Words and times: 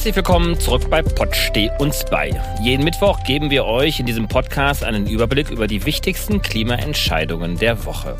Herzlich 0.00 0.16
willkommen 0.16 0.58
zurück 0.58 0.88
bei 0.88 1.02
Pott 1.02 1.36
Steh 1.36 1.70
uns 1.78 2.06
bei. 2.10 2.30
Jeden 2.62 2.84
Mittwoch 2.84 3.22
geben 3.22 3.50
wir 3.50 3.66
euch 3.66 4.00
in 4.00 4.06
diesem 4.06 4.28
Podcast 4.28 4.82
einen 4.82 5.06
Überblick 5.06 5.50
über 5.50 5.66
die 5.66 5.84
wichtigsten 5.84 6.40
Klimaentscheidungen 6.40 7.58
der 7.58 7.84
Woche. 7.84 8.16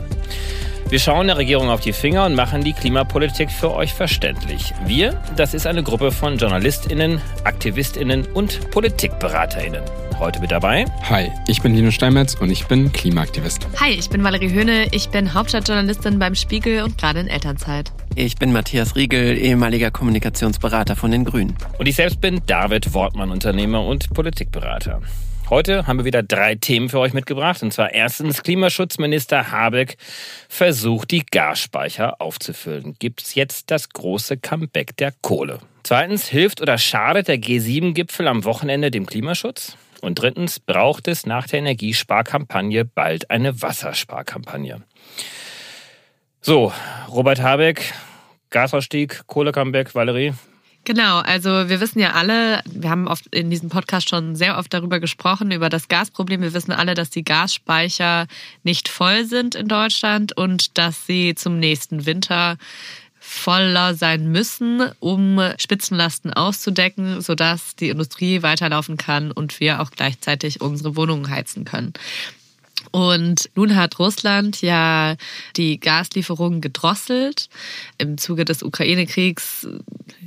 Wir 0.91 0.99
schauen 0.99 1.29
der 1.29 1.39
Regierung 1.39 1.71
auf 1.71 1.81
die 1.81 1.95
Finger 1.95 2.27
und 2.27 2.35
machen 2.35 2.65
die 2.65 2.75
Klimapolitik 2.75 3.51
für 3.51 3.73
euch 3.73 3.95
verständlich. 3.95 4.75
Wir, 4.85 5.23
das 5.37 5.55
ist 5.55 5.67
eine 5.67 5.83
Gruppe 5.83 6.13
von 6.13 6.37
JournalistInnen, 6.37 7.19
AktivistInnen 7.45 8.27
und 8.35 8.71
PolitikberaterInnen. 8.73 9.83
Heute 10.21 10.39
mit 10.39 10.51
dabei. 10.51 10.85
Hi, 11.09 11.33
ich 11.49 11.63
bin 11.63 11.75
Lino 11.75 11.91
Steinmetz 11.91 12.35
und 12.35 12.51
ich 12.51 12.67
bin 12.67 12.93
Klimaaktivist. 12.93 13.67
Hi, 13.81 13.93
ich 13.93 14.11
bin 14.11 14.23
Valerie 14.23 14.53
Höhne, 14.53 14.89
ich 14.93 15.09
bin 15.09 15.33
Hauptstadtjournalistin 15.33 16.19
beim 16.19 16.35
Spiegel 16.35 16.83
und 16.83 16.99
gerade 16.99 17.21
in 17.21 17.27
Elternzeit. 17.27 17.91
Ich 18.17 18.37
bin 18.37 18.53
Matthias 18.53 18.97
Riegel, 18.97 19.39
ehemaliger 19.39 19.91
Kommunikationsberater 19.91 20.95
von 20.95 21.11
den 21.11 21.25
Grünen. 21.25 21.57
Und 21.79 21.89
ich 21.89 21.97
selbst 21.97 22.21
bin 22.21 22.43
David 22.47 22.93
Wortmann, 22.93 23.31
Unternehmer 23.31 23.83
und 23.83 24.13
Politikberater. 24.13 25.01
Heute 25.49 25.87
haben 25.87 26.01
wir 26.01 26.05
wieder 26.05 26.23
drei 26.23 26.55
Themen 26.55 26.91
für 26.91 27.01
euch 27.01 27.15
mitgebracht. 27.15 27.63
Und 27.63 27.73
zwar 27.73 27.95
erstens, 27.95 28.43
Klimaschutzminister 28.43 29.51
Habeck 29.51 29.97
versucht, 30.51 31.13
die 31.13 31.25
Gasspeicher 31.25 32.21
aufzufüllen. 32.21 32.95
Gibt 32.99 33.23
es 33.23 33.35
jetzt 33.35 33.71
das 33.71 33.89
große 33.89 34.37
Comeback 34.37 34.99
der 34.99 35.15
Kohle? 35.23 35.61
Zweitens, 35.83 36.29
hilft 36.29 36.61
oder 36.61 36.77
schadet 36.77 37.27
der 37.29 37.39
G7-Gipfel 37.39 38.29
am 38.29 38.45
Wochenende 38.45 38.91
dem 38.91 39.07
Klimaschutz? 39.07 39.79
Und 40.01 40.19
drittens, 40.19 40.61
braucht 40.61 41.09
es 41.09 41.27
nach 41.27 41.47
der 41.47 41.59
Energiesparkampagne 41.59 42.85
bald 42.85 43.31
eine 43.31 43.61
Wassersparkampagne? 43.61 44.83
So, 46.41 46.73
Robert 47.09 47.41
Habeck, 47.41 47.93
Gasausstieg, 48.49 49.27
Kohlecomeback, 49.27 49.95
Valerie. 49.95 50.33
Genau, 50.85 51.19
also 51.19 51.69
wir 51.69 51.81
wissen 51.81 51.99
ja 52.01 52.13
alle, 52.13 52.63
wir 52.65 52.89
haben 52.89 53.07
oft 53.07 53.27
in 53.35 53.51
diesem 53.51 53.69
Podcast 53.69 54.09
schon 54.09 54.35
sehr 54.35 54.57
oft 54.57 54.73
darüber 54.73 54.99
gesprochen, 54.99 55.51
über 55.51 55.69
das 55.69 55.89
Gasproblem. 55.89 56.41
Wir 56.41 56.55
wissen 56.55 56.73
alle, 56.73 56.95
dass 56.95 57.11
die 57.11 57.23
Gasspeicher 57.23 58.27
nicht 58.63 58.89
voll 58.89 59.27
sind 59.27 59.55
in 59.55 59.69
Deutschland 59.69 60.35
und 60.35 60.79
dass 60.79 61.07
sie 61.07 61.35
zum 61.35 61.59
nächsten 61.59 62.07
Winter 62.07 62.57
voller 63.31 63.95
sein 63.95 64.33
müssen, 64.33 64.91
um 64.99 65.41
Spitzenlasten 65.57 66.33
auszudecken, 66.33 67.21
sodass 67.21 67.77
die 67.77 67.89
Industrie 67.89 68.43
weiterlaufen 68.43 68.97
kann 68.97 69.31
und 69.31 69.61
wir 69.61 69.81
auch 69.81 69.93
gleichzeitig 69.93 70.61
unsere 70.61 70.97
Wohnungen 70.97 71.31
heizen 71.31 71.65
können. 71.65 71.93
Und 72.91 73.49
nun 73.55 73.77
hat 73.77 73.99
Russland 73.99 74.63
ja 74.63 75.15
die 75.57 75.79
Gaslieferungen 75.79 76.61
gedrosselt 76.61 77.49
im 77.99 78.19
Zuge 78.19 78.45
des 78.45 78.63
Ukraine-Kriegs. 78.65 79.69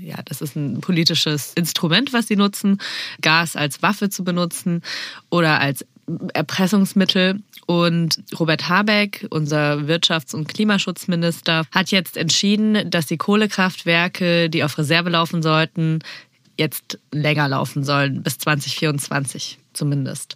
Ja, 0.01 0.21
das 0.23 0.41
ist 0.41 0.55
ein 0.55 0.79
politisches 0.79 1.53
Instrument, 1.55 2.13
was 2.13 2.27
sie 2.27 2.37
nutzen, 2.37 2.79
Gas 3.21 3.55
als 3.57 3.81
Waffe 3.81 4.09
zu 4.09 4.23
benutzen 4.23 4.81
oder 5.29 5.59
als 5.59 5.85
Erpressungsmittel. 6.33 7.39
Und 7.65 8.21
Robert 8.37 8.67
Habeck, 8.67 9.25
unser 9.29 9.87
Wirtschafts- 9.87 10.35
und 10.35 10.47
Klimaschutzminister, 10.47 11.65
hat 11.71 11.91
jetzt 11.91 12.17
entschieden, 12.17 12.89
dass 12.89 13.05
die 13.05 13.17
Kohlekraftwerke, 13.17 14.49
die 14.49 14.63
auf 14.63 14.77
Reserve 14.77 15.09
laufen 15.09 15.41
sollten, 15.41 15.99
jetzt 16.57 16.99
länger 17.11 17.47
laufen 17.47 17.83
sollen, 17.83 18.21
bis 18.21 18.37
2024 18.37 19.59
zumindest. 19.73 20.35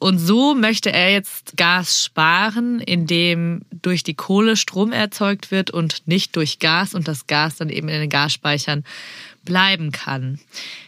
Und 0.00 0.18
so 0.18 0.54
möchte 0.54 0.92
er 0.92 1.10
jetzt 1.10 1.56
Gas 1.56 2.04
sparen, 2.04 2.78
indem 2.78 3.62
durch 3.70 4.04
die 4.04 4.14
Kohle 4.14 4.56
Strom 4.56 4.92
erzeugt 4.92 5.50
wird 5.50 5.72
und 5.72 6.06
nicht 6.06 6.36
durch 6.36 6.60
Gas 6.60 6.94
und 6.94 7.08
das 7.08 7.26
Gas 7.26 7.56
dann 7.56 7.68
eben 7.68 7.88
in 7.88 8.00
den 8.00 8.10
Gasspeichern 8.10 8.84
bleiben 9.48 9.92
kann. 9.92 10.38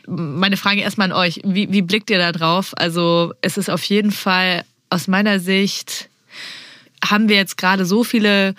Meine 0.07 0.59
Frage 0.59 0.83
erstmal 0.83 1.11
an 1.11 1.17
euch, 1.17 1.41
wie, 1.45 1.73
wie 1.73 1.83
blickt 1.83 2.11
ihr 2.11 2.19
da 2.19 2.31
drauf? 2.31 2.75
Also 2.77 3.33
es 3.41 3.57
ist 3.57 3.71
auf 3.71 3.83
jeden 3.85 4.13
Fall 4.13 4.65
aus 4.91 5.09
meiner 5.09 5.41
Sicht, 5.41 6.09
haben 7.03 7.31
wir 7.31 7.37
jetzt 7.37 7.57
gerade 7.57 7.87
so 7.87 8.05
viele 8.05 8.55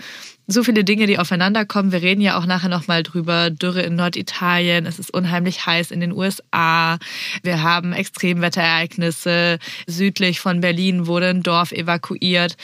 so 0.48 0.64
viele 0.64 0.84
Dinge, 0.84 1.08
die 1.08 1.18
aufeinander 1.18 1.66
kommen. 1.66 1.94
Wir 1.94 2.02
reden 2.02 2.20
ja 2.20 2.38
auch 2.38 2.46
nachher 2.46 2.68
nochmal 2.68 3.04
drüber. 3.04 3.50
Dürre 3.52 3.84
in 3.84 3.96
Norditalien, 3.96 4.86
es 4.86 5.00
ist 5.00 5.14
unheimlich 5.14 5.66
heiß 5.66 5.92
in 5.92 6.02
den 6.02 6.12
USA. 6.12 6.98
Wir 7.44 7.64
haben 7.64 7.94
Extremwetterereignisse. 7.94 9.60
Südlich 9.88 10.42
von 10.42 10.60
Berlin 10.60 11.08
wurde 11.08 11.30
ein 11.30 11.44
Dorf 11.44 11.72
evakuiert. 11.72 12.58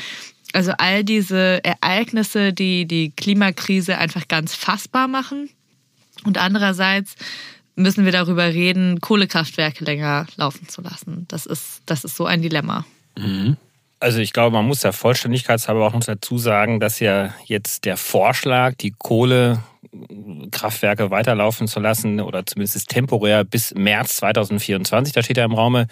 Also 0.51 0.73
all 0.77 1.05
diese 1.05 1.63
Ereignisse, 1.63 2.51
die 2.51 2.87
die 2.87 3.11
Klimakrise 3.11 3.97
einfach 3.97 4.27
ganz 4.27 4.53
fassbar 4.53 5.07
machen. 5.07 5.49
Und 6.27 6.37
andererseits 6.37 7.15
müssen 7.75 8.05
wir 8.05 8.11
darüber 8.11 8.45
reden, 8.45 8.99
Kohlekraftwerke 9.01 9.85
länger 9.85 10.27
laufen 10.35 10.67
zu 10.67 10.81
lassen. 10.81 11.25
Das 11.27 11.45
ist, 11.45 11.81
das 11.85 12.03
ist 12.03 12.15
so 12.15 12.25
ein 12.25 12.41
Dilemma. 12.41 12.85
Mhm. 13.17 13.57
Also 13.99 14.19
ich 14.19 14.33
glaube, 14.33 14.55
man 14.55 14.65
muss 14.65 14.83
ja 14.83 14.91
vollständigkeitshalber 14.91 15.87
auch 15.87 15.93
noch 15.93 16.03
dazu 16.03 16.37
sagen, 16.37 16.79
dass 16.79 16.99
ja 16.99 17.33
jetzt 17.45 17.85
der 17.85 17.97
Vorschlag, 17.97 18.75
die 18.75 18.93
Kohlekraftwerke 20.57 21.11
weiterlaufen 21.11 21.67
zu 21.67 21.79
lassen 21.79 22.19
oder 22.19 22.45
zumindest 22.45 22.89
temporär 22.89 23.43
bis 23.43 23.73
März 23.75 24.17
2024, 24.17 25.13
da 25.13 25.21
steht 25.21 25.37
ja 25.37 25.45
im 25.45 25.53
Raume, 25.53 25.87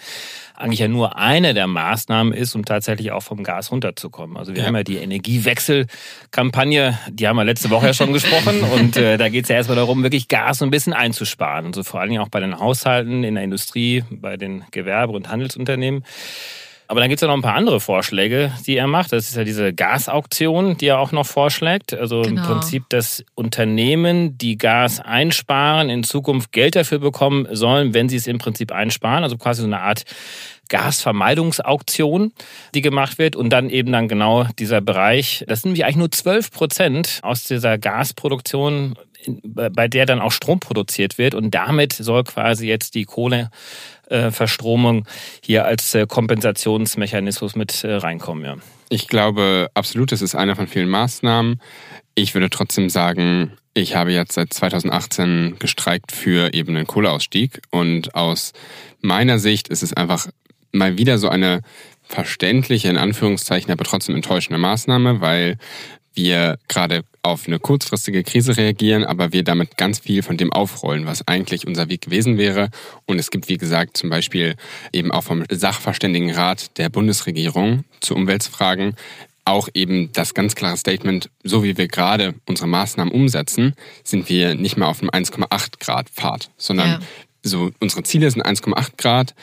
eigentlich 0.54 0.80
ja 0.80 0.88
nur 0.88 1.16
eine 1.16 1.54
der 1.54 1.66
Maßnahmen 1.66 2.32
ist, 2.32 2.54
um 2.54 2.64
tatsächlich 2.64 3.12
auch 3.12 3.22
vom 3.22 3.44
Gas 3.44 3.70
runterzukommen. 3.70 4.36
Also 4.36 4.54
wir 4.54 4.62
ja. 4.62 4.68
haben 4.68 4.76
ja 4.76 4.82
die 4.82 4.96
Energiewechselkampagne, 4.96 6.98
die 7.10 7.28
haben 7.28 7.36
wir 7.36 7.44
letzte 7.44 7.70
Woche 7.70 7.86
ja 7.86 7.94
schon 7.94 8.12
gesprochen 8.12 8.62
und 8.74 8.96
äh, 8.96 9.18
da 9.18 9.28
geht 9.28 9.44
es 9.44 9.48
ja 9.48 9.56
erstmal 9.56 9.76
darum, 9.76 10.02
wirklich 10.02 10.28
Gas 10.28 10.62
ein 10.62 10.70
bisschen 10.70 10.92
einzusparen 10.92 11.66
und 11.66 11.74
so 11.74 11.82
vor 11.82 12.00
allen 12.00 12.10
Dingen 12.10 12.22
auch 12.22 12.28
bei 12.28 12.40
den 12.40 12.58
Haushalten, 12.58 13.24
in 13.24 13.34
der 13.34 13.44
Industrie, 13.44 14.04
bei 14.10 14.36
den 14.36 14.64
Gewerbe- 14.70 15.12
und 15.12 15.28
Handelsunternehmen. 15.28 16.04
Aber 16.88 17.00
dann 17.00 17.08
gibt 17.08 17.18
es 17.18 17.22
ja 17.22 17.28
noch 17.28 17.34
ein 17.34 17.42
paar 17.42 17.54
andere 17.54 17.80
Vorschläge, 17.80 18.52
die 18.66 18.76
er 18.76 18.86
macht. 18.86 19.12
Das 19.12 19.28
ist 19.28 19.36
ja 19.36 19.44
diese 19.44 19.72
Gasauktion, 19.72 20.76
die 20.76 20.86
er 20.86 21.00
auch 21.00 21.12
noch 21.12 21.26
vorschlägt. 21.26 21.92
Also 21.94 22.22
genau. 22.22 22.42
im 22.42 22.46
Prinzip, 22.46 22.84
dass 22.88 23.24
Unternehmen, 23.34 24.38
die 24.38 24.56
Gas 24.56 25.00
einsparen, 25.00 25.90
in 25.90 26.04
Zukunft 26.04 26.52
Geld 26.52 26.76
dafür 26.76 26.98
bekommen 26.98 27.48
sollen, 27.50 27.92
wenn 27.94 28.08
sie 28.08 28.16
es 28.16 28.26
im 28.26 28.38
Prinzip 28.38 28.72
einsparen. 28.72 29.24
Also 29.24 29.36
quasi 29.36 29.62
so 29.62 29.66
eine 29.66 29.80
Art 29.80 30.04
Gasvermeidungsauktion, 30.68 32.32
die 32.74 32.82
gemacht 32.82 33.18
wird 33.18 33.36
und 33.36 33.50
dann 33.50 33.70
eben 33.70 33.92
dann 33.92 34.08
genau 34.08 34.44
dieser 34.58 34.80
Bereich, 34.80 35.44
das 35.46 35.62
sind 35.62 35.70
nämlich 35.70 35.84
eigentlich 35.84 35.96
nur 35.96 36.10
12 36.10 36.50
Prozent 36.50 37.20
aus 37.22 37.44
dieser 37.44 37.78
Gasproduktion 37.78 38.96
bei 39.28 39.88
der 39.88 40.06
dann 40.06 40.20
auch 40.20 40.32
Strom 40.32 40.60
produziert 40.60 41.18
wird. 41.18 41.34
Und 41.34 41.54
damit 41.54 41.92
soll 41.92 42.24
quasi 42.24 42.66
jetzt 42.66 42.94
die 42.94 43.04
Kohleverstromung 44.08 45.06
hier 45.42 45.64
als 45.64 45.94
äh, 45.94 46.06
Kompensationsmechanismus 46.06 47.56
mit 47.56 47.84
äh, 47.84 47.94
reinkommen. 47.94 48.44
Ja. 48.44 48.56
Ich 48.88 49.08
glaube 49.08 49.68
absolut, 49.74 50.12
das 50.12 50.22
ist 50.22 50.34
einer 50.34 50.56
von 50.56 50.68
vielen 50.68 50.88
Maßnahmen. 50.88 51.60
Ich 52.14 52.34
würde 52.34 52.50
trotzdem 52.50 52.88
sagen, 52.88 53.52
ich 53.74 53.96
habe 53.96 54.12
jetzt 54.12 54.34
seit 54.34 54.52
2018 54.52 55.56
gestreikt 55.58 56.12
für 56.12 56.54
eben 56.54 56.74
den 56.74 56.86
Kohleausstieg. 56.86 57.60
Und 57.70 58.14
aus 58.14 58.52
meiner 59.00 59.38
Sicht 59.38 59.68
ist 59.68 59.82
es 59.82 59.92
einfach 59.92 60.28
mal 60.72 60.98
wieder 60.98 61.18
so 61.18 61.28
eine 61.28 61.60
verständliche, 62.02 62.88
in 62.88 62.96
Anführungszeichen, 62.96 63.72
aber 63.72 63.84
trotzdem 63.84 64.14
enttäuschende 64.14 64.58
Maßnahme, 64.58 65.20
weil 65.20 65.58
wir 66.14 66.58
gerade 66.68 67.02
auf 67.26 67.46
eine 67.46 67.58
kurzfristige 67.58 68.22
Krise 68.22 68.56
reagieren, 68.56 69.04
aber 69.04 69.32
wir 69.32 69.44
damit 69.44 69.76
ganz 69.76 70.00
viel 70.00 70.22
von 70.22 70.36
dem 70.36 70.52
aufrollen, 70.52 71.06
was 71.06 71.26
eigentlich 71.26 71.66
unser 71.66 71.88
Weg 71.88 72.02
gewesen 72.02 72.38
wäre. 72.38 72.70
Und 73.06 73.18
es 73.18 73.30
gibt, 73.30 73.48
wie 73.48 73.56
gesagt, 73.56 73.96
zum 73.96 74.10
Beispiel 74.10 74.56
eben 74.92 75.12
auch 75.12 75.24
vom 75.24 75.44
Sachverständigenrat 75.50 76.78
der 76.78 76.88
Bundesregierung 76.88 77.84
zu 78.00 78.14
Umweltfragen 78.14 78.96
auch 79.46 79.68
eben 79.74 80.12
das 80.12 80.34
ganz 80.34 80.56
klare 80.56 80.76
Statement, 80.76 81.30
so 81.44 81.62
wie 81.62 81.76
wir 81.76 81.86
gerade 81.86 82.34
unsere 82.46 82.66
Maßnahmen 82.66 83.14
umsetzen, 83.14 83.74
sind 84.02 84.28
wir 84.28 84.56
nicht 84.56 84.76
mehr 84.76 84.88
auf 84.88 85.00
einem 85.00 85.10
1,8 85.10 85.78
Grad 85.78 86.10
Pfad, 86.10 86.50
sondern 86.56 86.88
ja. 86.88 87.00
so 87.44 87.70
unsere 87.78 88.02
Ziele 88.02 88.28
sind 88.30 88.44
1,8 88.44 88.96
Grad. 88.96 89.34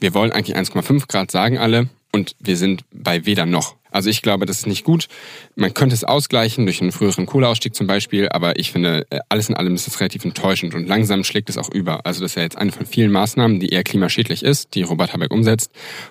Wir 0.00 0.12
wollen 0.12 0.32
eigentlich 0.32 0.56
1,5 0.56 1.06
Grad, 1.06 1.30
sagen 1.30 1.56
alle, 1.56 1.88
und 2.12 2.34
wir 2.40 2.56
sind 2.56 2.84
bei 2.92 3.26
weder 3.26 3.46
noch. 3.46 3.76
Also 3.94 4.10
ich 4.10 4.22
glaube, 4.22 4.44
das 4.44 4.58
ist 4.58 4.66
nicht 4.66 4.84
gut. 4.84 5.06
Man 5.54 5.72
könnte 5.72 5.94
es 5.94 6.02
ausgleichen 6.02 6.66
durch 6.66 6.80
einen 6.80 6.90
früheren 6.90 7.26
Kohleausstieg 7.26 7.76
zum 7.76 7.86
Beispiel, 7.86 8.28
aber 8.28 8.58
ich 8.58 8.72
finde, 8.72 9.06
äh, 9.10 9.20
alles 9.28 9.48
in 9.48 9.54
allem 9.54 9.76
ist 9.76 9.86
es 9.86 10.00
relativ 10.00 10.24
enttäuschend 10.24 10.74
und 10.74 10.88
langsam 10.88 11.22
schlägt 11.22 11.48
es 11.48 11.56
auch 11.56 11.72
über. 11.72 12.04
Also 12.04 12.20
das 12.20 12.32
ist 12.32 12.34
ja 12.34 12.42
jetzt 12.42 12.58
eine 12.58 12.72
von 12.72 12.86
vielen 12.86 13.12
Maßnahmen, 13.12 13.60
die 13.60 13.68
eher 13.68 13.84
klimaschädlich 13.84 14.42
ist, 14.42 14.74
die 14.74 14.82
Robert 14.82 15.12
Habeck 15.12 15.30
umsetzt. 15.30 15.70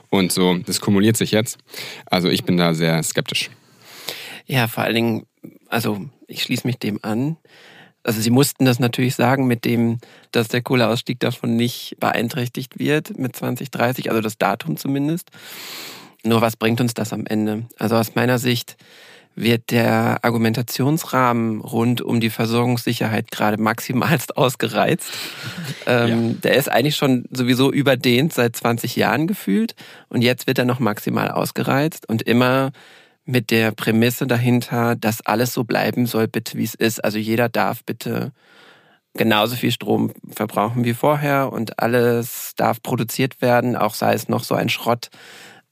Und 0.09 0.31
so, 0.31 0.57
das 0.65 0.79
kumuliert 0.79 1.17
sich 1.17 1.31
jetzt. 1.31 1.57
Also 2.05 2.29
ich 2.29 2.45
bin 2.45 2.55
da 2.55 2.73
sehr 2.73 3.03
skeptisch. 3.03 3.49
Ja, 4.45 4.69
vor 4.69 4.85
allen 4.85 4.95
Dingen, 4.95 5.25
also 5.67 6.05
ich 6.27 6.41
schließe 6.43 6.65
mich 6.65 6.79
dem 6.79 6.99
an. 7.01 7.35
Also 8.01 8.21
sie 8.21 8.29
mussten 8.29 8.63
das 8.63 8.79
natürlich 8.79 9.15
sagen 9.15 9.45
mit 9.45 9.65
dem, 9.65 9.97
dass 10.31 10.47
der 10.47 10.61
Kohleausstieg 10.61 11.19
davon 11.19 11.57
nicht 11.57 11.97
beeinträchtigt 11.99 12.79
wird 12.79 13.17
mit 13.17 13.35
2030, 13.35 14.09
also 14.09 14.21
das 14.21 14.37
Datum 14.37 14.77
zumindest. 14.77 15.31
Nur 16.23 16.41
was 16.41 16.55
bringt 16.55 16.79
uns 16.81 16.93
das 16.93 17.13
am 17.13 17.25
Ende? 17.25 17.65
Also 17.77 17.95
aus 17.95 18.15
meiner 18.15 18.39
Sicht 18.39 18.77
wird 19.35 19.71
der 19.71 20.19
Argumentationsrahmen 20.23 21.61
rund 21.61 22.01
um 22.01 22.19
die 22.19 22.29
Versorgungssicherheit 22.29 23.31
gerade 23.31 23.61
maximalst 23.61 24.37
ausgereizt. 24.37 25.11
Ähm, 25.85 26.29
ja. 26.29 26.35
Der 26.43 26.55
ist 26.55 26.71
eigentlich 26.71 26.95
schon 26.95 27.25
sowieso 27.31 27.71
überdehnt 27.71 28.33
seit 28.33 28.55
20 28.55 28.95
Jahren 28.95 29.27
gefühlt 29.27 29.75
und 30.09 30.21
jetzt 30.21 30.47
wird 30.47 30.59
er 30.59 30.65
noch 30.65 30.79
maximal 30.79 31.31
ausgereizt 31.31 32.07
und 32.07 32.21
immer 32.21 32.71
mit 33.25 33.51
der 33.51 33.71
Prämisse 33.71 34.27
dahinter, 34.27 34.95
dass 34.95 35.25
alles 35.25 35.53
so 35.53 35.63
bleiben 35.63 36.05
soll, 36.05 36.27
bitte 36.27 36.57
wie 36.57 36.63
es 36.63 36.75
ist. 36.75 37.03
Also 37.03 37.17
jeder 37.17 37.49
darf 37.49 37.83
bitte 37.83 38.33
genauso 39.13 39.55
viel 39.55 39.71
Strom 39.71 40.11
verbrauchen 40.29 40.83
wie 40.85 40.93
vorher 40.93 41.51
und 41.51 41.79
alles 41.79 42.53
darf 42.55 42.81
produziert 42.81 43.41
werden, 43.41 43.75
auch 43.75 43.93
sei 43.93 44.13
es 44.13 44.27
noch 44.27 44.43
so 44.43 44.55
ein 44.55 44.69
Schrott, 44.69 45.09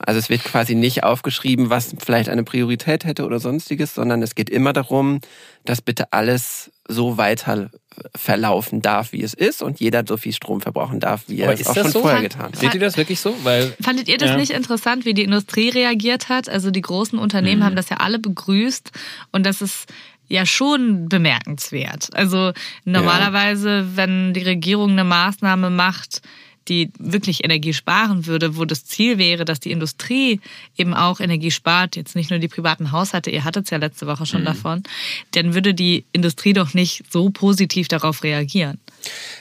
also 0.05 0.19
es 0.19 0.29
wird 0.29 0.43
quasi 0.43 0.75
nicht 0.75 1.03
aufgeschrieben, 1.03 1.69
was 1.69 1.95
vielleicht 1.99 2.29
eine 2.29 2.43
Priorität 2.43 3.05
hätte 3.05 3.25
oder 3.25 3.39
sonstiges, 3.39 3.95
sondern 3.95 4.21
es 4.21 4.35
geht 4.35 4.49
immer 4.49 4.73
darum, 4.73 5.19
dass 5.65 5.81
bitte 5.81 6.11
alles 6.11 6.71
so 6.87 7.17
weiter 7.17 7.69
verlaufen 8.15 8.81
darf, 8.81 9.11
wie 9.11 9.21
es 9.21 9.33
ist 9.33 9.61
und 9.61 9.79
jeder 9.79 10.03
so 10.07 10.17
viel 10.17 10.33
Strom 10.33 10.61
verbrauchen 10.61 10.99
darf, 10.99 11.23
wie 11.27 11.41
er 11.41 11.51
es 11.51 11.67
auch 11.67 11.75
schon 11.75 11.91
so? 11.91 12.01
vorher 12.01 12.21
getan 12.21 12.47
hat. 12.47 12.55
Seht 12.55 12.73
ihr 12.73 12.79
das 12.79 12.97
wirklich 12.97 13.19
so? 13.19 13.35
Weil, 13.43 13.75
Fandet 13.81 14.07
ihr 14.07 14.17
das 14.17 14.31
ja. 14.31 14.37
nicht 14.37 14.51
interessant, 14.51 15.05
wie 15.05 15.13
die 15.13 15.23
Industrie 15.23 15.69
reagiert 15.69 16.29
hat? 16.29 16.49
Also 16.49 16.71
die 16.71 16.81
großen 16.81 17.19
Unternehmen 17.19 17.59
mhm. 17.59 17.65
haben 17.65 17.75
das 17.75 17.89
ja 17.89 17.97
alle 17.97 18.19
begrüßt 18.19 18.91
und 19.31 19.45
das 19.45 19.61
ist 19.61 19.87
ja 20.29 20.45
schon 20.45 21.09
bemerkenswert. 21.09 22.09
Also 22.13 22.53
normalerweise, 22.85 23.69
ja. 23.69 23.85
wenn 23.95 24.33
die 24.33 24.43
Regierung 24.43 24.91
eine 24.91 25.03
Maßnahme 25.03 25.69
macht, 25.69 26.21
die 26.67 26.91
wirklich 26.99 27.43
Energie 27.43 27.73
sparen 27.73 28.27
würde, 28.27 28.55
wo 28.55 28.65
das 28.65 28.85
Ziel 28.85 29.17
wäre, 29.17 29.45
dass 29.45 29.59
die 29.59 29.71
Industrie 29.71 30.39
eben 30.77 30.93
auch 30.93 31.19
Energie 31.19 31.51
spart, 31.51 31.95
jetzt 31.95 32.15
nicht 32.15 32.29
nur 32.29 32.39
die 32.39 32.47
privaten 32.47 32.91
Haushalte, 32.91 33.31
ihr 33.31 33.43
hattet 33.43 33.65
es 33.65 33.71
ja 33.71 33.77
letzte 33.77 34.07
Woche 34.07 34.25
schon 34.25 34.41
mhm. 34.41 34.45
davon, 34.45 34.83
dann 35.31 35.53
würde 35.53 35.73
die 35.73 36.05
Industrie 36.11 36.53
doch 36.53 36.73
nicht 36.73 37.03
so 37.09 37.29
positiv 37.29 37.87
darauf 37.87 38.23
reagieren. 38.23 38.79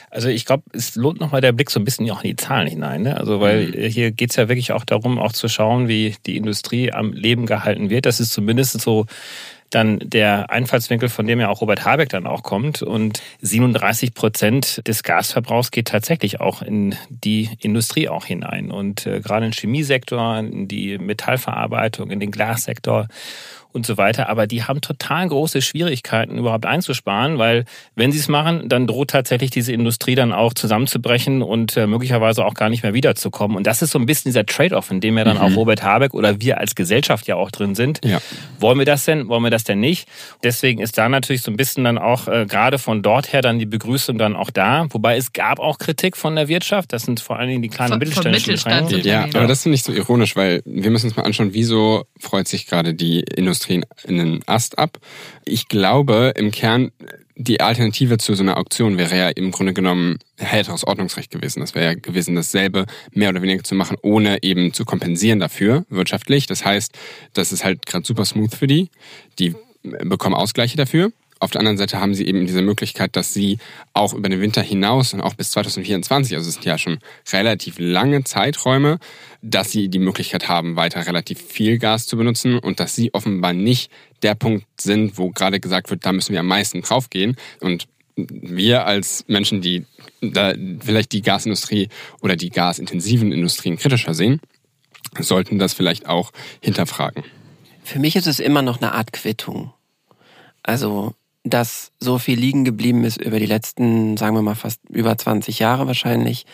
Also 0.09 0.27
ich 0.27 0.45
glaube, 0.45 0.63
es 0.73 0.95
lohnt 0.95 1.19
nochmal 1.19 1.41
der 1.41 1.51
Blick 1.51 1.69
so 1.69 1.79
ein 1.79 1.85
bisschen 1.85 2.09
auch 2.11 2.23
in 2.23 2.31
die 2.31 2.35
Zahlen 2.35 2.67
hinein. 2.67 3.03
Ne? 3.03 3.17
Also 3.17 3.39
weil 3.39 3.67
mhm. 3.67 3.89
hier 3.89 4.11
geht's 4.11 4.35
ja 4.35 4.49
wirklich 4.49 4.71
auch 4.71 4.83
darum, 4.83 5.19
auch 5.19 5.31
zu 5.31 5.47
schauen, 5.47 5.87
wie 5.87 6.15
die 6.25 6.37
Industrie 6.37 6.91
am 6.91 7.13
Leben 7.13 7.45
gehalten 7.45 7.89
wird. 7.89 8.05
Das 8.05 8.19
ist 8.19 8.33
zumindest 8.33 8.81
so 8.81 9.05
dann 9.71 9.99
der 10.03 10.51
Einfallswinkel, 10.51 11.09
von 11.09 11.25
dem 11.25 11.39
ja 11.39 11.49
auch 11.49 11.61
Robert 11.61 11.85
Habeck 11.85 12.09
dann 12.09 12.27
auch 12.27 12.43
kommt. 12.43 12.83
Und 12.83 13.21
37 13.41 14.13
Prozent 14.13 14.87
des 14.87 15.03
Gasverbrauchs 15.03 15.71
geht 15.71 15.87
tatsächlich 15.87 16.39
auch 16.39 16.61
in 16.61 16.95
die 17.09 17.49
Industrie 17.59 18.09
auch 18.09 18.25
hinein. 18.25 18.69
Und 18.69 19.07
äh, 19.07 19.21
gerade 19.21 19.45
im 19.45 19.53
Chemiesektor, 19.53 20.39
in 20.39 20.67
die 20.67 20.97
Metallverarbeitung, 20.97 22.11
in 22.11 22.19
den 22.19 22.31
Glassektor 22.31 23.07
und 23.73 23.85
so 23.85 23.97
weiter. 23.97 24.29
Aber 24.29 24.47
die 24.47 24.63
haben 24.63 24.81
total 24.81 25.27
große 25.27 25.61
Schwierigkeiten, 25.61 26.37
überhaupt 26.37 26.65
einzusparen, 26.65 27.37
weil 27.37 27.65
wenn 27.95 28.11
sie 28.11 28.19
es 28.19 28.27
machen, 28.27 28.69
dann 28.69 28.87
droht 28.87 29.11
tatsächlich 29.11 29.51
diese 29.51 29.73
Industrie 29.73 30.15
dann 30.15 30.33
auch 30.33 30.53
zusammenzubrechen 30.53 31.41
und 31.41 31.77
äh, 31.77 31.87
möglicherweise 31.87 32.45
auch 32.45 32.53
gar 32.53 32.69
nicht 32.69 32.83
mehr 32.83 32.93
wiederzukommen. 32.93 33.57
Und 33.57 33.67
das 33.67 33.81
ist 33.81 33.91
so 33.91 33.99
ein 33.99 34.05
bisschen 34.05 34.29
dieser 34.29 34.45
Trade-off, 34.45 34.91
in 34.91 35.01
dem 35.01 35.17
ja 35.17 35.23
dann 35.23 35.37
mhm. 35.37 35.43
auch 35.43 35.55
Robert 35.55 35.83
Habeck 35.83 36.13
oder 36.13 36.41
wir 36.41 36.59
als 36.59 36.75
Gesellschaft 36.75 37.27
ja 37.27 37.35
auch 37.35 37.51
drin 37.51 37.75
sind. 37.75 38.01
Ja. 38.03 38.19
Wollen 38.59 38.77
wir 38.77 38.85
das 38.85 39.05
denn? 39.05 39.27
Wollen 39.27 39.43
wir 39.43 39.51
das 39.51 39.63
denn 39.63 39.79
nicht? 39.79 40.07
Deswegen 40.43 40.81
ist 40.81 40.97
da 40.97 41.09
natürlich 41.09 41.41
so 41.41 41.51
ein 41.51 41.57
bisschen 41.57 41.83
dann 41.83 41.97
auch 41.97 42.27
äh, 42.27 42.45
gerade 42.45 42.77
von 42.77 43.01
dort 43.01 43.33
her 43.33 43.41
dann 43.41 43.59
die 43.59 43.65
Begrüßung 43.65 44.17
dann 44.17 44.35
auch 44.35 44.49
da. 44.49 44.87
Wobei 44.89 45.17
es 45.17 45.33
gab 45.33 45.59
auch 45.59 45.77
Kritik 45.77 46.17
von 46.17 46.35
der 46.35 46.47
Wirtschaft. 46.47 46.93
Das 46.93 47.03
sind 47.03 47.19
vor 47.19 47.37
allen 47.37 47.49
Dingen 47.49 47.61
die 47.61 47.69
kleinen 47.69 47.91
von, 47.91 47.99
mittelständischen 47.99 48.53
Mittelstand 48.53 49.05
Ja, 49.05 49.23
aber 49.33 49.47
das 49.47 49.63
finde 49.63 49.75
ich 49.75 49.83
so 49.83 49.91
ironisch, 49.91 50.35
weil 50.35 50.61
wir 50.65 50.91
müssen 50.91 51.07
uns 51.07 51.15
mal 51.15 51.23
anschauen, 51.23 51.53
wieso 51.53 52.05
freut 52.19 52.47
sich 52.47 52.67
gerade 52.67 52.93
die 52.93 53.21
Industrie 53.21 53.60
Industrie 53.69 53.81
in 54.07 54.17
den 54.17 54.39
Ast 54.47 54.79
ab. 54.79 54.99
Ich 55.45 55.67
glaube, 55.67 56.33
im 56.35 56.51
Kern, 56.51 56.91
die 57.35 57.61
Alternative 57.61 58.17
zu 58.17 58.33
so 58.35 58.43
einer 58.43 58.57
Auktion 58.57 58.97
wäre 58.97 59.17
ja 59.17 59.29
im 59.29 59.51
Grunde 59.51 59.73
genommen 59.73 60.19
härteres 60.37 60.85
Ordnungsrecht 60.85 61.31
gewesen. 61.31 61.59
Das 61.59 61.75
wäre 61.75 61.85
ja 61.85 61.93
gewesen, 61.93 62.35
dasselbe 62.35 62.85
mehr 63.11 63.29
oder 63.29 63.41
weniger 63.41 63.63
zu 63.63 63.75
machen, 63.75 63.97
ohne 64.01 64.43
eben 64.43 64.73
zu 64.73 64.85
kompensieren 64.85 65.39
dafür 65.39 65.85
wirtschaftlich. 65.89 66.45
Das 66.47 66.65
heißt, 66.65 66.97
das 67.33 67.51
ist 67.51 67.63
halt 67.63 67.85
gerade 67.85 68.05
super 68.05 68.25
smooth 68.25 68.53
für 68.53 68.67
die. 68.67 68.89
Die 69.39 69.55
bekommen 69.83 70.35
Ausgleiche 70.35 70.77
dafür. 70.77 71.11
Auf 71.41 71.49
der 71.49 71.59
anderen 71.59 71.77
Seite 71.77 71.99
haben 71.99 72.13
sie 72.13 72.27
eben 72.27 72.45
diese 72.45 72.61
Möglichkeit, 72.61 73.15
dass 73.15 73.33
sie 73.33 73.57
auch 73.93 74.13
über 74.13 74.29
den 74.29 74.41
Winter 74.41 74.61
hinaus 74.61 75.15
und 75.15 75.21
auch 75.21 75.33
bis 75.33 75.49
2024, 75.49 76.35
also 76.35 76.47
es 76.47 76.53
sind 76.53 76.65
ja 76.65 76.77
schon 76.77 76.99
relativ 77.33 77.79
lange 77.79 78.23
Zeiträume, 78.23 78.99
dass 79.41 79.71
sie 79.71 79.89
die 79.89 79.97
Möglichkeit 79.97 80.49
haben, 80.49 80.75
weiter 80.75 81.07
relativ 81.07 81.41
viel 81.41 81.79
Gas 81.79 82.05
zu 82.05 82.15
benutzen 82.15 82.59
und 82.59 82.79
dass 82.79 82.93
sie 82.93 83.11
offenbar 83.15 83.53
nicht 83.53 83.91
der 84.21 84.35
Punkt 84.35 84.67
sind, 84.79 85.17
wo 85.17 85.31
gerade 85.31 85.59
gesagt 85.59 85.89
wird, 85.89 86.05
da 86.05 86.11
müssen 86.11 86.33
wir 86.33 86.41
am 86.41 86.45
meisten 86.45 86.83
draufgehen. 86.83 87.35
Und 87.59 87.87
wir 88.15 88.85
als 88.85 89.25
Menschen, 89.27 89.61
die 89.61 89.87
vielleicht 90.79 91.11
die 91.11 91.23
Gasindustrie 91.23 91.89
oder 92.21 92.35
die 92.35 92.51
gasintensiven 92.51 93.31
Industrien 93.31 93.77
kritischer 93.77 94.13
sehen, 94.13 94.41
sollten 95.17 95.57
das 95.57 95.73
vielleicht 95.73 96.05
auch 96.05 96.33
hinterfragen. 96.61 97.23
Für 97.83 97.97
mich 97.97 98.15
ist 98.15 98.27
es 98.27 98.39
immer 98.39 98.61
noch 98.61 98.79
eine 98.79 98.93
Art 98.93 99.11
Quittung. 99.11 99.73
Also 100.61 101.15
dass 101.43 101.91
so 101.99 102.19
viel 102.19 102.39
liegen 102.39 102.65
geblieben 102.65 103.03
ist 103.03 103.19
über 103.19 103.39
die 103.39 103.45
letzten, 103.45 104.15
sagen 104.17 104.35
wir 104.35 104.41
mal, 104.41 104.55
fast 104.55 104.79
über 104.89 105.17
20 105.17 105.59
Jahre 105.59 105.87
wahrscheinlich. 105.87 106.45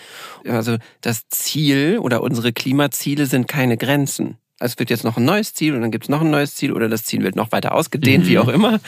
Also 0.47 0.77
das 1.01 1.27
Ziel 1.29 1.99
oder 1.99 2.21
unsere 2.21 2.53
Klimaziele 2.53 3.25
sind 3.25 3.47
keine 3.47 3.77
Grenzen. 3.77 4.37
Es 4.59 4.79
wird 4.79 4.89
jetzt 4.89 5.03
noch 5.03 5.17
ein 5.17 5.25
neues 5.25 5.53
Ziel 5.53 5.75
und 5.75 5.81
dann 5.81 5.91
gibt 5.91 6.05
es 6.05 6.09
noch 6.09 6.21
ein 6.21 6.31
neues 6.31 6.55
Ziel 6.55 6.71
oder 6.71 6.89
das 6.89 7.03
Ziel 7.03 7.21
wird 7.21 7.35
noch 7.35 7.51
weiter 7.51 7.75
ausgedehnt, 7.75 8.25
mhm. 8.25 8.29
wie 8.29 8.39
auch 8.39 8.47
immer. 8.47 8.79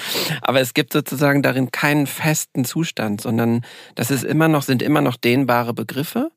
Aber 0.42 0.62
es 0.62 0.74
gibt 0.74 0.94
sozusagen 0.94 1.44
darin 1.44 1.69
keinen 1.69 2.07
festen 2.07 2.66
Zustand, 2.66 3.22
sondern 3.22 3.62
das 3.94 4.10
ist 4.10 4.24
immer 4.24 4.48
noch, 4.48 4.63
sind 4.63 4.81
immer 4.81 5.02
noch 5.02 5.16
dehnbare 5.16 5.74
Begriffe. 5.74 6.31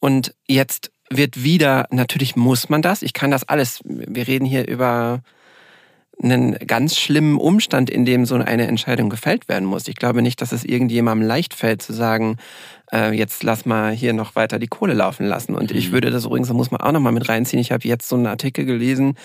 Und 0.00 0.34
jetzt 0.48 0.90
wird 1.08 1.44
wieder, 1.44 1.86
natürlich 1.90 2.34
muss 2.34 2.68
man 2.68 2.82
das. 2.82 3.02
Ich 3.02 3.12
kann 3.12 3.30
das 3.30 3.48
alles. 3.48 3.80
Wir 3.84 4.26
reden 4.26 4.44
hier 4.44 4.66
über 4.66 5.22
einen 6.22 6.54
ganz 6.66 6.96
schlimmen 6.96 7.38
Umstand, 7.38 7.90
in 7.90 8.04
dem 8.04 8.24
so 8.24 8.34
eine 8.34 8.66
Entscheidung 8.66 9.10
gefällt 9.10 9.48
werden 9.48 9.64
muss. 9.64 9.88
Ich 9.88 9.96
glaube 9.96 10.22
nicht, 10.22 10.40
dass 10.40 10.52
es 10.52 10.64
irgendjemandem 10.64 11.26
leicht 11.26 11.54
fällt 11.54 11.82
zu 11.82 11.92
sagen, 11.92 12.36
äh, 12.92 13.12
jetzt 13.12 13.42
lass 13.42 13.66
mal 13.66 13.92
hier 13.92 14.12
noch 14.12 14.36
weiter 14.36 14.58
die 14.58 14.66
Kohle 14.66 14.94
laufen 14.94 15.26
lassen. 15.26 15.54
Und 15.54 15.70
ich 15.70 15.88
mhm. 15.88 15.92
würde 15.94 16.10
das 16.10 16.24
übrigens, 16.24 16.48
da 16.48 16.54
muss 16.54 16.70
man 16.70 16.80
auch 16.80 16.92
noch 16.92 17.00
mal 17.00 17.12
mit 17.12 17.28
reinziehen. 17.28 17.60
Ich 17.60 17.72
habe 17.72 17.86
jetzt 17.86 18.08
so 18.08 18.16
einen 18.16 18.26
Artikel 18.26 18.64
gelesen, 18.64 19.16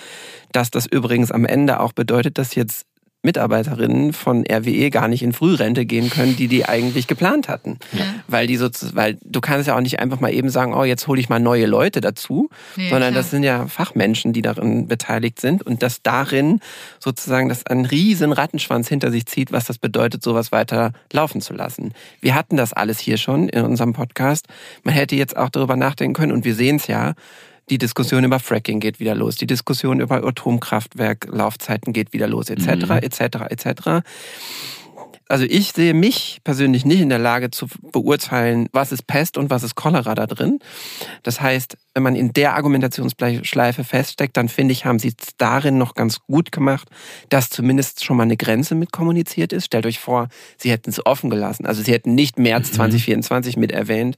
dass 0.51 0.71
das 0.71 0.85
übrigens 0.85 1.31
am 1.31 1.45
Ende 1.45 1.79
auch 1.79 1.93
bedeutet, 1.93 2.37
dass 2.37 2.55
jetzt 2.55 2.85
Mitarbeiterinnen 3.21 4.13
von 4.13 4.45
RWE 4.49 4.89
gar 4.91 5.09
nicht 5.09 5.23
in 5.23 5.33
Frührente 5.33 5.85
gehen 5.85 6.09
können, 6.09 6.37
die 6.37 6.47
die 6.47 6.65
eigentlich 6.65 7.05
geplant 7.05 7.49
hatten. 7.49 7.77
Ja. 7.91 8.05
Weil 8.27 8.47
die 8.47 8.55
so, 8.55 8.69
weil 8.93 9.17
du 9.25 9.41
kannst 9.41 9.67
ja 9.67 9.75
auch 9.75 9.81
nicht 9.81 9.99
einfach 9.99 10.21
mal 10.21 10.33
eben 10.33 10.49
sagen, 10.49 10.73
oh, 10.73 10.85
jetzt 10.85 11.05
hole 11.07 11.19
ich 11.19 11.27
mal 11.27 11.39
neue 11.39 11.65
Leute 11.65 11.99
dazu, 11.99 12.49
nee, 12.77 12.89
sondern 12.89 13.11
klar. 13.11 13.21
das 13.21 13.31
sind 13.31 13.43
ja 13.43 13.67
Fachmenschen, 13.67 14.31
die 14.31 14.41
darin 14.41 14.87
beteiligt 14.87 15.41
sind 15.41 15.63
und 15.63 15.83
dass 15.83 16.01
darin 16.01 16.61
sozusagen 16.99 17.49
das 17.49 17.65
einen 17.65 17.85
riesen 17.85 18.31
Rattenschwanz 18.31 18.87
hinter 18.87 19.11
sich 19.11 19.25
zieht, 19.25 19.51
was 19.51 19.65
das 19.65 19.79
bedeutet, 19.79 20.23
sowas 20.23 20.53
weiter 20.53 20.93
laufen 21.11 21.41
zu 21.41 21.53
lassen. 21.53 21.93
Wir 22.21 22.35
hatten 22.35 22.55
das 22.55 22.71
alles 22.71 22.99
hier 22.99 23.17
schon 23.17 23.49
in 23.49 23.65
unserem 23.65 23.91
Podcast. 23.91 24.47
Man 24.83 24.93
hätte 24.93 25.17
jetzt 25.17 25.35
auch 25.35 25.49
darüber 25.49 25.75
nachdenken 25.75 26.13
können 26.13 26.31
und 26.31 26.45
wir 26.45 26.55
sehen 26.55 26.77
es 26.77 26.87
ja, 26.87 27.15
die 27.69 27.77
Diskussion 27.77 28.23
über 28.23 28.39
Fracking 28.39 28.79
geht 28.79 28.99
wieder 28.99 29.15
los. 29.15 29.35
Die 29.35 29.47
Diskussion 29.47 29.99
über 29.99 30.23
Atomkraftwerk-Laufzeiten 30.23 31.93
geht 31.93 32.13
wieder 32.13 32.27
los, 32.27 32.49
etc., 32.49 33.01
etc., 33.01 33.21
etc 33.49 34.01
also 35.29 35.45
ich 35.47 35.73
sehe 35.73 35.93
mich 35.93 36.41
persönlich 36.43 36.85
nicht 36.85 37.01
in 37.01 37.09
der 37.09 37.19
Lage 37.19 37.51
zu 37.51 37.67
beurteilen, 37.91 38.67
was 38.73 38.91
ist 38.91 39.05
Pest 39.05 39.37
und 39.37 39.51
was 39.51 39.61
ist 39.61 39.75
Cholera 39.75 40.15
da 40.15 40.25
drin. 40.25 40.59
Das 41.21 41.39
heißt, 41.39 41.77
wenn 41.93 42.01
man 42.01 42.15
in 42.15 42.33
der 42.33 42.55
Argumentationsschleife 42.55 43.83
feststeckt, 43.83 44.35
dann 44.35 44.49
finde 44.49 44.71
ich, 44.71 44.85
haben 44.85 44.97
sie 44.97 45.09
es 45.09 45.35
darin 45.37 45.77
noch 45.77 45.93
ganz 45.93 46.19
gut 46.21 46.51
gemacht, 46.51 46.89
dass 47.29 47.51
zumindest 47.51 48.03
schon 48.03 48.17
mal 48.17 48.23
eine 48.23 48.37
Grenze 48.37 48.73
mit 48.73 48.91
kommuniziert 48.91 49.53
ist. 49.53 49.65
Stellt 49.65 49.85
euch 49.85 49.99
vor, 49.99 50.29
sie 50.57 50.71
hätten 50.71 50.89
es 50.89 51.05
offen 51.05 51.29
gelassen. 51.29 51.67
Also 51.67 51.83
sie 51.83 51.93
hätten 51.93 52.15
nicht 52.15 52.39
März 52.39 52.71
2024 52.71 53.55
mhm. 53.55 53.61
mit 53.61 53.71
erwähnt. 53.71 54.17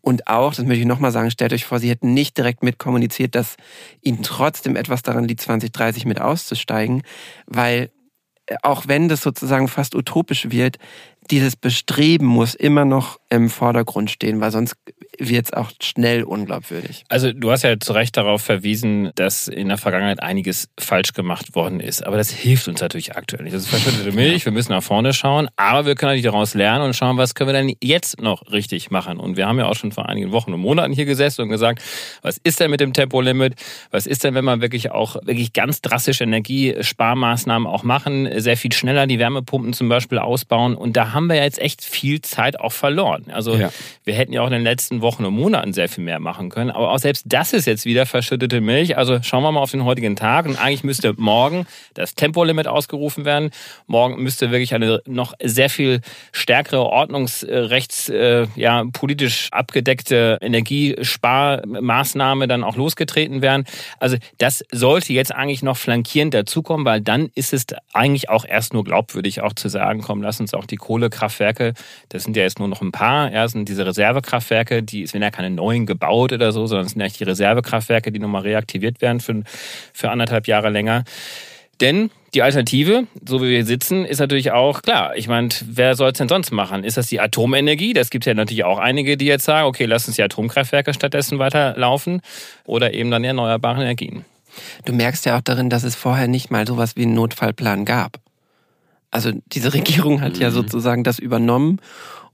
Und 0.00 0.28
auch, 0.28 0.54
das 0.54 0.64
möchte 0.64 0.82
ich 0.82 0.86
nochmal 0.86 1.10
sagen, 1.10 1.32
stellt 1.32 1.52
euch 1.52 1.64
vor, 1.64 1.80
sie 1.80 1.90
hätten 1.90 2.14
nicht 2.14 2.36
direkt 2.36 2.62
mit 2.62 2.78
kommuniziert, 2.78 3.34
dass 3.34 3.56
ihnen 4.00 4.22
trotzdem 4.22 4.76
etwas 4.76 5.02
daran 5.02 5.24
liegt, 5.24 5.40
2030 5.40 6.04
mit 6.04 6.20
auszusteigen, 6.20 7.02
weil 7.46 7.90
auch 8.62 8.84
wenn 8.86 9.08
das 9.08 9.22
sozusagen 9.22 9.68
fast 9.68 9.94
utopisch 9.94 10.50
wird, 10.50 10.78
dieses 11.30 11.56
Bestreben 11.56 12.26
muss 12.26 12.54
immer 12.54 12.84
noch 12.84 13.18
im 13.32 13.48
Vordergrund 13.48 14.10
stehen, 14.10 14.42
weil 14.42 14.50
sonst 14.50 14.76
wird 15.18 15.46
es 15.46 15.52
auch 15.54 15.70
schnell 15.80 16.22
unglaubwürdig. 16.22 17.04
Also 17.08 17.32
du 17.32 17.50
hast 17.50 17.62
ja 17.62 17.78
zu 17.80 17.94
Recht 17.94 18.16
darauf 18.16 18.42
verwiesen, 18.42 19.10
dass 19.14 19.48
in 19.48 19.68
der 19.68 19.78
Vergangenheit 19.78 20.22
einiges 20.22 20.68
falsch 20.78 21.14
gemacht 21.14 21.54
worden 21.54 21.80
ist. 21.80 22.06
Aber 22.06 22.18
das 22.18 22.30
hilft 22.30 22.68
uns 22.68 22.80
natürlich 22.82 23.16
aktuell 23.16 23.44
nicht. 23.44 23.54
Das 23.54 23.62
ist 23.62 23.70
verschüttete 23.70 24.12
Milch, 24.12 24.44
wir 24.44 24.52
müssen 24.52 24.72
nach 24.72 24.82
vorne 24.82 25.14
schauen, 25.14 25.48
aber 25.56 25.86
wir 25.86 25.94
können 25.94 26.10
natürlich 26.10 26.24
daraus 26.24 26.52
lernen 26.52 26.84
und 26.84 26.94
schauen, 26.94 27.16
was 27.16 27.34
können 27.34 27.48
wir 27.48 27.54
denn 27.54 27.74
jetzt 27.82 28.20
noch 28.20 28.52
richtig 28.52 28.90
machen. 28.90 29.18
Und 29.18 29.38
wir 29.38 29.46
haben 29.46 29.58
ja 29.58 29.66
auch 29.66 29.76
schon 29.76 29.92
vor 29.92 30.10
einigen 30.10 30.30
Wochen 30.32 30.52
und 30.52 30.60
Monaten 30.60 30.92
hier 30.92 31.06
gesessen 31.06 31.42
und 31.42 31.48
gesagt, 31.48 31.82
was 32.20 32.38
ist 32.44 32.60
denn 32.60 32.70
mit 32.70 32.80
dem 32.80 32.92
Tempolimit? 32.92 33.54
Was 33.90 34.06
ist 34.06 34.24
denn, 34.24 34.34
wenn 34.34 34.44
man 34.44 34.60
wirklich 34.60 34.90
auch 34.90 35.16
wirklich 35.24 35.54
ganz 35.54 35.80
drastische 35.80 36.24
Energiesparmaßnahmen 36.24 37.66
auch 37.66 37.82
machen, 37.82 38.28
sehr 38.40 38.58
viel 38.58 38.72
schneller 38.72 39.06
die 39.06 39.18
Wärmepumpen 39.18 39.72
zum 39.72 39.88
Beispiel 39.88 40.18
ausbauen? 40.18 40.74
Und 40.74 40.98
da 40.98 41.12
haben 41.12 41.28
wir 41.28 41.36
jetzt 41.36 41.60
echt 41.60 41.82
viel 41.82 42.20
Zeit 42.20 42.60
auch 42.60 42.72
verloren. 42.72 43.21
Also 43.30 43.56
ja. 43.56 43.70
wir 44.04 44.14
hätten 44.14 44.32
ja 44.32 44.42
auch 44.42 44.46
in 44.46 44.52
den 44.52 44.62
letzten 44.62 45.02
Wochen 45.02 45.24
und 45.24 45.34
Monaten 45.34 45.72
sehr 45.72 45.88
viel 45.88 46.04
mehr 46.04 46.20
machen 46.20 46.50
können. 46.50 46.70
Aber 46.70 46.90
auch 46.90 46.98
selbst 46.98 47.24
das 47.26 47.52
ist 47.52 47.66
jetzt 47.66 47.84
wieder 47.84 48.06
verschüttete 48.06 48.60
Milch. 48.60 48.96
Also 48.96 49.20
schauen 49.22 49.42
wir 49.42 49.52
mal 49.52 49.60
auf 49.60 49.70
den 49.70 49.84
heutigen 49.84 50.16
Tag. 50.16 50.46
Und 50.46 50.56
eigentlich 50.56 50.84
müsste 50.84 51.14
morgen 51.16 51.66
das 51.94 52.14
Tempolimit 52.14 52.66
ausgerufen 52.66 53.24
werden. 53.24 53.50
Morgen 53.86 54.22
müsste 54.22 54.50
wirklich 54.50 54.74
eine 54.74 55.00
noch 55.06 55.34
sehr 55.42 55.70
viel 55.70 56.00
stärkere 56.32 56.84
ordnungsrechts, 56.84 58.08
äh, 58.08 58.46
ja, 58.56 58.84
politisch 58.92 59.48
abgedeckte 59.52 60.38
Energiesparmaßnahme 60.40 62.48
dann 62.48 62.64
auch 62.64 62.76
losgetreten 62.76 63.42
werden. 63.42 63.64
Also 63.98 64.16
das 64.38 64.64
sollte 64.70 65.12
jetzt 65.12 65.34
eigentlich 65.34 65.62
noch 65.62 65.76
flankierend 65.76 66.34
dazukommen, 66.34 66.86
weil 66.86 67.00
dann 67.00 67.30
ist 67.34 67.52
es 67.52 67.66
eigentlich 67.92 68.28
auch 68.28 68.44
erst 68.44 68.72
nur 68.72 68.84
glaubwürdig 68.84 69.42
auch 69.42 69.52
zu 69.52 69.68
sagen, 69.68 70.02
komm, 70.02 70.22
lass 70.22 70.40
uns 70.40 70.54
auch 70.54 70.66
die 70.66 70.76
Kohlekraftwerke, 70.76 71.74
das 72.08 72.24
sind 72.24 72.36
ja 72.36 72.42
jetzt 72.42 72.58
nur 72.58 72.68
noch 72.68 72.80
ein 72.80 72.92
paar, 72.92 73.11
ja, 73.32 73.48
sind 73.48 73.68
diese 73.68 73.86
Reservekraftwerke, 73.86 74.82
die 74.82 75.02
es 75.02 75.12
werden 75.12 75.22
ja 75.22 75.30
keine 75.30 75.50
neuen 75.50 75.86
gebaut 75.86 76.32
oder 76.32 76.52
so, 76.52 76.66
sondern 76.66 76.86
es 76.86 76.92
sind 76.92 77.02
eigentlich 77.02 77.18
die 77.18 77.24
Reservekraftwerke, 77.24 78.12
die 78.12 78.18
nochmal 78.18 78.42
reaktiviert 78.42 79.00
werden 79.00 79.20
für, 79.20 79.42
für 79.92 80.10
anderthalb 80.10 80.46
Jahre 80.46 80.70
länger. 80.70 81.04
Denn 81.80 82.10
die 82.34 82.42
Alternative, 82.42 83.06
so 83.26 83.42
wie 83.42 83.50
wir 83.50 83.66
sitzen, 83.66 84.04
ist 84.04 84.20
natürlich 84.20 84.52
auch 84.52 84.82
klar. 84.82 85.16
Ich 85.16 85.28
meine, 85.28 85.48
wer 85.64 85.96
soll 85.96 86.12
es 86.12 86.18
denn 86.18 86.28
sonst 86.28 86.52
machen? 86.52 86.84
Ist 86.84 86.96
das 86.96 87.08
die 87.08 87.20
Atomenergie? 87.20 87.92
Das 87.92 88.10
gibt 88.10 88.24
ja 88.24 88.34
natürlich 88.34 88.64
auch 88.64 88.78
einige, 88.78 89.16
die 89.16 89.26
jetzt 89.26 89.44
sagen, 89.44 89.66
okay, 89.66 89.84
lass 89.84 90.06
uns 90.06 90.16
die 90.16 90.22
Atomkraftwerke 90.22 90.94
stattdessen 90.94 91.38
weiterlaufen 91.38 92.22
oder 92.64 92.94
eben 92.94 93.10
dann 93.10 93.24
erneuerbare 93.24 93.82
Energien. 93.82 94.24
Du 94.84 94.92
merkst 94.92 95.26
ja 95.26 95.36
auch 95.36 95.42
darin, 95.42 95.70
dass 95.70 95.82
es 95.82 95.94
vorher 95.94 96.28
nicht 96.28 96.50
mal 96.50 96.66
sowas 96.66 96.96
wie 96.96 97.02
einen 97.02 97.14
Notfallplan 97.14 97.84
gab. 97.84 98.18
Also 99.10 99.32
diese 99.52 99.74
Regierung 99.74 100.20
hat 100.22 100.36
mhm. 100.36 100.42
ja 100.42 100.50
sozusagen 100.50 101.04
das 101.04 101.18
übernommen 101.18 101.80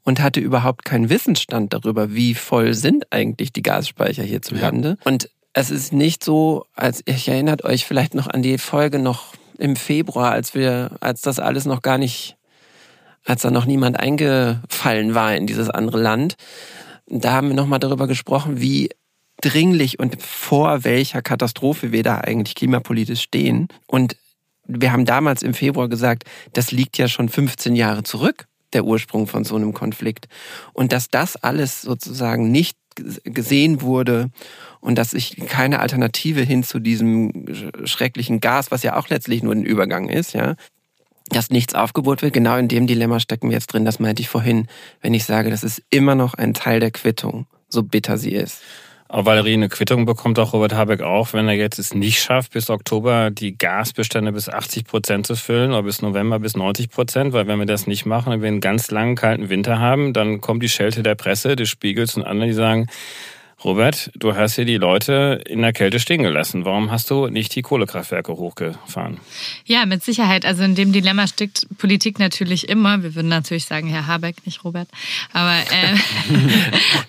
und 0.09 0.21
hatte 0.21 0.41
überhaupt 0.41 0.87
keinen 0.87 1.11
Wissensstand 1.11 1.75
darüber, 1.75 2.15
wie 2.15 2.35
voll 2.35 2.73
sind 2.73 3.13
eigentlich 3.13 3.53
die 3.53 3.61
Gasspeicher 3.61 4.23
hierzulande. 4.23 4.97
Ja. 4.99 5.11
Und 5.11 5.29
es 5.53 5.71
ist 5.71 5.93
nicht 5.93 6.25
so, 6.25 6.65
als 6.75 7.03
ich 7.05 7.29
erinnert 7.29 7.63
euch 7.63 7.85
vielleicht 7.85 8.15
noch 8.15 8.27
an 8.27 8.41
die 8.41 8.57
Folge 8.57 8.99
noch 8.99 9.35
im 9.59 9.77
Februar, 9.77 10.33
als 10.33 10.55
wir, 10.55 10.93
als 11.01 11.21
das 11.21 11.39
alles 11.39 11.67
noch 11.67 11.83
gar 11.83 11.99
nicht, 11.99 12.39
als 13.27 13.43
da 13.43 13.51
noch 13.51 13.67
niemand 13.67 14.01
eingefallen 14.01 15.15
war 15.15 15.37
in 15.37 15.47
dieses 15.47 15.69
andere 15.69 16.01
Land. 16.01 16.37
Da 17.07 17.33
haben 17.33 17.49
wir 17.49 17.55
nochmal 17.55 17.79
darüber 17.79 18.07
gesprochen, 18.07 18.63
wie 18.63 18.89
dringlich 19.43 19.99
und 19.99 20.23
vor 20.23 20.85
welcher 20.85 21.21
Katastrophe 21.21 21.93
wir 21.93 22.03
da 22.03 22.17
eigentlich 22.17 22.55
klimapolitisch 22.55 23.21
stehen. 23.21 23.69
Und 23.87 24.17
wir 24.65 24.91
haben 24.91 25.05
damals 25.05 25.43
im 25.43 25.53
Februar 25.53 25.91
gesagt, 25.91 26.25
das 26.55 26.73
liegt 26.73 26.97
ja 26.97 27.09
schon 27.09 27.29
15 27.29 27.77
Jahre 27.77 28.05
zurück 28.05 28.48
der 28.73 28.85
Ursprung 28.85 29.27
von 29.27 29.45
so 29.45 29.57
einem 29.57 29.75
Konflikt. 29.75 30.29
Und 30.73 30.93
dass 30.93 31.09
das 31.09 31.37
alles 31.37 31.83
sozusagen 31.83 32.51
nicht 32.51 32.77
gesehen 33.25 33.81
wurde 33.83 34.31
und 34.81 34.99
dass 34.99 35.11
sich 35.11 35.37
keine 35.47 35.81
Alternative 35.81 36.43
hin 36.43 36.63
zu 36.63 36.81
diesem 36.81 37.47
schrecklichen 37.85 38.41
Gas, 38.41 38.71
was 38.71 38.83
ja 38.83 38.97
auch 38.97 39.09
letztlich 39.09 39.43
nur 39.43 39.55
ein 39.55 39.65
Übergang 39.65 40.09
ist, 40.09 40.33
ja, 40.35 40.57
dass 41.31 41.51
nichts 41.51 41.75
aufgebohrt 41.75 42.23
wird. 42.23 42.33
Genau 42.33 42.57
in 42.57 42.69
dem 42.69 42.87
Dilemma 42.87 43.21
stecken 43.21 43.51
wir 43.51 43.57
jetzt 43.57 43.69
drin. 43.69 43.85
Das 43.85 44.01
meinte 44.01 44.23
ich 44.23 44.29
vorhin, 44.29 44.67
wenn 45.01 45.15
ich 45.15 45.25
sage, 45.25 45.51
das 45.51 45.63
ist 45.63 45.83
immer 45.91 46.15
noch 46.15 46.35
ein 46.35 46.55
Teil 46.55 46.81
der 46.81 46.91
Quittung, 46.91 47.47
so 47.69 47.83
bitter 47.83 48.19
sie 48.19 48.33
ist. 48.33 48.63
Aber 49.11 49.25
Valerie, 49.25 49.55
eine 49.55 49.71
Quittung 49.71 50.05
bekommt 50.05 50.39
auch 50.39 50.53
Robert 50.53 50.75
Habeck 50.75 51.01
auch, 51.01 51.33
wenn 51.33 51.49
er 51.49 51.55
jetzt 51.55 51.79
es 51.79 51.95
nicht 51.95 52.21
schafft, 52.21 52.53
bis 52.53 52.69
Oktober 52.69 53.31
die 53.31 53.57
Gasbestände 53.57 54.33
bis 54.33 54.51
80 54.51 54.85
Prozent 54.85 55.27
zu 55.27 55.35
füllen 55.35 55.71
oder 55.71 55.83
bis 55.83 56.03
November 56.03 56.39
bis 56.39 56.57
90 56.57 56.91
Prozent, 56.91 57.33
weil 57.33 57.47
wenn 57.47 57.59
wir 57.59 57.65
das 57.65 57.87
nicht 57.87 58.05
machen 58.05 58.35
und 58.35 58.43
wir 58.43 58.49
einen 58.49 58.61
ganz 58.61 58.91
langen, 58.91 59.17
kalten 59.17 59.49
Winter 59.49 59.79
haben, 59.79 60.13
dann 60.13 60.43
kommt 60.43 60.63
die 60.63 60.69
Schelte 60.69 61.03
der 61.03 61.15
Presse, 61.15 61.57
des 61.57 61.71
Spiegels 61.71 62.19
und 62.19 62.25
andere, 62.25 62.49
die 62.49 62.55
sagen, 62.55 62.89
Robert, 63.65 64.13
du 64.15 64.37
hast 64.37 64.55
hier 64.55 64.65
die 64.65 64.77
Leute 64.77 65.43
in 65.47 65.63
der 65.63 65.73
Kälte 65.73 65.99
stehen 65.99 66.23
gelassen. 66.23 66.65
Warum 66.65 66.93
hast 66.93 67.11
du 67.11 67.27
nicht 67.27 67.57
die 67.57 67.63
Kohlekraftwerke 67.63 68.37
hochgefahren? 68.37 69.19
Ja, 69.65 69.85
mit 69.85 70.05
Sicherheit. 70.05 70.47
Also 70.47 70.63
in 70.63 70.77
dem 70.77 70.93
Dilemma 70.93 71.27
steckt 71.27 71.67
Politik 71.77 72.21
natürlich 72.21 72.69
immer. 72.69 73.03
Wir 73.03 73.17
würden 73.17 73.29
natürlich 73.29 73.65
sagen, 73.65 73.89
Herr 73.89 74.07
Habeck, 74.07 74.47
nicht 74.47 74.63
Robert. 74.63 74.89
Aber 75.33 75.57
äh, 75.57 75.97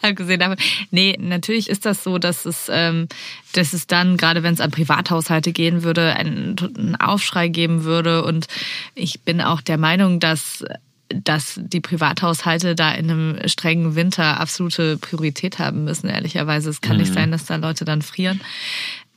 abgesehen 0.10 0.40
davon, 0.40 0.58
nee, 0.90 1.16
natürlich 1.20 1.70
ist 1.70 1.86
das 1.86 2.04
so, 2.04 2.18
dass 2.18 2.46
es, 2.46 2.68
ähm, 2.74 3.08
dass 3.54 3.74
es 3.74 3.86
dann, 3.86 4.18
gerade 4.18 4.42
wenn 4.42 4.56
es 4.56 4.62
an 4.62 4.72
Privathaushalte 4.72 5.52
gehen 5.52 5.84
würde, 5.84 6.16
einen, 6.16 6.56
einen 6.76 6.96
Aufschrei 6.96 7.50
geben 7.50 7.84
würde. 7.84 8.24
Und 8.24 8.48
ich 8.96 9.22
bin 9.22 9.40
auch 9.40 9.62
der 9.62 9.78
Meinung, 9.78 10.20
dass 10.20 10.66
dass 11.10 11.60
die 11.62 11.82
Privathaushalte 11.82 12.76
da 12.76 12.92
in 12.92 13.10
einem 13.10 13.48
strengen 13.48 13.96
Winter 13.96 14.40
absolute 14.40 14.98
Priorität 14.98 15.60
haben 15.60 15.84
müssen, 15.84 16.08
ehrlicherweise. 16.10 16.70
Es 16.70 16.82
kann 16.82 16.98
mhm. 16.98 17.04
nicht 17.04 17.14
sein, 17.14 17.32
dass 17.32 17.46
da 17.46 17.56
Leute 17.56 17.86
dann 17.86 18.02
frieren. 18.02 18.42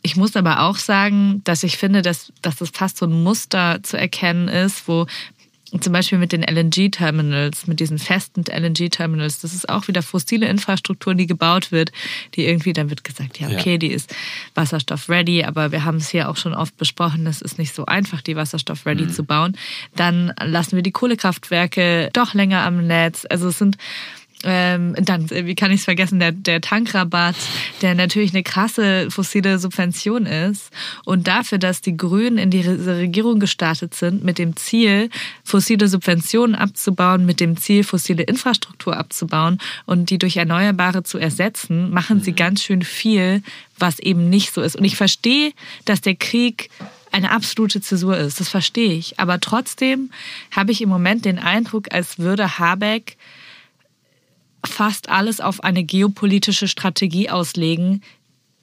Ich 0.03 0.17
muss 0.17 0.35
aber 0.35 0.63
auch 0.63 0.77
sagen, 0.77 1.43
dass 1.45 1.63
ich 1.63 1.77
finde, 1.77 2.03
dass, 2.03 2.33
dass 2.43 2.57
das 2.57 2.71
fast 2.71 2.99
so 2.99 3.07
ein 3.07 3.23
Muster 3.23 3.83
zu 3.83 3.97
erkennen 3.97 4.49
ist, 4.49 4.89
wo 4.89 5.07
zum 5.81 5.93
Beispiel 5.93 6.19
mit 6.19 6.33
den 6.33 6.43
LNG-Terminals, 6.43 7.67
mit 7.67 7.81
diesen 7.81 7.99
festen 7.99 8.45
LNG-Terminals, 8.45 9.41
das 9.41 9.55
ist 9.55 9.69
auch 9.69 9.88
wieder 9.88 10.02
fossile 10.02 10.47
Infrastruktur, 10.47 11.14
die 11.14 11.26
gebaut 11.26 11.73
wird, 11.73 11.93
die 12.35 12.47
irgendwie, 12.47 12.73
dann 12.73 12.91
wird 12.91 13.05
gesagt, 13.05 13.41
ja, 13.41 13.49
okay, 13.49 13.73
ja. 13.73 13.79
die 13.79 13.93
ist 13.93 14.14
wasserstoff-ready, 14.55 15.45
aber 15.45 15.73
wir 15.73 15.85
haben 15.85 15.97
es 15.97 16.09
hier 16.09 16.29
auch 16.29 16.37
schon 16.37 16.55
oft 16.55 16.76
besprochen, 16.76 17.25
das 17.25 17.41
ist 17.41 17.59
nicht 17.59 17.75
so 17.75 17.87
einfach, 17.87 18.21
die 18.21 18.37
wasserstoff-ready 18.37 19.05
mhm. 19.05 19.11
zu 19.11 19.25
bauen. 19.25 19.57
Dann 19.97 20.33
lassen 20.43 20.76
wir 20.76 20.83
die 20.83 20.93
Kohlekraftwerke 20.93 22.11
doch 22.12 22.35
länger 22.35 22.64
am 22.64 22.87
Netz. 22.87 23.26
Also 23.29 23.49
es 23.49 23.59
sind 23.59 23.79
ähm, 24.45 24.95
dann, 24.97 25.31
wie 25.31 25.55
kann 25.55 25.71
ich 25.71 25.81
es 25.81 25.85
vergessen, 25.85 26.19
der, 26.19 26.33
der 26.33 26.61
Tankrabatt, 26.61 27.37
der 27.81 27.95
natürlich 27.95 28.33
eine 28.33 28.43
krasse 28.43 29.11
fossile 29.11 29.59
Subvention 29.59 30.27
ist. 30.27 30.71
Und 31.05 31.27
dafür, 31.29 31.59
dass 31.59 31.81
die 31.81 31.97
Grünen 31.97 32.39
in 32.39 32.51
diese 32.51 32.97
Regierung 32.97 33.41
gestartet 33.41 33.95
sind, 33.95 34.25
mit 34.25 34.39
dem 34.39 34.57
Ziel, 34.57 35.11
fossile 35.45 35.89
Subventionen 35.89 36.55
abzubauen, 36.55 37.27
mit 37.27 37.41
dem 37.41 37.57
Ziel, 37.57 37.85
fossile 37.85 38.23
Infrastruktur 38.23 38.97
abzubauen 38.97 39.59
und 39.87 40.11
die 40.11 40.19
durch 40.19 40.37
Erneuerbare 40.37 41.03
zu 41.03 41.19
ersetzen, 41.19 41.91
machen 41.91 42.21
sie 42.21 42.33
mhm. 42.33 42.37
ganz 42.37 42.63
schön 42.63 42.83
viel, 42.83 43.43
was 43.79 43.99
eben 43.99 44.29
nicht 44.29 44.53
so 44.53 44.63
ist. 44.63 44.77
Und 44.77 44.85
ich 44.85 44.97
verstehe, 44.97 45.53
dass 45.85 46.01
der 46.01 46.15
Krieg 46.15 46.71
eine 47.13 47.31
absolute 47.31 47.81
Zäsur 47.81 48.17
ist. 48.17 48.41
Das 48.41 48.49
verstehe 48.49 48.95
ich. 48.95 49.21
Aber 49.21 49.39
trotzdem 49.39 50.11
habe 50.51 50.73
ich 50.73 50.81
im 50.81 50.89
Moment 50.89 51.25
den 51.25 51.39
Eindruck, 51.39 51.93
als 51.93 52.19
würde 52.19 52.59
Habeck 52.59 53.17
fast 54.64 55.09
alles 55.09 55.40
auf 55.40 55.62
eine 55.62 55.85
geopolitische 55.85 56.69
Strategie 56.69 57.31
auslegen, 57.31 58.02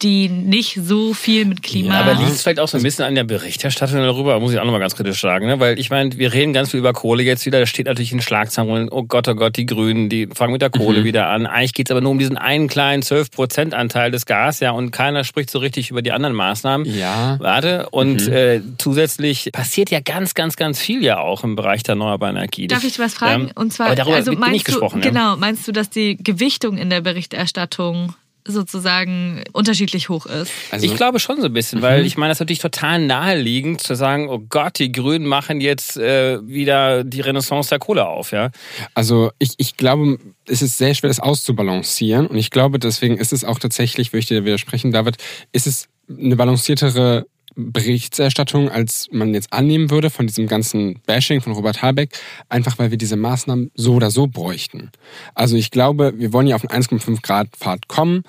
die 0.01 0.29
nicht 0.29 0.79
so 0.81 1.13
viel 1.13 1.45
mit 1.45 1.61
Klima. 1.61 1.93
Ja, 1.93 2.01
aber 2.01 2.13
liegt 2.13 2.31
es 2.31 2.41
vielleicht 2.41 2.59
auch 2.59 2.67
so 2.67 2.77
ein 2.77 2.83
bisschen 2.83 3.05
an 3.05 3.15
der 3.15 3.25
Berichterstattung 3.25 3.97
darüber, 3.97 4.39
muss 4.39 4.53
ich 4.53 4.59
auch 4.59 4.63
nochmal 4.63 4.79
ganz 4.79 4.95
kritisch 4.95 5.19
sagen, 5.19 5.47
ne? 5.47 5.59
weil 5.59 5.77
ich 5.77 5.89
meine, 5.89 6.17
wir 6.17 6.33
reden 6.33 6.53
ganz 6.53 6.71
viel 6.71 6.79
über 6.79 6.93
Kohle 6.93 7.23
jetzt 7.23 7.45
wieder, 7.45 7.59
da 7.59 7.65
steht 7.65 7.87
natürlich 7.87 8.11
in 8.13 8.21
Schlagzeilen, 8.21 8.89
oh 8.89 9.03
Gott, 9.03 9.27
oh 9.27 9.35
Gott, 9.35 9.57
die 9.57 9.65
Grünen, 9.65 10.09
die 10.09 10.27
fangen 10.27 10.53
mit 10.53 10.61
der 10.61 10.69
Kohle 10.69 11.01
mhm. 11.01 11.03
wieder 11.03 11.27
an. 11.27 11.45
Eigentlich 11.45 11.73
geht's 11.73 11.91
aber 11.91 12.01
nur 12.01 12.11
um 12.11 12.19
diesen 12.19 12.37
einen 12.37 12.67
kleinen 12.67 13.03
12% 13.03 13.73
Anteil 13.73 14.11
des 14.11 14.25
Gas, 14.25 14.61
ja, 14.61 14.71
und 14.71 14.91
keiner 14.91 15.23
spricht 15.23 15.49
so 15.49 15.59
richtig 15.59 15.91
über 15.91 16.01
die 16.01 16.11
anderen 16.11 16.35
Maßnahmen. 16.35 16.87
Ja. 16.87 17.37
Warte, 17.39 17.89
und 17.91 18.27
mhm. 18.27 18.33
äh, 18.33 18.61
zusätzlich 18.77 19.49
passiert 19.51 19.89
ja 19.91 19.99
ganz, 19.99 20.33
ganz, 20.33 20.55
ganz 20.55 20.79
viel 20.79 21.03
ja 21.03 21.19
auch 21.19 21.43
im 21.43 21.55
Bereich 21.55 21.83
der 21.83 21.93
erneuerbaren 21.93 22.37
Energie. 22.37 22.67
Darf 22.67 22.83
ich 22.83 22.99
was 22.99 23.15
fragen? 23.15 23.47
Ja, 23.47 23.53
und 23.55 23.73
zwar, 23.73 23.87
aber 23.87 23.95
darüber 23.95 24.15
also 24.15 24.31
meinst 24.31 24.53
nicht 24.53 24.67
du, 24.67 24.71
gesprochen. 24.71 25.01
Genau, 25.01 25.35
meinst 25.35 25.67
du, 25.67 25.71
dass 25.71 25.89
die 25.89 26.17
Gewichtung 26.17 26.77
in 26.77 26.89
der 26.89 27.01
Berichterstattung 27.01 28.13
sozusagen 28.49 29.43
unterschiedlich 29.53 30.09
hoch 30.09 30.25
ist. 30.25 30.51
Also, 30.71 30.85
ich 30.85 30.95
glaube 30.95 31.19
schon 31.19 31.39
so 31.39 31.45
ein 31.45 31.53
bisschen, 31.53 31.81
weil 31.81 32.01
mhm. 32.01 32.05
ich 32.05 32.17
meine, 32.17 32.31
das 32.31 32.37
ist 32.37 32.41
natürlich 32.41 32.59
total 32.59 32.99
naheliegend 32.99 33.81
zu 33.81 33.95
sagen, 33.95 34.29
oh 34.29 34.39
Gott, 34.39 34.79
die 34.79 34.91
Grünen 34.91 35.25
machen 35.25 35.61
jetzt 35.61 35.97
äh, 35.97 36.45
wieder 36.45 37.03
die 37.03 37.21
Renaissance 37.21 37.69
der 37.69 37.79
Kohle 37.79 38.07
auf, 38.07 38.31
ja. 38.31 38.51
Also 38.93 39.31
ich, 39.39 39.53
ich 39.57 39.77
glaube, 39.77 40.17
es 40.47 40.61
ist 40.61 40.77
sehr 40.77 40.93
schwer, 40.93 41.09
das 41.09 41.19
auszubalancieren 41.19 42.27
und 42.27 42.37
ich 42.37 42.49
glaube, 42.49 42.79
deswegen 42.79 43.17
ist 43.17 43.33
es 43.33 43.43
auch 43.43 43.59
tatsächlich, 43.59 44.11
würde 44.11 44.19
ich 44.19 44.27
dir 44.27 44.45
widersprechen, 44.45 44.91
David, 44.91 45.17
ist 45.51 45.67
es 45.67 45.87
eine 46.09 46.35
balanciertere 46.35 47.27
Berichterstattung, 47.55 48.69
als 48.69 49.07
man 49.11 49.33
jetzt 49.33 49.51
annehmen 49.53 49.89
würde 49.89 50.09
von 50.09 50.27
diesem 50.27 50.47
ganzen 50.47 50.99
Bashing 51.05 51.41
von 51.41 51.53
Robert 51.53 51.81
Habeck, 51.81 52.17
einfach 52.47 52.79
weil 52.79 52.91
wir 52.91 52.97
diese 52.97 53.15
Maßnahmen 53.15 53.71
so 53.75 53.95
oder 53.95 54.11
so 54.11 54.27
bräuchten. 54.27 54.91
Also 55.35 55.55
ich 55.55 55.71
glaube, 55.71 56.13
wir 56.17 56.33
wollen 56.33 56.47
ja 56.47 56.55
auf 56.55 56.67
einen 56.69 56.83
1,5 56.83 57.21
Grad 57.21 57.49
Pfad 57.55 57.87
kommen. 57.87 58.23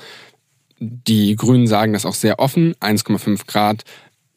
Die 0.78 1.36
Grünen 1.36 1.66
sagen 1.66 1.92
das 1.92 2.06
auch 2.06 2.14
sehr 2.14 2.38
offen. 2.38 2.74
1,5 2.80 3.46
Grad 3.46 3.84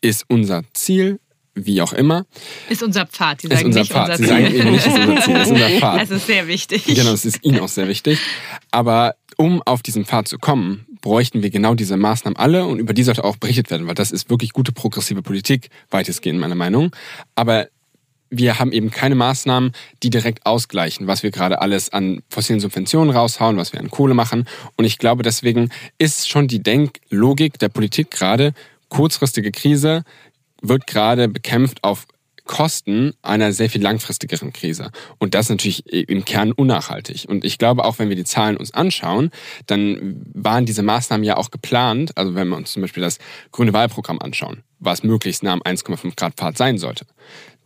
ist 0.02 0.26
unser 0.28 0.64
Ziel 0.74 1.20
wie 1.56 1.82
auch 1.82 1.94
immer. 1.94 2.26
Ist 2.70 2.84
unser 2.84 3.06
Pfad. 3.06 3.42
Sie 3.42 3.48
sagen 3.48 3.70
nicht 3.70 3.92
Pfad. 3.92 4.10
unser 4.10 4.18
Sie 4.18 4.24
Ziel. 4.24 4.30
sagen 4.30 4.56
eben 4.56 4.72
nicht, 4.72 4.86
ist 4.88 4.98
unser 4.98 5.22
Ziel, 5.22 5.36
ist 5.36 5.52
unser 5.52 5.70
Pfad. 5.70 6.02
Das 6.02 6.10
ist 6.10 6.28
sehr 6.28 6.48
wichtig. 6.48 6.86
Genau, 6.86 7.12
es 7.12 7.26
ist 7.26 7.44
Ihnen 7.44 7.60
auch 7.60 7.68
sehr 7.68 7.88
wichtig. 7.88 8.20
Aber 8.72 9.16
um 9.38 9.62
auf 9.62 9.82
diesen 9.84 10.06
Pfad 10.06 10.28
zu 10.28 10.40
kommen, 10.40 10.86
bräuchten 11.04 11.44
wir 11.44 11.52
genau 11.52 11.76
diese 11.76 11.98
Maßnahmen 11.98 12.38
alle 12.38 12.66
und 12.66 12.80
über 12.80 12.94
die 12.94 13.04
sollte 13.04 13.26
auch 13.26 13.36
berichtet 13.36 13.70
werden, 13.70 13.86
weil 13.86 13.94
das 13.94 14.10
ist 14.10 14.32
wirklich 14.32 14.54
gute 14.54 14.72
progressive 14.72 15.22
Politik, 15.22 15.70
weitestgehend 15.92 16.40
meiner 16.40 16.56
Meinung. 16.56 16.96
Aber 17.36 17.68
wir 18.32 18.58
haben 18.58 18.72
eben 18.72 18.90
keine 18.90 19.14
Maßnahmen, 19.14 19.74
die 20.02 20.10
direkt 20.10 20.46
ausgleichen, 20.46 21.06
was 21.06 21.22
wir 21.22 21.30
gerade 21.30 21.62
alles 21.62 21.92
an 21.92 22.24
fossilen 22.30 22.62
Subventionen 22.62 23.16
raushauen, 23.16 23.58
was 23.58 23.74
wir 23.74 23.82
an 23.82 23.92
Kohle 23.92 24.16
machen. 24.16 24.48
Und 24.78 24.86
ich 24.86 24.98
glaube, 24.98 25.24
deswegen 25.24 25.70
ist 26.00 26.30
schon 26.30 26.48
die 26.48 26.64
Denklogik 26.64 27.60
der 27.60 27.70
Politik 27.70 28.10
gerade, 28.10 28.54
kurzfristige 28.88 29.52
Krise 29.52 30.04
wird 30.62 30.88
gerade 30.88 31.28
bekämpft 31.28 31.84
auf 31.84 32.08
Kosten 32.46 33.14
einer 33.22 33.54
sehr 33.54 33.70
viel 33.70 33.82
langfristigeren 33.82 34.52
Krise. 34.52 34.92
Und 35.18 35.34
das 35.34 35.46
ist 35.46 35.50
natürlich 35.50 35.86
im 35.94 36.26
Kern 36.26 36.52
unnachhaltig. 36.52 37.28
Und 37.30 37.46
ich 37.46 37.58
glaube, 37.58 37.86
auch 37.86 38.00
wenn 38.00 38.10
wir 38.10 38.16
die 38.16 38.26
Zahlen 38.26 38.58
uns 38.58 38.74
anschauen, 38.74 39.32
dann 39.68 40.22
waren 40.34 40.66
diese 40.66 40.84
Maßnahmen 40.84 41.24
ja 41.24 41.38
auch 41.38 41.52
geplant. 41.52 42.18
Also 42.18 42.36
wenn 42.36 42.50
wir 42.50 42.58
uns 42.58 42.74
zum 42.74 42.82
Beispiel 42.82 43.04
das 43.04 43.20
grüne 43.52 43.74
Wahlprogramm 43.74 44.20
anschauen, 44.20 44.64
was 44.80 45.04
möglichst 45.04 45.44
nah 45.44 45.54
am 45.54 45.62
1,5 45.62 46.16
Grad 46.16 46.36
Pfad 46.36 46.58
sein 46.58 46.78
sollte 46.78 47.06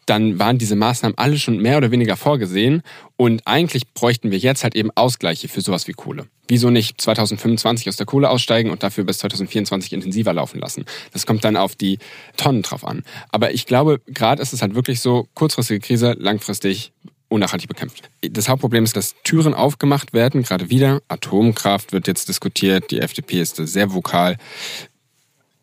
dann 0.08 0.40
waren 0.40 0.58
diese 0.58 0.76
Maßnahmen 0.76 1.18
alle 1.18 1.38
schon 1.38 1.60
mehr 1.60 1.78
oder 1.78 1.92
weniger 1.92 2.18
vorgesehen 2.18 2.82
und 3.18 3.46
eigentlich 3.46 3.94
bräuchten 3.94 4.32
wir 4.32 4.38
jetzt 4.38 4.64
halt 4.64 4.76
eben 4.76 4.90
Ausgleiche 4.96 5.48
für 5.48 5.62
sowas 5.62 5.88
wie 5.88 5.94
Kohle. 5.94 6.28
Wieso 6.48 6.70
nicht 6.70 7.00
2025 7.02 7.90
aus 7.90 7.98
der 7.98 8.06
Kohle 8.06 8.30
aussteigen 8.30 8.72
und 8.72 8.84
dafür 8.84 9.04
bis 9.04 9.20
2024 9.20 9.94
intensiver 9.94 10.34
laufen 10.34 10.60
lassen? 10.60 10.86
Das 11.12 11.26
kommt 11.26 11.44
dann 11.44 11.58
auf 11.58 11.76
die 11.76 12.00
Tonnen 12.38 12.62
drauf 12.62 12.86
an. 12.86 13.04
Aber 13.30 13.54
ich 13.54 13.66
glaube, 13.66 14.00
gerade 14.08 14.42
ist 14.42 14.54
es 14.54 14.62
halt 14.62 14.74
wirklich 14.74 15.02
so, 15.02 15.28
kurzfristige 15.34 15.82
Krise, 15.82 16.16
langfristig 16.18 16.94
unnachhaltig 17.30 17.68
bekämpft. 17.68 18.10
Das 18.22 18.48
Hauptproblem 18.48 18.84
ist, 18.84 18.96
dass 18.96 19.16
Türen 19.24 19.54
aufgemacht 19.54 20.14
werden, 20.14 20.44
gerade 20.44 20.70
wieder. 20.70 21.02
Atomkraft 21.08 21.92
wird 21.92 22.08
jetzt 22.08 22.30
diskutiert, 22.30 22.92
die 22.92 23.00
FDP 23.00 23.42
ist 23.42 23.58
sehr 23.58 23.94
vokal. 23.94 24.38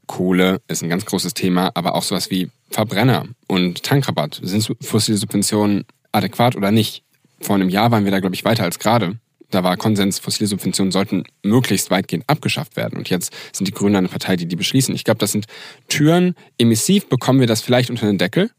Kohle 0.07 0.61
ist 0.69 0.83
ein 0.83 0.89
ganz 0.89 1.05
großes 1.05 1.35
Thema, 1.35 1.71
aber 1.75 1.95
auch 1.95 2.03
sowas 2.03 2.31
wie 2.31 2.51
Verbrenner 2.71 3.27
und 3.47 3.83
Tankrabatt. 3.83 4.41
Sind 4.43 4.75
fossile 4.81 5.17
Subventionen 5.17 5.85
adäquat 6.13 6.57
oder 6.57 6.71
nicht? 6.71 7.03
Vor 7.41 7.57
einem 7.57 7.69
Jahr 7.69 7.91
waren 7.91 8.05
wir 8.05 8.11
da, 8.11 8.21
glaube 8.21 8.35
ich, 8.35 8.45
weiter 8.45 8.65
als 8.65 8.79
gerade. 8.79 9.19
Da 9.51 9.63
war 9.63 9.77
Konsens, 9.77 10.19
fossile 10.19 10.49
Subventionen 10.49 10.91
sollten 10.91 11.25
möglichst 11.45 11.91
weitgehend 11.91 12.25
abgeschafft 12.29 12.77
werden. 12.77 12.99
Und 12.99 13.09
jetzt 13.11 13.33
sind 13.53 13.69
die 13.69 13.73
Grünen 13.73 13.95
eine 13.95 14.09
Partei, 14.09 14.35
die 14.37 14.47
die 14.47 14.57
beschließen. 14.57 14.95
Ich 14.95 15.05
glaube, 15.05 15.19
das 15.19 15.33
sind 15.33 15.47
Türen. 15.89 16.35
Emissiv 16.59 17.09
bekommen 17.09 17.39
wir 17.39 17.47
das 17.47 17.61
vielleicht 17.61 17.91
unter 17.91 18.07
den 18.07 18.19
Deckel. 18.19 18.51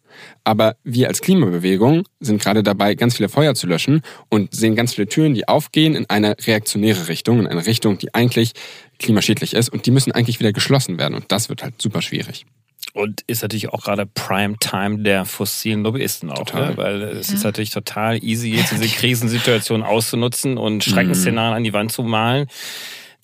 Aber 0.45 0.77
wir 0.83 1.09
als 1.09 1.19
Klimabewegung 1.19 2.03
sind 2.21 2.41
gerade 2.41 2.63
dabei, 2.63 2.95
ganz 2.95 3.17
viele 3.17 3.27
Feuer 3.27 3.55
zu 3.55 3.67
löschen 3.67 4.01
und 4.29 4.53
sehen 4.55 4.75
ganz 4.75 4.93
viele 4.93 5.07
Türen, 5.07 5.33
die 5.33 5.47
aufgehen 5.47 5.95
in 5.95 6.09
eine 6.09 6.37
reaktionäre 6.45 7.09
Richtung, 7.09 7.39
in 7.39 7.47
eine 7.47 7.65
Richtung, 7.65 7.97
die 7.97 8.13
eigentlich 8.13 8.53
klimaschädlich 8.99 9.53
ist. 9.53 9.69
Und 9.69 9.85
die 9.85 9.91
müssen 9.91 10.11
eigentlich 10.11 10.39
wieder 10.39 10.53
geschlossen 10.53 10.97
werden. 10.97 11.15
Und 11.15 11.31
das 11.31 11.49
wird 11.49 11.63
halt 11.63 11.81
super 11.81 12.01
schwierig. 12.01 12.45
Und 12.93 13.21
ist 13.27 13.41
natürlich 13.41 13.69
auch 13.69 13.83
gerade 13.83 14.05
Prime 14.05 14.55
Time 14.59 14.99
der 14.99 15.25
fossilen 15.25 15.83
Lobbyisten 15.83 16.29
auch, 16.29 16.53
ne? 16.53 16.73
weil 16.75 17.01
es 17.01 17.29
ist 17.29 17.43
natürlich 17.43 17.71
total 17.71 18.23
easy, 18.23 18.51
jetzt 18.51 18.71
diese 18.71 18.87
Krisensituation 18.95 19.83
auszunutzen 19.83 20.57
und 20.57 20.83
Schreckensszenarien 20.83 21.55
an 21.55 21.63
die 21.63 21.73
Wand 21.73 21.91
zu 21.91 22.03
malen. 22.03 22.47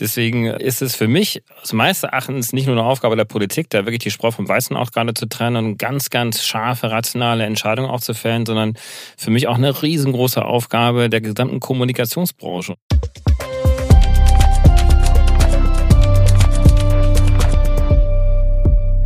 Deswegen 0.02 0.48
ist 0.48 0.82
es 0.82 0.96
für 0.96 1.08
mich 1.08 1.44
aus 1.62 1.74
meines 1.74 2.02
Erachtens 2.02 2.54
nicht 2.54 2.66
nur 2.66 2.76
eine 2.76 2.86
Aufgabe 2.86 3.16
der 3.16 3.26
Politik, 3.26 3.70
da 3.70 3.86
wirklich 3.86 4.00
die 4.00 4.10
Spreu 4.10 4.32
vom 4.32 4.48
Weißen 4.48 4.76
auch 4.76 4.92
gerade 4.92 5.14
zu 5.14 5.28
trennen 5.28 5.64
und 5.64 5.78
ganz, 5.78 6.10
ganz 6.10 6.44
scharfe, 6.44 6.90
rationale 6.90 7.46
Entscheidungen 7.46 7.90
auch 7.90 8.02
zu 8.02 8.16
fällen, 8.16 8.46
sondern 8.48 8.74
für 9.16 9.30
mich 9.30 9.48
auch 9.48 9.58
eine 9.58 9.84
riesengroße 9.84 10.44
Aufgabe 10.44 11.08
der 11.08 11.22
gesamten 11.22 11.60
Kommunikationsbranche. 11.60 12.76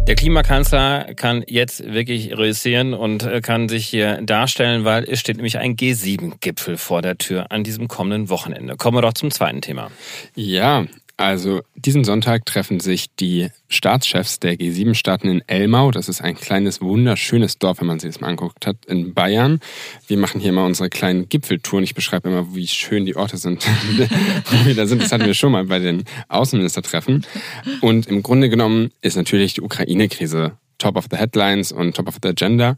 Der 0.07 0.15
Klimakanzler 0.15 1.15
kann 1.15 1.43
jetzt 1.47 1.91
wirklich 1.91 2.38
reüssieren 2.38 2.94
und 2.94 3.24
äh, 3.24 3.41
kann 3.41 3.68
sich 3.70 3.87
hier 3.87 4.22
darstellen, 4.22 4.85
weil 4.85 5.03
es 5.05 5.20
steht 5.20 5.37
nämlich 5.37 5.57
ein 5.57 5.75
G7-Gipfel 5.75 6.77
vor 6.77 7.01
der 7.01 7.18
Tür 7.18 7.51
an 7.51 7.63
diesem 7.63 7.87
kommenden 7.87 8.29
Wochenende. 8.29 8.75
Kommen 8.77 8.98
wir 8.98 9.01
doch 9.01 9.13
zum 9.13 9.31
zweiten 9.31 9.61
Thema. 9.61 9.89
Ja, 10.35 10.85
also 11.18 11.62
diesen 11.75 12.04
Sonntag 12.04 12.46
treffen 12.46 12.82
sich 12.82 13.08
die 13.16 13.50
Staatschefs 13.70 14.40
der 14.40 14.56
G7-Staaten 14.56 15.30
in 15.30 15.44
Elmau. 15.48 15.92
Das 15.92 16.10
ist 16.10 16.22
ein 16.22 16.36
kleines, 16.36 16.82
wunderschönes 16.82 17.58
Dorf, 17.58 17.80
wenn 17.80 17.88
man 17.88 18.00
sich 18.00 18.12
das 18.12 18.22
mal 18.22 18.28
anguckt 18.28 18.68
hat, 18.68 18.86
in 18.86 19.14
Bayern. 19.14 19.62
Wir 20.08 20.18
machen 20.18 20.42
hier 20.42 20.51
mal 20.51 20.66
unsere 20.66 20.90
kleinen 20.90 21.30
Gipfeltouren. 21.30 21.86
Ich 21.86 21.96
beschreibe 21.96 22.30
immer, 22.30 22.54
wie 22.54 22.68
schön 22.68 23.06
die 23.06 23.16
Orte 23.16 23.38
sind, 23.38 23.66
wo 24.50 24.66
wir 24.66 24.75
da 24.75 24.86
sind. 24.88 25.01
Das 25.01 25.12
hatten 25.14 25.25
wir 25.25 25.34
schon 25.34 25.54
mal 25.54 25.66
bei 25.66 25.80
den 25.80 26.04
Außenministertreffen. 26.28 27.25
Und 27.82 28.08
im 28.08 28.22
Grunde 28.22 28.50
genommen 28.50 28.92
ist 29.01 29.16
natürlich 29.16 29.54
die 29.54 29.62
Ukraine-Krise 29.62 30.58
top 30.77 30.98
of 30.98 31.05
the 31.09 31.18
headlines 31.18 31.72
und 31.72 31.96
top 31.96 32.07
of 32.07 32.18
the 32.22 32.29
agenda. 32.29 32.77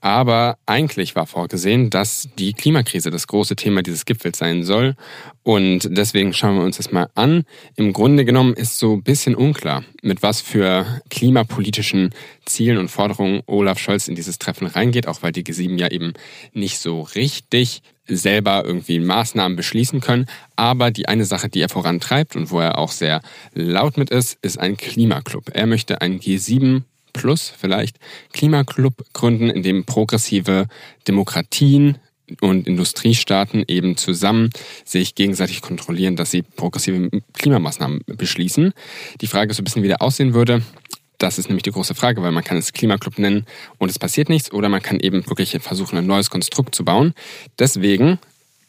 Aber 0.00 0.58
eigentlich 0.66 1.16
war 1.16 1.26
vorgesehen, 1.26 1.90
dass 1.90 2.28
die 2.38 2.52
Klimakrise 2.52 3.10
das 3.10 3.26
große 3.26 3.56
Thema 3.56 3.82
dieses 3.82 4.04
Gipfels 4.04 4.38
sein 4.38 4.62
soll. 4.62 4.94
Und 5.42 5.88
deswegen 5.90 6.32
schauen 6.32 6.56
wir 6.56 6.64
uns 6.64 6.76
das 6.76 6.92
mal 6.92 7.08
an. 7.14 7.44
Im 7.76 7.92
Grunde 7.92 8.24
genommen 8.24 8.54
ist 8.54 8.78
so 8.78 8.94
ein 8.94 9.02
bisschen 9.02 9.34
unklar, 9.34 9.84
mit 10.02 10.22
was 10.22 10.40
für 10.40 11.00
klimapolitischen 11.10 12.10
Zielen 12.44 12.78
und 12.78 12.90
Forderungen 12.90 13.42
Olaf 13.46 13.78
Scholz 13.78 14.08
in 14.08 14.14
dieses 14.14 14.38
Treffen 14.38 14.66
reingeht, 14.66 15.08
auch 15.08 15.22
weil 15.22 15.32
die 15.32 15.44
G7 15.44 15.78
ja 15.78 15.90
eben 15.90 16.14
nicht 16.52 16.78
so 16.78 17.02
richtig 17.02 17.82
selber 18.08 18.64
irgendwie 18.64 18.98
Maßnahmen 19.00 19.56
beschließen 19.56 20.00
können. 20.00 20.26
Aber 20.54 20.90
die 20.90 21.08
eine 21.08 21.24
Sache, 21.24 21.48
die 21.48 21.60
er 21.60 21.68
vorantreibt 21.68 22.36
und 22.36 22.50
wo 22.50 22.60
er 22.60 22.78
auch 22.78 22.92
sehr 22.92 23.20
laut 23.52 23.96
mit 23.96 24.10
ist, 24.10 24.38
ist 24.42 24.58
ein 24.58 24.76
Klimaclub. 24.76 25.50
Er 25.52 25.66
möchte 25.66 26.00
ein 26.00 26.20
G7 26.20 26.82
Plus 27.16 27.52
vielleicht 27.56 27.96
Klimaclub 28.32 28.94
gründen, 29.14 29.48
in 29.48 29.62
dem 29.62 29.84
progressive 29.84 30.68
Demokratien 31.08 31.98
und 32.40 32.66
Industriestaaten 32.66 33.64
eben 33.66 33.96
zusammen 33.96 34.50
sich 34.84 35.14
gegenseitig 35.14 35.62
kontrollieren, 35.62 36.16
dass 36.16 36.30
sie 36.30 36.42
progressive 36.42 37.10
Klimamaßnahmen 37.34 38.02
beschließen. 38.06 38.72
Die 39.20 39.26
Frage 39.26 39.50
ist 39.50 39.56
so 39.56 39.62
ein 39.62 39.64
bisschen, 39.64 39.82
wie 39.82 39.88
der 39.88 40.02
aussehen 40.02 40.34
würde. 40.34 40.62
Das 41.18 41.38
ist 41.38 41.48
nämlich 41.48 41.62
die 41.62 41.70
große 41.70 41.94
Frage, 41.94 42.22
weil 42.22 42.32
man 42.32 42.44
kann 42.44 42.58
es 42.58 42.74
Klimaclub 42.74 43.18
nennen 43.18 43.46
und 43.78 43.90
es 43.90 43.98
passiert 43.98 44.28
nichts 44.28 44.52
oder 44.52 44.68
man 44.68 44.82
kann 44.82 45.00
eben 45.00 45.26
wirklich 45.26 45.56
versuchen, 45.60 45.96
ein 45.96 46.06
neues 46.06 46.28
Konstrukt 46.28 46.74
zu 46.74 46.84
bauen. 46.84 47.14
Deswegen 47.58 48.18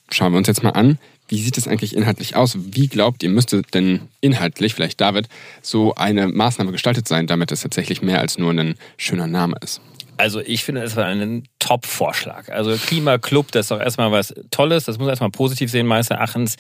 schauen 0.10 0.32
wir 0.32 0.38
uns 0.38 0.48
jetzt 0.48 0.64
mal 0.64 0.70
an, 0.70 1.00
wie 1.28 1.42
sieht 1.42 1.58
es 1.58 1.68
eigentlich 1.68 1.96
inhaltlich 1.96 2.36
aus? 2.36 2.58
Wie 2.58 2.88
glaubt 2.88 3.24
ihr, 3.24 3.30
müsste 3.30 3.62
denn 3.74 4.02
inhaltlich, 4.22 4.74
vielleicht 4.74 5.02
David, 5.02 5.28
so 5.62 5.96
eine 5.96 6.28
Maßnahme 6.28 6.72
gestaltet 6.72 7.08
sein, 7.08 7.28
damit 7.28 7.52
es 7.52 7.62
tatsächlich 7.62 8.02
mehr 8.02 8.20
als 8.20 8.38
nur 8.38 8.52
ein 8.52 8.76
schöner 8.98 9.28
Name 9.28 9.58
ist? 9.62 9.82
Also 10.18 10.40
ich 10.40 10.64
finde, 10.64 10.82
es 10.82 10.96
war 10.96 11.06
ein 11.06 11.48
Top-Vorschlag. 11.60 12.50
Also 12.50 12.76
Klimaclub, 12.76 13.52
das 13.52 13.66
ist 13.66 13.72
doch 13.72 13.80
erstmal 13.80 14.12
was 14.12 14.34
Tolles. 14.52 14.86
Das 14.86 14.98
muss 14.98 15.10
erstmal 15.10 15.32
positiv 15.32 15.70
sehen, 15.70 15.86
meines 15.86 16.10
Erachtens. 16.10 16.56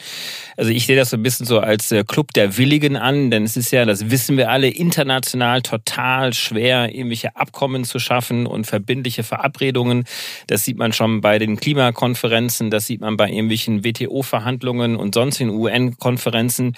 Also 0.58 0.72
ich 0.72 0.86
sehe 0.86 0.96
das 0.96 1.12
so 1.12 1.18
ein 1.18 1.24
bisschen 1.24 1.46
so 1.46 1.60
als 1.60 1.92
äh, 1.92 2.04
Club 2.04 2.34
der 2.34 2.58
Willigen 2.58 2.98
an, 2.98 3.32
denn 3.32 3.44
es 3.44 3.56
ist 3.56 3.72
ja, 3.72 3.86
das 3.86 4.10
wissen 4.10 4.38
wir 4.38 4.52
alle, 4.52 4.68
international 4.68 5.62
total 5.62 6.34
schwer, 6.34 6.94
irgendwelche 6.94 7.36
Abkommen 7.36 7.86
zu 7.86 8.00
schaffen 8.00 8.46
und 8.46 8.68
verbindliche 8.68 9.24
Verabredungen. 9.24 10.04
Das 10.48 10.66
sieht 10.66 10.78
man 10.78 10.94
schon 10.94 11.22
bei 11.22 11.40
den 11.40 11.58
Klimakonferenzen, 11.58 12.70
das 12.70 12.86
sieht 12.86 13.02
man 13.02 13.18
bei 13.18 13.30
irgendwelchen 13.30 13.84
WTO-Verhandlungen 13.84 14.98
und 14.98 15.16
sonstigen 15.16 15.52
UN-Konferenzen. 15.52 16.76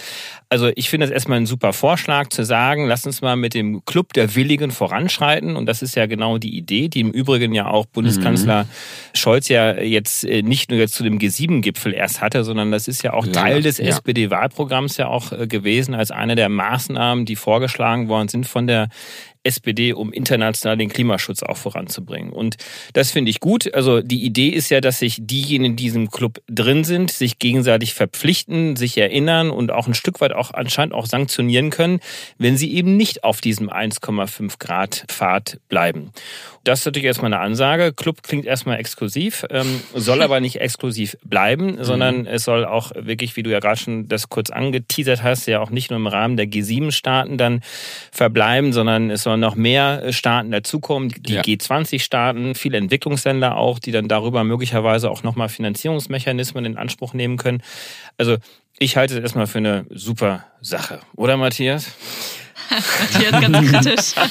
Also 0.50 0.72
ich 0.76 0.89
finde 0.89 1.08
es 1.08 1.12
erstmal 1.12 1.39
ein 1.39 1.46
super 1.46 1.74
Vorschlag 1.74 2.30
zu 2.30 2.44
sagen, 2.44 2.86
lass 2.86 3.06
uns 3.06 3.22
mal 3.22 3.36
mit 3.36 3.54
dem 3.54 3.84
Club 3.86 4.13
der 4.13 4.36
Willigen 4.36 4.72
voranschreiten. 4.72 5.56
Und 5.56 5.65
das 5.65 5.82
ist 5.82 5.96
ja 5.96 6.06
genau 6.06 6.38
die 6.38 6.56
Idee, 6.56 6.68
die 6.69 6.99
im 6.99 7.12
Übrigen 7.12 7.53
ja 7.53 7.67
auch 7.67 7.86
Bundeskanzler 7.86 8.63
mhm. 8.63 8.67
Scholz 9.13 9.49
ja 9.49 9.73
jetzt 9.79 10.23
äh, 10.23 10.41
nicht 10.41 10.69
nur 10.69 10.79
jetzt 10.79 10.93
zu 10.93 11.03
dem 11.03 11.17
G7-Gipfel 11.17 11.93
erst 11.93 12.21
hatte, 12.21 12.43
sondern 12.43 12.71
das 12.71 12.88
ist 12.88 13.03
ja 13.03 13.13
auch 13.13 13.27
Teil 13.27 13.62
des 13.62 13.77
ja. 13.77 13.86
SPD-Wahlprogramms 13.86 14.97
ja 14.97 15.08
auch 15.08 15.32
äh, 15.32 15.47
gewesen, 15.47 15.93
als 15.93 16.12
eine 16.12 16.36
der 16.36 16.49
Maßnahmen, 16.49 17.25
die 17.25 17.36
vorgeschlagen 17.36 18.08
worden 18.08 18.27
sind 18.27 18.47
von 18.47 18.67
der 18.67 18.89
SPD, 19.43 19.93
um 19.93 20.12
international 20.12 20.78
den 20.78 20.89
Klimaschutz 20.89 21.43
auch 21.43 21.58
voranzubringen. 21.58 22.32
Und 22.32 22.58
das 22.93 23.12
finde 23.12 23.32
ich 23.32 23.39
gut. 23.39 23.73
Also 23.73 24.02
die 24.02 24.23
Idee 24.25 24.49
ist 24.49 24.69
ja, 24.69 24.82
dass 24.82 24.99
sich 24.99 25.17
diejenigen 25.19 25.71
in 25.71 25.75
diesem 25.75 26.10
Club 26.10 26.41
drin 26.47 26.84
sind, 26.84 27.12
sich 27.12 27.39
gegenseitig 27.39 27.93
verpflichten, 27.93 28.75
sich 28.75 28.97
erinnern 28.97 29.49
und 29.49 29.71
auch 29.71 29.88
ein 29.88 29.93
Stück 29.93 30.21
weit 30.21 30.34
auch 30.34 30.54
anscheinend 30.54 30.93
auch 30.93 31.06
sanktionieren 31.06 31.69
können, 31.69 31.99
wenn 32.38 32.58
sie 32.58 32.73
eben 32.73 32.97
nicht 32.97 33.23
auf 33.23 33.41
diesem 33.41 33.69
1,5 33.69 34.60
Grad 34.60 35.06
Pfad 35.08 35.60
bleiben. 35.69 36.12
Das 36.63 36.80
ist 36.80 36.86
natürlich 36.86 37.06
erstmal 37.06 37.34
eine 37.34 37.41
Ansage. 37.41 37.93
Club 37.93 38.23
klingt 38.23 38.45
erstmal 38.45 38.80
exklusiv, 38.80 39.45
ähm, 39.49 39.82
soll 39.95 40.21
aber 40.21 40.39
nicht 40.39 40.60
exklusiv 40.60 41.17
bleiben, 41.23 41.78
mhm. 41.78 41.84
sondern 41.84 42.25
es 42.25 42.43
soll 42.43 42.65
auch 42.65 42.91
wirklich, 42.95 43.36
wie 43.38 43.43
du 43.43 43.49
ja 43.49 43.60
gerade 43.60 43.80
schon 43.80 44.08
das 44.08 44.30
kurz 44.30 44.49
angeteasert 44.49 45.23
hast, 45.23 45.47
ja 45.47 45.62
auch 45.62 45.69
nicht 45.69 45.89
nur 45.89 45.97
im 45.97 46.08
Rahmen 46.08 46.38
der 46.38 46.47
G7-Staaten 46.47 47.38
dann 47.38 47.62
verbleiben, 48.12 48.73
sondern 48.73 49.10
es 49.10 49.23
sollen 49.30 49.39
noch 49.39 49.56
mehr 49.56 50.12
Staaten 50.12 50.50
dazukommen, 50.50 51.10
die 51.10 51.34
ja. 51.34 51.42
G20-Staaten, 51.42 52.56
viele 52.56 52.80
Entwicklungsländer 52.80 53.58
auch, 53.58 53.78
die 53.78 53.92
dann 53.92 54.08
darüber 54.08 54.44
möglicherweise 54.44 55.12
auch 55.12 55.22
nochmal 55.22 55.50
Finanzierungsmechanismen 55.50 56.65
in 56.65 56.78
Anspruch 56.78 57.13
nehmen 57.13 57.38
können. 57.38 57.62
Also 58.18 58.38
ich 58.80 58.98
halte 58.98 59.15
es 59.15 59.22
erstmal 59.22 59.46
für 59.46 59.60
eine 59.60 59.86
super 59.92 60.46
Sache, 60.62 61.00
oder 61.15 61.38
Matthias? 61.38 61.92
Matthias 62.70 63.42
ganz 63.42 63.72
kritisch. 63.72 64.13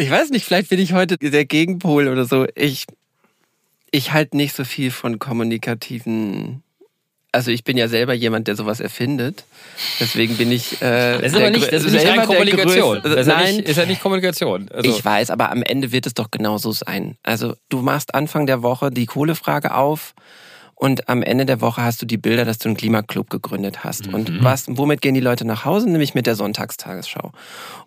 Ich 0.00 0.12
weiß 0.12 0.30
nicht, 0.30 0.44
vielleicht 0.44 0.68
bin 0.68 0.78
ich 0.78 0.92
heute 0.92 1.18
der 1.18 1.44
Gegenpol 1.44 2.06
oder 2.06 2.24
so. 2.24 2.46
Ich, 2.54 2.86
ich 3.90 4.12
halte 4.12 4.36
nicht 4.36 4.54
so 4.54 4.62
viel 4.62 4.92
von 4.92 5.18
kommunikativen. 5.18 6.62
Also 7.30 7.50
ich 7.50 7.62
bin 7.62 7.76
ja 7.76 7.88
selber 7.88 8.14
jemand, 8.14 8.48
der 8.48 8.56
sowas 8.56 8.80
erfindet. 8.80 9.44
Deswegen 10.00 10.36
bin 10.36 10.50
ich. 10.50 10.80
Äh, 10.80 11.18
das 11.18 11.32
ist 11.32 11.36
aber 11.36 11.50
nicht, 11.50 11.70
das 11.70 11.84
ist 11.84 11.92
nicht 11.92 12.06
rein 12.06 12.24
Kommunikation. 12.26 13.00
Das 13.02 13.14
ist 13.14 13.26
Nein, 13.26 13.56
nicht, 13.56 13.68
ist 13.68 13.76
ja 13.76 13.84
nicht 13.84 14.00
Kommunikation. 14.00 14.68
Also 14.72 14.88
ich 14.88 15.04
weiß, 15.04 15.30
aber 15.30 15.50
am 15.50 15.62
Ende 15.62 15.92
wird 15.92 16.06
es 16.06 16.14
doch 16.14 16.30
genauso 16.30 16.72
sein. 16.72 17.18
Also 17.22 17.54
du 17.68 17.82
machst 17.82 18.14
Anfang 18.14 18.46
der 18.46 18.62
Woche 18.62 18.90
die 18.90 19.04
Kohlefrage 19.04 19.74
auf 19.74 20.14
und 20.74 21.08
am 21.08 21.22
Ende 21.22 21.44
der 21.44 21.60
Woche 21.60 21.82
hast 21.82 22.00
du 22.00 22.06
die 22.06 22.16
Bilder, 22.18 22.44
dass 22.44 22.58
du 22.58 22.68
einen 22.68 22.76
Klimaclub 22.76 23.28
gegründet 23.30 23.84
hast. 23.84 24.06
Mhm. 24.06 24.14
Und 24.14 24.44
was, 24.44 24.66
womit 24.68 25.00
gehen 25.00 25.14
die 25.14 25.20
Leute 25.20 25.44
nach 25.44 25.64
Hause? 25.64 25.90
Nämlich 25.90 26.14
mit 26.14 26.26
der 26.26 26.36
Sonntagstagesschau. 26.36 27.32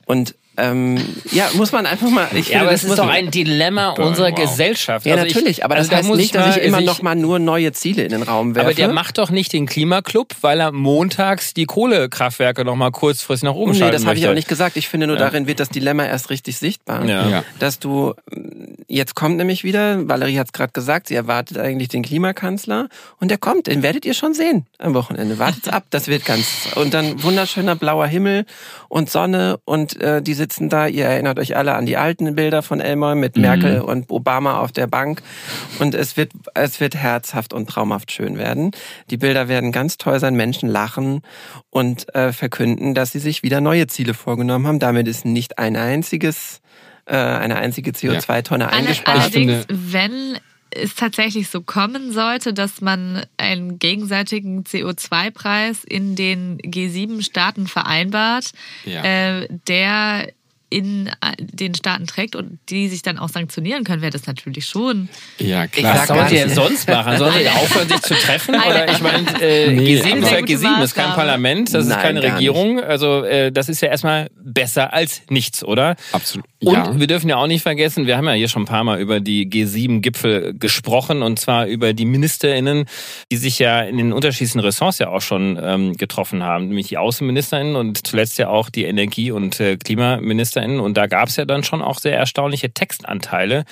Und 0.05 0.35
ähm, 0.57 0.97
ja, 1.31 1.49
muss 1.53 1.71
man 1.71 1.85
einfach 1.85 2.09
mal. 2.09 2.27
Ich 2.33 2.49
ja, 2.49 2.59
finde, 2.59 2.61
aber 2.61 2.71
es 2.73 2.83
ist 2.83 2.99
doch 2.99 3.07
ein 3.07 3.31
Dilemma 3.31 3.91
unserer 3.91 4.31
wow. 4.31 4.39
Gesellschaft. 4.39 5.05
Ja, 5.05 5.13
also 5.15 5.25
natürlich, 5.25 5.59
ich, 5.59 5.65
aber 5.65 5.75
das 5.75 5.89
also 5.89 6.09
heißt 6.09 6.17
nicht, 6.17 6.35
dass 6.35 6.57
ich 6.57 6.63
immer 6.63 6.79
sich, 6.79 6.87
noch 6.87 7.01
mal 7.01 7.15
nur 7.15 7.39
neue 7.39 7.71
Ziele 7.71 8.03
in 8.03 8.09
den 8.09 8.21
Raum 8.21 8.53
werfe. 8.53 8.67
Aber 8.67 8.75
der 8.75 8.91
macht 8.91 9.17
doch 9.17 9.29
nicht 9.29 9.53
den 9.53 9.65
Klimaclub, 9.65 10.35
weil 10.41 10.59
er 10.59 10.73
montags 10.73 11.53
die 11.53 11.65
Kohlekraftwerke 11.65 12.65
noch 12.65 12.75
mal 12.75 12.91
kurzfristig 12.91 13.47
nach 13.47 13.55
oben 13.55 13.71
nee, 13.71 13.77
schalten 13.77 13.95
Nee, 13.95 13.97
das 13.99 14.05
habe 14.05 14.19
ich 14.19 14.27
auch 14.27 14.33
nicht 14.33 14.49
gesagt. 14.49 14.75
Ich 14.75 14.89
finde 14.89 15.07
nur, 15.07 15.15
ja. 15.15 15.23
darin 15.23 15.47
wird 15.47 15.61
das 15.61 15.69
Dilemma 15.69 16.03
erst 16.03 16.29
richtig 16.29 16.57
sichtbar. 16.57 17.05
Ja. 17.05 17.43
Dass 17.59 17.79
du, 17.79 18.13
jetzt 18.87 19.15
kommt 19.15 19.37
nämlich 19.37 19.63
wieder, 19.63 20.07
Valerie 20.09 20.37
hat 20.37 20.47
es 20.47 20.53
gerade 20.53 20.73
gesagt, 20.73 21.07
sie 21.07 21.15
erwartet 21.15 21.59
eigentlich 21.59 21.87
den 21.87 22.03
Klimakanzler 22.03 22.89
und 23.21 23.31
der 23.31 23.37
kommt, 23.37 23.67
den 23.67 23.83
werdet 23.83 24.05
ihr 24.05 24.13
schon 24.13 24.33
sehen 24.33 24.65
am 24.79 24.93
Wochenende. 24.95 25.39
Wartet's 25.39 25.69
ab, 25.69 25.85
das 25.91 26.07
wird 26.07 26.25
ganz. 26.25 26.67
Und 26.75 26.93
dann 26.93 27.23
wunderschöner 27.23 27.75
blauer 27.75 28.07
Himmel 28.07 28.45
und 28.89 29.09
Sonne 29.09 29.57
und 29.63 29.99
äh, 30.01 30.21
die 30.21 30.33
sitzen 30.41 30.69
da. 30.69 30.87
Ihr 30.87 31.05
erinnert 31.05 31.37
euch 31.37 31.55
alle 31.55 31.75
an 31.75 31.85
die 31.85 31.97
alten 31.97 32.33
Bilder 32.35 32.63
von 32.63 32.81
Elmar 32.81 33.13
mit 33.13 33.35
mhm. 33.35 33.43
Merkel 33.43 33.81
und 33.81 34.09
Obama 34.09 34.59
auf 34.59 34.71
der 34.71 34.87
Bank. 34.87 35.21
Und 35.77 35.93
es 35.93 36.17
wird, 36.17 36.31
es 36.55 36.79
wird 36.79 36.95
herzhaft 36.95 37.53
und 37.53 37.69
traumhaft 37.69 38.11
schön 38.11 38.39
werden. 38.39 38.71
Die 39.11 39.17
Bilder 39.17 39.47
werden 39.47 39.71
ganz 39.71 39.97
toll 39.97 40.19
sein. 40.19 40.35
Menschen 40.35 40.67
lachen 40.67 41.21
und 41.69 42.13
äh, 42.15 42.33
verkünden, 42.33 42.95
dass 42.95 43.11
sie 43.11 43.19
sich 43.19 43.43
wieder 43.43 43.61
neue 43.61 43.85
Ziele 43.85 44.15
vorgenommen 44.15 44.65
haben. 44.65 44.79
Damit 44.79 45.07
ist 45.07 45.25
nicht 45.25 45.59
ein 45.59 45.75
einziges 45.75 46.61
äh, 47.05 47.15
eine 47.15 47.57
einzige 47.57 47.91
CO2-Tonne 47.91 48.65
ja. 48.65 48.69
eingespart. 48.69 49.17
Allerdings, 49.17 49.65
wenn 49.69 50.37
es 50.71 50.95
tatsächlich 50.95 51.49
so 51.49 51.61
kommen 51.61 52.11
sollte, 52.11 52.53
dass 52.53 52.81
man 52.81 53.25
einen 53.37 53.77
gegenseitigen 53.79 54.63
CO2-Preis 54.63 55.83
in 55.83 56.15
den 56.15 56.57
G7-Staaten 56.59 57.67
vereinbart, 57.67 58.51
ja. 58.85 59.03
äh, 59.03 59.47
der 59.67 60.31
in 60.71 61.07
äh, 61.07 61.11
den 61.37 61.75
Staaten 61.75 62.07
trägt 62.07 62.35
und 62.35 62.57
die 62.69 62.87
sich 62.87 63.01
dann 63.01 63.19
auch 63.19 63.29
sanktionieren 63.29 63.83
können, 63.83 64.01
wäre 64.01 64.11
das 64.11 64.25
natürlich 64.25 64.65
schon. 64.65 65.09
Ja, 65.37 65.67
klar. 65.67 65.95
Was 65.95 66.07
sollt 66.07 66.31
ihr 66.31 66.49
sonst 66.49 66.87
machen? 66.87 67.17
Sollt 67.17 67.41
ihr 67.41 67.51
aufhören, 67.51 67.89
sich 67.89 68.01
zu 68.01 68.13
treffen? 68.15 68.55
Oder 68.55 68.89
ich 68.89 69.01
meine, 69.01 69.41
äh, 69.41 69.73
nee, 69.73 69.97
G7 69.97 70.15
ist 70.19 70.31
ja 70.31 70.37
G7, 70.37 70.79
das 70.79 70.85
ist 70.85 70.95
kein 70.95 71.13
Parlament, 71.13 71.73
das 71.73 71.85
Nein, 71.85 71.97
ist 71.97 72.03
keine 72.03 72.23
Regierung. 72.23 72.75
Nicht. 72.75 72.85
Also 72.85 73.23
äh, 73.23 73.51
das 73.51 73.67
ist 73.67 73.81
ja 73.81 73.89
erstmal 73.89 74.29
besser 74.41 74.93
als 74.93 75.23
nichts, 75.29 75.63
oder? 75.63 75.97
Absolut. 76.13 76.45
Und 76.63 76.73
ja. 76.73 76.99
wir 76.99 77.07
dürfen 77.07 77.27
ja 77.27 77.37
auch 77.37 77.47
nicht 77.47 77.63
vergessen, 77.63 78.05
wir 78.05 78.15
haben 78.17 78.27
ja 78.27 78.33
hier 78.33 78.47
schon 78.47 78.63
ein 78.63 78.67
paar 78.67 78.83
Mal 78.83 79.01
über 79.01 79.19
die 79.19 79.49
G7-Gipfel 79.49 80.53
gesprochen 80.57 81.21
und 81.21 81.37
zwar 81.39 81.65
über 81.65 81.93
die 81.93 82.05
MinisterInnen, 82.05 82.85
die 83.31 83.37
sich 83.37 83.59
ja 83.59 83.81
in 83.81 83.97
den 83.97 84.13
unterschiedlichen 84.13 84.59
Ressorts 84.59 84.99
ja 84.99 85.09
auch 85.09 85.21
schon 85.21 85.59
ähm, 85.61 85.97
getroffen 85.97 86.43
haben, 86.43 86.67
nämlich 86.67 86.87
die 86.87 86.97
AußenministerInnen 86.97 87.75
und 87.75 88.05
zuletzt 88.05 88.37
ja 88.37 88.49
auch 88.49 88.69
die 88.69 88.85
Energie- 88.85 89.31
und 89.31 89.59
äh, 89.59 89.75
Klimaministerin. 89.75 90.60
2014. 90.61 90.79
Und 90.79 90.97
da 90.97 91.07
gab 91.07 91.29
es 91.29 91.35
ja 91.35 91.45
dann 91.45 91.63
schon 91.63 91.81
auch 91.81 91.99
sehr 91.99 92.17
erstaunliche 92.17 92.71
Textanteile, 92.71 93.65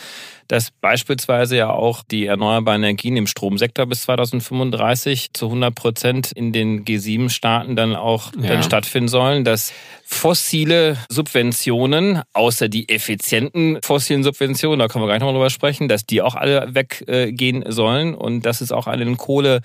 dass 0.47 0.71
beispielsweise 0.71 1.57
ja 1.57 1.69
auch 1.69 2.03
die 2.03 2.25
erneuerbaren 2.25 2.81
Energien 2.81 3.15
im 3.17 3.27
Stromsektor 3.27 3.85
bis 3.85 4.01
2035 4.03 5.33
zu 5.33 5.45
100 5.45 5.75
Prozent 5.75 6.31
in 6.31 6.51
den 6.51 6.85
G7-Staaten 6.85 7.75
dann 7.75 7.95
auch 7.95 8.31
ja. 8.35 8.49
dann 8.49 8.63
stattfinden 8.63 9.09
sollen, 9.09 9.43
dass 9.43 9.71
fossile 10.03 10.97
Subventionen, 11.09 12.23
außer 12.33 12.67
die 12.67 12.89
effizienten 12.89 13.79
fossilen 13.83 14.23
Subventionen, 14.23 14.79
da 14.79 14.87
können 14.87 15.03
wir 15.03 15.07
gleich 15.07 15.19
nochmal 15.19 15.35
drüber 15.35 15.51
sprechen, 15.51 15.87
dass 15.87 16.05
die 16.05 16.23
auch 16.23 16.33
alle 16.33 16.73
weggehen 16.73 17.63
sollen 17.67 18.15
und 18.15 18.43
dass 18.43 18.61
es 18.61 18.71
auch 18.71 18.87
einen 18.87 19.17
Kohle 19.17 19.61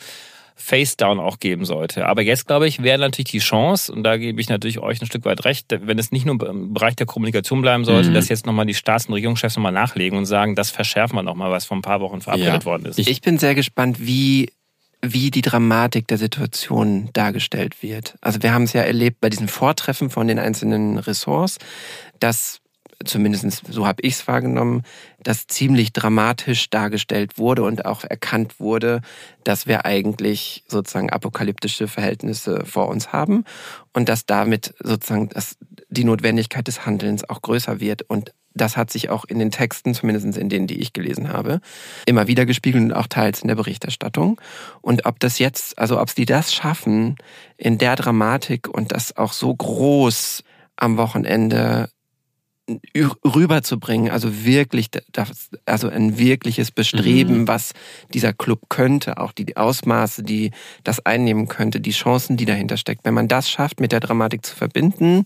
Face-Down 0.57 1.19
auch 1.19 1.41
geben 1.41 1.65
sollte. 1.65 2.07
Aber 2.07 2.23
jetzt, 2.23 2.47
glaube 2.47 2.69
ich, 2.69 2.83
wäre 2.83 2.99
natürlich 2.99 3.31
die 3.31 3.39
Chance, 3.39 3.93
und 3.93 4.03
da 4.05 4.17
gebe 4.17 4.41
ich 4.41 4.49
natürlich 4.49 4.79
euch 4.79 5.01
ein 5.01 5.07
Stück 5.07 5.25
weit 5.25 5.45
recht, 5.45 5.67
wenn 5.71 5.99
es 5.99 6.13
nicht 6.13 6.27
nur 6.27 6.41
im 6.49 6.73
Bereich 6.73 6.97
der 6.97 7.07
Kommunikation 7.07 7.61
bleiben 7.61 7.85
sollte, 7.85 8.11
mhm. 8.11 8.15
dass 8.15 8.29
jetzt 8.29 8.47
nochmal 8.47 8.67
die 8.67 8.75
Staats- 8.75 9.07
und 9.07 9.15
Regierungschefs 9.15 9.57
nochmal 9.57 9.73
nachlegen 9.73 10.17
und 10.17 10.27
sagen, 10.27 10.55
das 10.55 10.71
verschärfen 10.71 11.17
wir 11.17 11.23
nochmal, 11.23 11.51
was 11.51 11.65
vor 11.65 11.77
ein 11.77 11.83
paar 11.83 12.01
Wochen 12.01 12.21
verabredet 12.21 12.63
ja. 12.63 12.65
worden 12.65 12.87
ist. 12.87 12.99
Ich 12.99 13.21
bin 13.21 13.39
sehr 13.39 13.55
gespannt, 13.55 13.99
wie 14.01 14.51
wie 15.07 15.31
die 15.31 15.43
Dramatik 15.43 16.09
der 16.09 16.17
Situation 16.17 17.11
dargestellt 17.13 17.83
wird. 17.83 18.15
Also 18.23 18.43
wir 18.43 18.55
haben 18.55 18.63
es 18.63 18.73
ja 18.73 18.81
erlebt 18.81 19.21
bei 19.21 19.29
diesen 19.29 19.49
Vortreffen 19.49 20.09
von 20.09 20.29
den 20.29 20.39
einzelnen 20.39 20.97
Ressorts, 20.97 21.59
dass 22.21 22.61
zumindest 23.05 23.63
so 23.69 23.87
habe 23.87 24.03
ich 24.03 24.15
es 24.15 24.29
wahrgenommen, 24.29 24.83
dass 25.23 25.47
ziemlich 25.47 25.93
dramatisch 25.93 26.71
dargestellt 26.71 27.39
wurde 27.39 27.63
und 27.63 27.85
auch 27.85 28.05
erkannt 28.05 28.61
wurde, 28.61 29.01
dass 29.45 29.67
wir 29.67 29.85
eigentlich 29.85 30.65
sozusagen 30.69 31.11
apokalyptische 31.11 31.89
Verhältnisse 31.89 32.65
vor 32.65 32.89
uns 32.89 33.13
haben 33.13 33.45
und 33.93 34.09
dass 34.09 34.27
damit 34.27 34.75
sozusagen 34.83 35.29
das, 35.31 35.57
die 35.89 36.05
Notwendigkeit 36.05 36.67
des 36.67 36.87
Handelns 36.87 37.29
auch 37.29 37.43
größer 37.43 37.81
wird. 37.81 38.03
Und 38.03 38.33
das 38.55 38.77
hat 38.77 38.91
sich 38.91 39.11
auch 39.11 39.25
in 39.25 39.39
den 39.39 39.51
Texten, 39.51 39.95
zumindest 39.95 40.37
in 40.37 40.49
denen, 40.49 40.67
die 40.67 40.81
ich 40.81 40.93
gelesen 40.93 41.33
habe, 41.33 41.61
immer 42.07 42.29
wieder 42.29 42.47
gespiegelt 42.47 42.85
und 42.85 42.93
auch 42.93 43.09
teils 43.09 43.43
in 43.43 43.49
der 43.49 43.57
Berichterstattung. 43.57 44.41
Und 44.81 45.07
ob 45.07 45.19
das 45.21 45.39
jetzt, 45.39 45.79
also 45.79 46.01
ob 46.01 46.11
sie 46.11 46.25
das 46.25 46.55
schaffen, 46.55 47.17
in 47.57 47.79
der 47.79 47.97
Dramatik 47.97 48.69
und 48.69 48.93
das 48.93 49.17
auch 49.17 49.33
so 49.33 49.55
groß 49.55 50.45
am 50.77 50.97
Wochenende 50.97 51.89
rüberzubringen, 53.25 54.11
also 54.11 54.45
wirklich, 54.45 54.89
das, 55.13 55.51
also 55.67 55.89
ein 55.89 56.19
wirkliches 56.19 56.71
Bestreben, 56.71 57.41
mhm. 57.41 57.49
was 57.49 57.73
dieser 58.13 58.33
Club 58.33 58.69
könnte, 58.69 59.19
auch 59.19 59.33
die 59.33 59.57
Ausmaße, 59.57 60.23
die 60.23 60.51
das 60.83 61.05
einnehmen 61.05 61.47
könnte, 61.49 61.81
die 61.81 61.91
Chancen, 61.91 62.37
die 62.37 62.47
dahinter 62.47 62.77
steckt. 62.77 63.05
Wenn 63.05 63.15
man 63.15 63.29
das 63.29 63.51
schafft, 63.51 63.81
mit 63.81 63.93
der 63.93 64.01
Dramatik 64.01 64.47
zu 64.47 64.57
verbinden, 64.57 65.25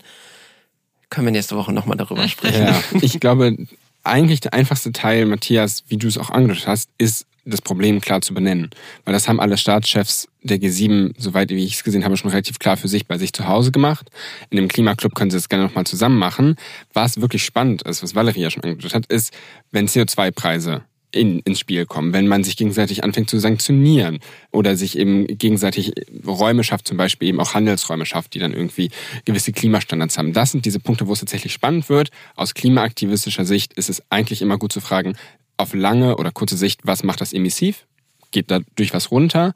können 1.09 1.27
wir 1.27 1.31
nächste 1.31 1.55
Woche 1.55 1.71
nochmal 1.71 1.97
darüber 1.97 2.27
sprechen. 2.27 2.65
Ja, 2.65 2.81
ich 3.01 3.19
glaube, 3.19 3.55
eigentlich 4.03 4.41
der 4.41 4.53
einfachste 4.53 4.91
Teil, 4.91 5.25
Matthias, 5.25 5.83
wie 5.87 5.97
du 5.97 6.07
es 6.07 6.17
auch 6.17 6.29
angedeutet 6.29 6.67
hast, 6.67 6.89
ist 6.97 7.25
das 7.49 7.61
Problem 7.61 8.01
klar 8.01 8.21
zu 8.21 8.33
benennen. 8.33 8.69
Weil 9.05 9.13
das 9.13 9.27
haben 9.27 9.39
alle 9.39 9.57
Staatschefs 9.57 10.27
der 10.41 10.57
G7, 10.57 11.13
soweit 11.17 11.49
wie 11.49 11.65
ich 11.65 11.73
es 11.73 11.83
gesehen 11.83 12.05
habe, 12.05 12.17
schon 12.17 12.31
relativ 12.31 12.59
klar 12.59 12.77
für 12.77 12.87
sich 12.87 13.07
bei 13.07 13.17
sich 13.17 13.33
zu 13.33 13.47
Hause 13.47 13.71
gemacht. 13.71 14.09
In 14.49 14.57
dem 14.57 14.67
Klimaclub 14.67 15.15
können 15.15 15.31
sie 15.31 15.37
das 15.37 15.49
gerne 15.49 15.65
nochmal 15.65 15.85
zusammen 15.85 16.17
machen. 16.17 16.55
Was 16.93 17.21
wirklich 17.21 17.43
spannend 17.43 17.81
ist, 17.83 18.03
was 18.03 18.15
Valerie 18.15 18.41
ja 18.41 18.49
schon 18.49 18.63
angedeutet 18.63 18.93
hat, 18.93 19.05
ist, 19.07 19.33
wenn 19.71 19.87
CO2-Preise 19.87 20.83
in, 21.11 21.39
ins 21.39 21.59
Spiel 21.59 21.85
kommen, 21.85 22.13
wenn 22.13 22.27
man 22.27 22.43
sich 22.43 22.55
gegenseitig 22.55 23.03
anfängt 23.03 23.29
zu 23.29 23.39
sanktionieren 23.39 24.19
oder 24.51 24.75
sich 24.75 24.97
eben 24.97 25.25
gegenseitig 25.27 25.93
Räume 26.25 26.63
schafft, 26.63 26.87
zum 26.87 26.97
Beispiel 26.97 27.29
eben 27.29 27.39
auch 27.39 27.53
Handelsräume 27.53 28.05
schafft, 28.05 28.33
die 28.33 28.39
dann 28.39 28.53
irgendwie 28.53 28.91
gewisse 29.25 29.51
Klimastandards 29.51 30.17
haben. 30.17 30.33
Das 30.33 30.51
sind 30.51 30.65
diese 30.65 30.79
Punkte, 30.79 31.07
wo 31.07 31.13
es 31.13 31.19
tatsächlich 31.19 31.53
spannend 31.53 31.89
wird. 31.89 32.09
Aus 32.35 32.53
klimaaktivistischer 32.53 33.45
Sicht 33.45 33.73
ist 33.73 33.89
es 33.89 34.03
eigentlich 34.09 34.41
immer 34.41 34.57
gut 34.57 34.71
zu 34.71 34.81
fragen, 34.81 35.15
auf 35.59 35.73
lange 35.73 36.17
oder 36.17 36.31
kurze 36.31 36.57
Sicht, 36.57 36.81
was 36.83 37.03
macht 37.03 37.21
das 37.21 37.33
emissiv? 37.33 37.85
Geht 38.31 38.51
da 38.51 38.59
durch 38.75 38.93
was 38.93 39.11
runter? 39.11 39.53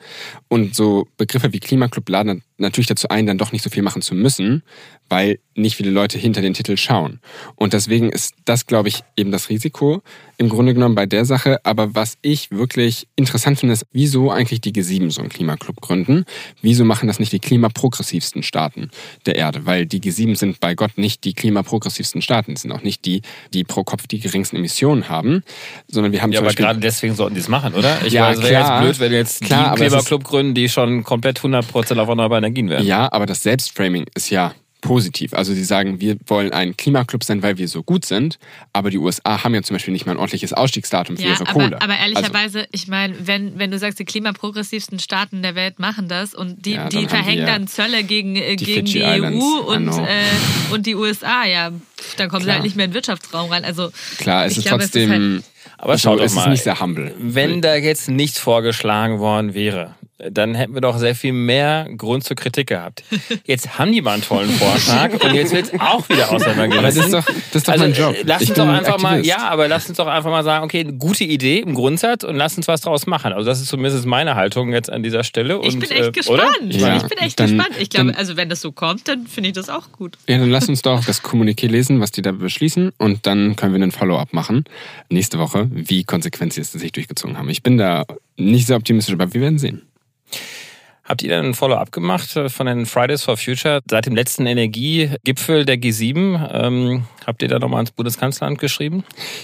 Und 0.48 0.76
so 0.76 1.08
Begriffe 1.18 1.54
wie 1.54 1.60
Klimaclub 1.60 2.10
laden 2.10 2.44
natürlich 2.58 2.88
dazu 2.88 3.10
ein, 3.10 3.26
dann 3.26 3.38
doch 3.38 3.52
nicht 3.52 3.64
so 3.64 3.70
viel 3.70 3.84
machen 3.84 4.02
zu 4.02 4.16
müssen, 4.16 4.64
weil 5.10 5.40
nicht 5.56 5.76
viele 5.76 5.92
Leute 5.92 6.18
hinter 6.18 6.42
den 6.42 6.54
Titel 6.54 6.78
schauen. 6.78 7.20
Und 7.56 7.74
deswegen 7.74 8.10
ist 8.10 8.34
das, 8.46 8.66
glaube 8.66 8.90
ich, 8.90 9.04
eben 9.16 9.32
das 9.32 9.50
Risiko 9.50 10.02
im 10.38 10.50
Grunde 10.50 10.74
genommen 10.74 10.96
bei 10.96 11.06
der 11.06 11.26
Sache. 11.26 11.60
Aber 11.64 11.94
was 11.94 12.18
ich 12.22 12.50
wirklich 12.50 13.08
interessant 13.16 13.60
finde, 13.60 13.74
ist, 13.74 13.86
wieso 13.92 14.32
eigentlich 14.32 14.62
die 14.62 14.72
G7 14.72 15.12
so 15.12 15.22
einen 15.22 15.30
Klimaclub 15.30 15.80
gründen? 15.82 16.26
Wieso 16.62 16.86
machen 16.86 17.08
das 17.08 17.20
nicht 17.20 17.32
die 17.32 17.40
klimaprogressivsten 17.40 18.42
Staaten 18.42 18.90
der 19.28 19.36
Erde? 19.36 19.66
Weil 19.66 19.86
die 19.86 20.00
G7 20.00 20.36
sind 20.36 20.60
bei 20.60 20.74
Gott 20.74 20.98
nicht 20.98 21.24
die 21.24 21.34
klimaprogressivsten 21.34 22.22
Staaten, 22.22 22.56
sind 22.56 22.72
auch 22.72 22.82
nicht 22.82 23.06
die, 23.06 23.22
die 23.54 23.64
pro 23.64 23.84
Kopf 23.84 24.08
die 24.08 24.20
geringsten 24.20 24.56
Emissionen 24.56 25.10
haben, 25.10 25.44
sondern 25.88 26.12
wir 26.12 26.22
haben 26.22 26.32
ja, 26.32 26.40
aber 26.40 26.48
Beispiel 26.48 26.66
gerade 26.66 26.80
deswegen 26.80 27.14
sollten 27.14 27.36
die 27.36 27.42
es 27.42 27.48
machen, 27.48 27.76
oder? 27.76 28.04
Ich 28.04 28.14
Ja, 28.14 28.24
meine, 28.24 28.38
es 28.38 28.44
wäre 28.44 28.62
jetzt 28.62 28.82
blöd, 28.82 29.00
wenn 29.00 29.12
wir 29.12 29.18
jetzt 29.20 29.42
Klar, 29.44 29.76
die 29.76 29.82
Klimaclub 29.82 30.24
gründen, 30.24 30.56
die 30.56 30.68
schon 30.70 31.04
komplett 31.04 31.40
100% 31.40 32.00
auf 32.00 32.10
erneuerbare 32.10 32.42
Energien 32.44 32.70
wären. 32.70 32.86
Ja, 32.86 33.12
aber 33.12 33.26
das 33.26 33.44
Selbstframing 33.44 34.06
ist 34.16 34.30
ja 34.30 34.54
positiv. 34.82 35.34
Also 35.34 35.54
sie 35.54 35.64
sagen, 35.64 36.02
wir 36.02 36.18
wollen 36.28 36.52
ein 36.52 36.76
Klimaclub 36.76 37.24
sein, 37.24 37.42
weil 37.42 37.58
wir 37.58 37.70
so 37.70 37.84
gut 37.84 38.04
sind, 38.04 38.38
aber 38.74 38.90
die 38.90 38.98
USA 38.98 39.42
haben 39.42 39.56
ja 39.56 39.62
zum 39.64 39.76
Beispiel 39.76 39.94
nicht 39.94 40.06
mal 40.06 40.12
ein 40.12 40.18
ordentliches 40.18 40.52
Ausstiegsdatum 40.52 41.16
für 41.16 41.24
Ja, 41.24 41.30
ihre 41.30 41.42
aber, 41.44 41.54
Kohle. 41.54 41.82
aber 41.82 41.94
also, 41.94 42.04
ehrlicherweise, 42.04 42.68
ich 42.74 42.90
meine, 42.90 43.16
wenn, 43.26 43.58
wenn 43.58 43.72
du 43.72 43.80
sagst, 43.80 43.98
die 44.00 44.04
klimaprogressivsten 44.04 45.00
Staaten 45.00 45.42
der 45.42 45.56
Welt 45.56 45.80
machen 45.80 46.10
das 46.10 46.36
und 46.36 46.66
die, 46.66 46.74
Ja, 46.74 46.90
die 46.90 47.08
verhängen 47.08 47.46
die 47.46 47.46
dann 47.46 47.68
Zölle 47.70 48.04
gegen, 48.04 48.36
äh, 48.36 48.58
die 48.58 48.66
gegen 48.66 48.86
die 48.86 49.00
Islands, 49.00 49.42
EU 49.42 49.74
und, 49.74 49.88
äh, 49.88 50.74
und 50.74 50.86
die 50.86 50.96
USA, 50.96 51.46
ja, 51.46 51.72
dann 52.18 52.28
kommen 52.28 52.42
sie 52.42 52.48
Klar. 52.48 52.56
halt 52.56 52.64
nicht 52.66 52.76
mehr 52.76 52.84
in 52.84 52.92
den 52.92 52.96
Wirtschaftsraum 52.96 53.50
rein. 53.52 53.64
Also 53.64 53.90
klar, 54.18 54.46
es 54.48 54.52
ich 54.52 54.58
ist 54.58 54.66
glaube, 54.66 54.84
es 54.84 54.88
ist 54.90 54.94
trotzdem, 54.96 55.12
halt- 55.36 55.44
Aber 55.78 55.98
so, 55.98 56.10
schau 56.10 56.16
doch 56.18 56.26
es 56.26 56.36
mal. 56.36 56.42
ist 56.42 56.48
nicht 56.50 56.64
sehr 56.64 56.82
humble. 56.82 57.16
Wenn 57.20 57.62
da 57.62 57.76
jetzt 57.76 58.10
nichts 58.10 58.38
vorgeschlagen 58.38 59.20
worden 59.20 59.54
wäre, 59.54 59.96
dann 60.20 60.56
hätten 60.56 60.74
wir 60.74 60.82
doch 60.82 60.98
sehr 60.98 61.16
viel 61.16 61.34
mehr 61.34 61.88
Grund 61.98 62.24
zur 62.24 62.36
Kritik 62.36 62.68
gehabt. 62.68 63.04
Jetzt 63.46 63.78
haben 63.78 63.92
die 63.92 64.02
mal 64.02 64.14
einen 64.14 64.22
tollen 64.24 64.50
Vorschlag 64.52 65.12
und 65.14 65.34
jetzt 65.34 65.54
wird 65.54 65.74
es 65.74 65.80
auch 65.80 66.08
wieder 66.08 66.32
auseinandergerissen. 66.32 67.12
Das 67.12 67.26
ist 67.26 67.30
doch, 67.30 67.36
das 67.52 67.56
ist 67.56 67.68
doch 67.68 67.74
also, 67.74 67.84
mein 67.86 67.94
Job. 67.94 68.16
äh, 68.16 68.24
Lass 68.26 68.42
Ich 68.42 68.50
uns 68.50 68.58
doch 68.58 68.68
einfach 68.68 69.00
mal, 69.00 69.26
ja, 69.26 69.50
aber 69.50 69.68
lass 69.68 69.90
uns 69.90 69.98
doch 69.98 70.08
einfach 70.08 70.30
mal 70.30 70.44
sagen, 70.44 70.64
okay, 70.64 70.82
eine 70.82 70.94
gute 70.94 71.24
Idee 71.24 71.60
im 71.60 71.74
Grundsatz 71.74 72.24
und 72.24 72.36
lass 72.36 72.56
uns 72.58 72.68
was 72.68 72.82
draus 72.82 73.08
machen. 73.08 73.34
Also 73.34 73.46
das 73.46 73.60
ist 73.60 73.68
zumindest 73.68 74.06
meine 74.06 74.36
Haltung 74.36 74.72
jetzt 74.72 74.90
an 74.92 75.04
dieser 75.04 75.24
Stelle. 75.24 75.60
ich 75.64 75.74
und, 75.74 75.80
bin 75.80 75.92
echt 75.92 76.08
äh, 76.10 76.12
gespannt. 76.12 76.42
Oder? 76.62 76.70
Ja, 76.78 76.98
ich 76.98 77.04
bin 77.04 77.18
echt 77.18 77.40
dann- 77.40 77.58
gespannt. 77.58 77.76
Ich 77.80 77.90
glaube, 77.90 78.12
dann- 78.12 78.16
also 78.16 78.38
wenn 78.38 78.50
das 78.50 78.62
so 78.62 78.72
kommt, 78.72 79.08
dann 79.08 79.28
finde 79.28 79.50
ich 79.50 79.56
das 79.56 79.70
auch 79.70 79.92
gut. 79.92 80.18
Ja, 80.28 80.38
dann 80.38 80.50
lass 80.50 80.70
uns 80.70 80.82
doch 80.84 81.04
das 81.04 81.24
Kommuniqué 81.24 81.68
lesen, 81.68 82.00
was 82.00 82.12
die 82.12 82.22
da 82.22 82.32
beschließen 82.32 82.92
und 82.98 83.26
dann 83.26 83.56
können 83.56 83.74
wir 83.74 83.82
einen 83.82 83.92
Follow-up 83.92 84.32
machen 84.34 84.64
nächste 85.10 85.40
Woche, 85.40 85.68
wie 85.72 86.04
konsequent 86.04 86.54
sie 86.54 86.62
es 86.62 86.72
sich 86.72 86.92
durchgezogen 86.92 87.38
haben. 87.38 87.50
Ich 87.50 87.64
bin 87.64 87.78
da 87.78 88.06
nicht 88.38 88.68
sehr 88.68 88.78
optimistisch, 88.78 89.14
aber 89.14 89.34
wir 89.34 89.42
werden 89.42 89.58
sehen. 89.60 89.82
Habt 91.06 91.22
ihr 91.22 91.30
dann 91.30 91.48
ein 91.48 91.54
Follow-up 91.54 91.92
gemacht 91.92 92.36
äh, 92.38 92.48
von 92.48 92.66
den 92.66 92.86
Fridays 92.86 93.24
for 93.24 93.36
Future 93.36 93.82
seit 93.90 94.06
dem 94.06 94.16
letzten 94.16 94.46
Energiegipfel 94.46 95.66
der 95.66 95.76
G7? 95.76 96.50
Ähm, 96.54 97.04
habt 97.26 97.42
ihr 97.42 97.50
da 97.50 97.60
nochmal 97.60 97.80
ans 97.80 97.92
Bundeskanzleramt 97.92 98.58
geschrieben? 98.58 99.04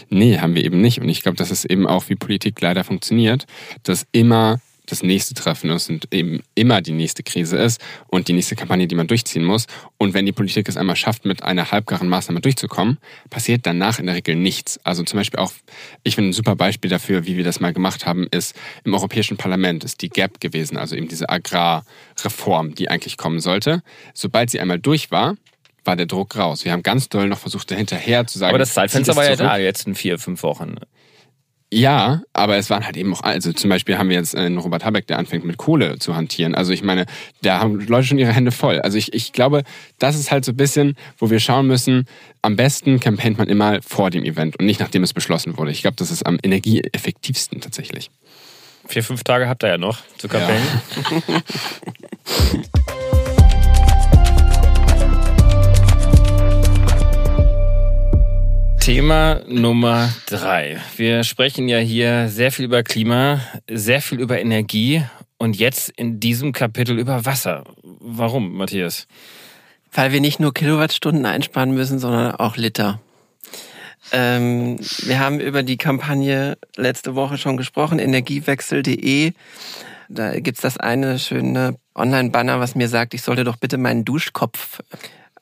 Nee, 0.10 0.40
haben 0.40 0.56
wir 0.56 0.64
eben 0.64 0.80
nicht. 0.80 1.02
Und 1.02 1.10
ich 1.10 1.22
glaube, 1.22 1.38
das 1.38 1.52
ist 1.52 1.66
eben 1.66 1.86
auch, 1.86 2.06
wie 2.08 2.16
Politik 2.16 2.62
leider 2.62 2.86
funktioniert, 2.86 3.46
dass 3.84 4.08
immer 4.14 4.62
das 4.90 5.04
nächste 5.04 5.34
Treffen 5.34 5.70
ist 5.70 5.90
und 5.90 6.08
eben 6.14 6.42
immer 6.56 6.82
die 6.82 6.92
nächste 6.92 7.24
Krise 7.24 7.58
ist 7.58 7.82
und 8.08 8.28
die 8.28 8.34
nächste 8.34 8.56
Kampagne, 8.56 8.88
die 8.88 8.96
man 8.96 9.08
durchziehen 9.08 9.44
muss. 9.44 9.68
Und 9.98 10.14
wenn 10.14 10.26
die 10.26 10.32
Politik 10.32 10.68
es 10.68 10.78
einmal 10.78 10.96
schafft, 10.96 11.26
mit 11.26 11.44
einer 11.44 11.72
halbgaren 11.72 12.10
Maßnahme 12.10 12.42
durchzukommen, 12.42 12.98
passiert 13.30 13.66
danach 13.66 14.00
in 14.00 14.06
der 14.06 14.16
Regel 14.16 14.36
nichts. 14.36 14.80
Also 14.84 15.04
zum 15.04 15.18
Beispiel 15.18 15.40
auch, 15.40 15.52
ich 16.04 16.16
finde 16.16 16.32
ein 16.32 16.34
super 16.34 16.56
Beispiel 16.56 16.90
dafür, 16.90 17.26
wie 17.26 17.38
wir 17.38 17.44
das 17.44 17.60
mal 17.60 17.74
gemacht 17.74 18.06
haben, 18.06 18.28
ist 18.32 18.56
im 18.84 18.94
Europäischen 18.94 19.38
Parlament 19.38 19.84
ist 19.84 20.02
die 20.02 20.10
GAP 20.10 20.40
gewesen, 20.40 20.78
also 20.78 20.96
eben 20.96 21.08
diese 21.08 21.30
Agrarreform, 21.30 22.76
die 22.76 22.90
eigentlich 22.90 23.18
kommen 23.18 23.40
sollte. 23.40 23.84
Sobald 24.14 24.50
sie 24.50 24.60
einmal 24.60 24.80
durch 24.80 25.12
war, 25.12 25.36
war 25.86 25.96
der 25.96 26.06
Druck 26.06 26.38
raus. 26.38 26.66
Wir 26.66 26.72
haben 26.72 26.84
ganz 26.84 27.10
doll 27.10 27.28
noch 27.28 27.40
versucht, 27.40 27.72
dahinterher 27.72 28.28
zu 28.28 28.38
sagen, 28.38 28.50
Aber 28.50 28.60
das 28.60 28.74
Zeitfenster 28.74 29.16
war 29.16 29.26
ja 29.26 29.36
da, 29.36 29.58
jetzt 29.58 29.88
in 29.88 29.96
vier, 29.96 30.20
fünf 30.20 30.44
Wochen. 30.44 30.76
Ja, 31.72 32.24
aber 32.34 32.58
es 32.58 32.72
waren 32.72 32.84
halt 32.84 32.98
eben 32.98 33.14
auch, 33.14 33.22
also 33.22 33.54
zum 33.54 33.70
Beispiel 33.70 34.00
haben 34.00 34.10
wir 34.10 34.16
jetzt 34.16 34.36
einen 34.36 34.58
Robert 34.58 34.84
Habeck, 34.84 35.06
der 35.06 35.20
anfängt 35.20 35.46
mit 35.46 35.58
Kohle 35.58 36.00
zu 36.00 36.16
hantieren. 36.16 36.56
Also 36.56 36.74
ich 36.74 36.82
meine, 36.82 37.06
da 37.44 37.60
haben 37.60 37.80
Leute 37.80 38.08
schon 38.08 38.18
ihre 38.18 38.34
Hände 38.34 38.52
voll. 38.52 38.80
Also 38.80 38.98
ich, 38.98 39.14
ich 39.14 39.34
glaube, 39.34 39.64
das 40.00 40.16
ist 40.16 40.32
halt 40.32 40.46
so 40.46 40.52
ein 40.52 40.58
bisschen, 40.58 40.96
wo 41.20 41.30
wir 41.30 41.40
schauen 41.40 41.68
müssen, 41.68 42.06
am 42.42 42.56
besten 42.56 43.00
campaignt 43.00 43.38
man 43.38 43.48
immer 43.48 43.82
vor 43.84 44.10
dem 44.10 44.24
Event 44.24 44.58
und 44.58 44.66
nicht 44.66 44.80
nachdem 44.80 45.04
es 45.04 45.14
beschlossen 45.14 45.58
wurde. 45.58 45.70
Ich 45.70 45.82
glaube, 45.84 45.96
das 45.98 46.10
ist 46.10 46.26
am 46.26 46.40
energieeffektivsten 46.42 47.62
tatsächlich. 47.62 48.10
Vier, 48.88 49.04
fünf 49.04 49.24
Tage 49.24 49.48
habt 49.48 49.64
ihr 49.64 49.70
ja 49.70 49.78
noch 49.78 50.00
zu 50.18 50.28
Kampagnen. 50.28 50.64
Thema 58.80 59.42
Nummer 59.48 60.14
drei. 60.26 60.78
Wir 60.96 61.24
sprechen 61.24 61.68
ja 61.68 61.78
hier 61.78 62.30
sehr 62.30 62.52
viel 62.52 62.66
über 62.66 62.82
Klima, 62.82 63.42
sehr 63.70 64.02
viel 64.02 64.20
über 64.20 64.40
Energie 64.40 65.04
und 65.38 65.58
jetzt 65.58 65.90
in 65.90 66.20
diesem 66.20 66.54
Kapitel 66.54 66.98
über 66.98 67.26
Wasser. 67.26 67.66
Warum, 67.84 68.54
Matthias? 68.54 69.08
Weil 69.92 70.12
wir 70.12 70.22
nicht 70.22 70.40
nur 70.40 70.54
Kilowattstunden 70.54 71.26
einsparen 71.26 71.72
müssen, 71.72 72.00
sondern 72.00 72.36
auch 72.36 72.58
Liter. 72.58 73.00
Ähm, 74.12 74.78
wir 75.04 75.20
haben 75.20 75.40
über 75.40 75.62
die 75.62 75.78
Kampagne 75.78 76.58
letzte 76.76 77.16
Woche 77.16 77.38
schon 77.38 77.58
gesprochen, 77.58 78.00
energiewechsel.de. 78.00 79.34
Da 80.08 80.40
gibt's 80.40 80.62
das 80.62 80.78
eine 80.78 81.20
schöne 81.20 81.76
Online-Banner, 81.96 82.60
was 82.60 82.76
mir 82.76 82.88
sagt, 82.88 83.14
ich 83.14 83.22
sollte 83.22 83.44
doch 83.44 83.58
bitte 83.58 83.78
meinen 83.78 84.06
Duschkopf 84.06 84.80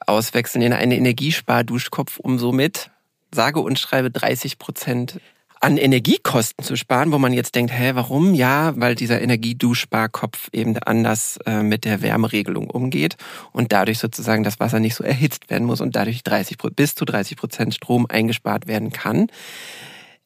auswechseln 0.06 0.62
in 0.62 0.74
einen 0.74 0.92
Energiespar-Duschkopf, 0.92 2.20
um 2.20 2.40
somit, 2.40 2.90
sage 3.34 3.60
und 3.60 3.80
schreibe, 3.80 4.12
30 4.12 4.60
Prozent 4.60 5.20
an 5.60 5.78
Energiekosten 5.78 6.64
zu 6.64 6.76
sparen, 6.76 7.12
wo 7.12 7.18
man 7.18 7.34
jetzt 7.34 7.56
denkt, 7.56 7.74
hä, 7.74 7.92
warum? 7.96 8.34
Ja, 8.34 8.74
weil 8.76 8.96
dieser 8.96 9.22
Energieduschsparkopf 9.22 10.50
eben 10.52 10.78
anders 10.78 11.40
äh, 11.46 11.64
mit 11.64 11.84
der 11.84 12.02
Wärmeregelung 12.02 12.70
umgeht 12.70 13.18
und 13.54 13.72
dadurch 13.72 13.98
sozusagen 14.00 14.44
das 14.44 14.60
Wasser 14.60 14.80
nicht 14.80 14.96
so 14.96 15.04
erhitzt 15.04 15.50
werden 15.50 15.66
muss 15.66 15.82
und 15.82 15.96
dadurch 15.96 16.24
30, 16.24 16.58
Pro- 16.58 16.70
bis 16.70 16.94
zu 16.96 17.06
30 17.06 17.38
Prozent 17.38 17.74
Strom 17.74 18.06
eingespart 18.08 18.68
werden 18.68 18.92
kann. 18.92 19.28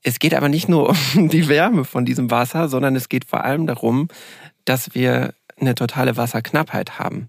Es 0.03 0.19
geht 0.19 0.33
aber 0.33 0.49
nicht 0.49 0.67
nur 0.67 0.89
um 1.15 1.29
die 1.29 1.47
Wärme 1.47 1.85
von 1.85 2.05
diesem 2.05 2.29
Wasser, 2.29 2.67
sondern 2.67 2.95
es 2.95 3.07
geht 3.07 3.25
vor 3.25 3.43
allem 3.43 3.67
darum, 3.67 4.09
dass 4.65 4.93
wir 4.93 5.33
eine 5.57 5.75
totale 5.75 6.17
Wasserknappheit 6.17 6.99
haben. 6.99 7.27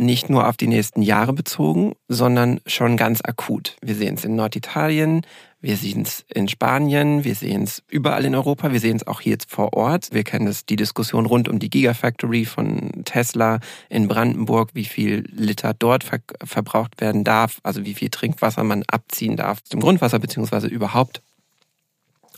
Nicht 0.00 0.30
nur 0.30 0.48
auf 0.48 0.56
die 0.56 0.66
nächsten 0.66 1.02
Jahre 1.02 1.34
bezogen, 1.34 1.94
sondern 2.08 2.62
schon 2.64 2.96
ganz 2.96 3.20
akut. 3.22 3.76
Wir 3.82 3.94
sehen 3.94 4.14
es 4.14 4.24
in 4.24 4.34
Norditalien, 4.34 5.26
wir 5.60 5.76
sehen 5.76 6.04
es 6.04 6.24
in 6.34 6.48
Spanien, 6.48 7.22
wir 7.22 7.34
sehen 7.34 7.64
es 7.64 7.82
überall 7.90 8.24
in 8.24 8.34
Europa, 8.34 8.72
wir 8.72 8.80
sehen 8.80 8.96
es 8.96 9.06
auch 9.06 9.20
hier 9.20 9.32
jetzt 9.32 9.50
vor 9.50 9.74
Ort. 9.74 10.08
Wir 10.10 10.24
kennen 10.24 10.46
das, 10.46 10.64
die 10.64 10.76
Diskussion 10.76 11.26
rund 11.26 11.50
um 11.50 11.58
die 11.58 11.68
Gigafactory 11.68 12.46
von 12.46 13.04
Tesla 13.04 13.60
in 13.90 14.08
Brandenburg, 14.08 14.70
wie 14.72 14.86
viel 14.86 15.26
Liter 15.30 15.74
dort 15.78 16.02
ver 16.02 16.20
verbraucht 16.44 17.02
werden 17.02 17.22
darf, 17.22 17.58
also 17.62 17.84
wie 17.84 17.92
viel 17.92 18.08
Trinkwasser 18.08 18.64
man 18.64 18.84
abziehen 18.88 19.36
darf 19.36 19.60
dem 19.60 19.80
Grundwasser, 19.80 20.18
beziehungsweise 20.18 20.68
überhaupt 20.68 21.20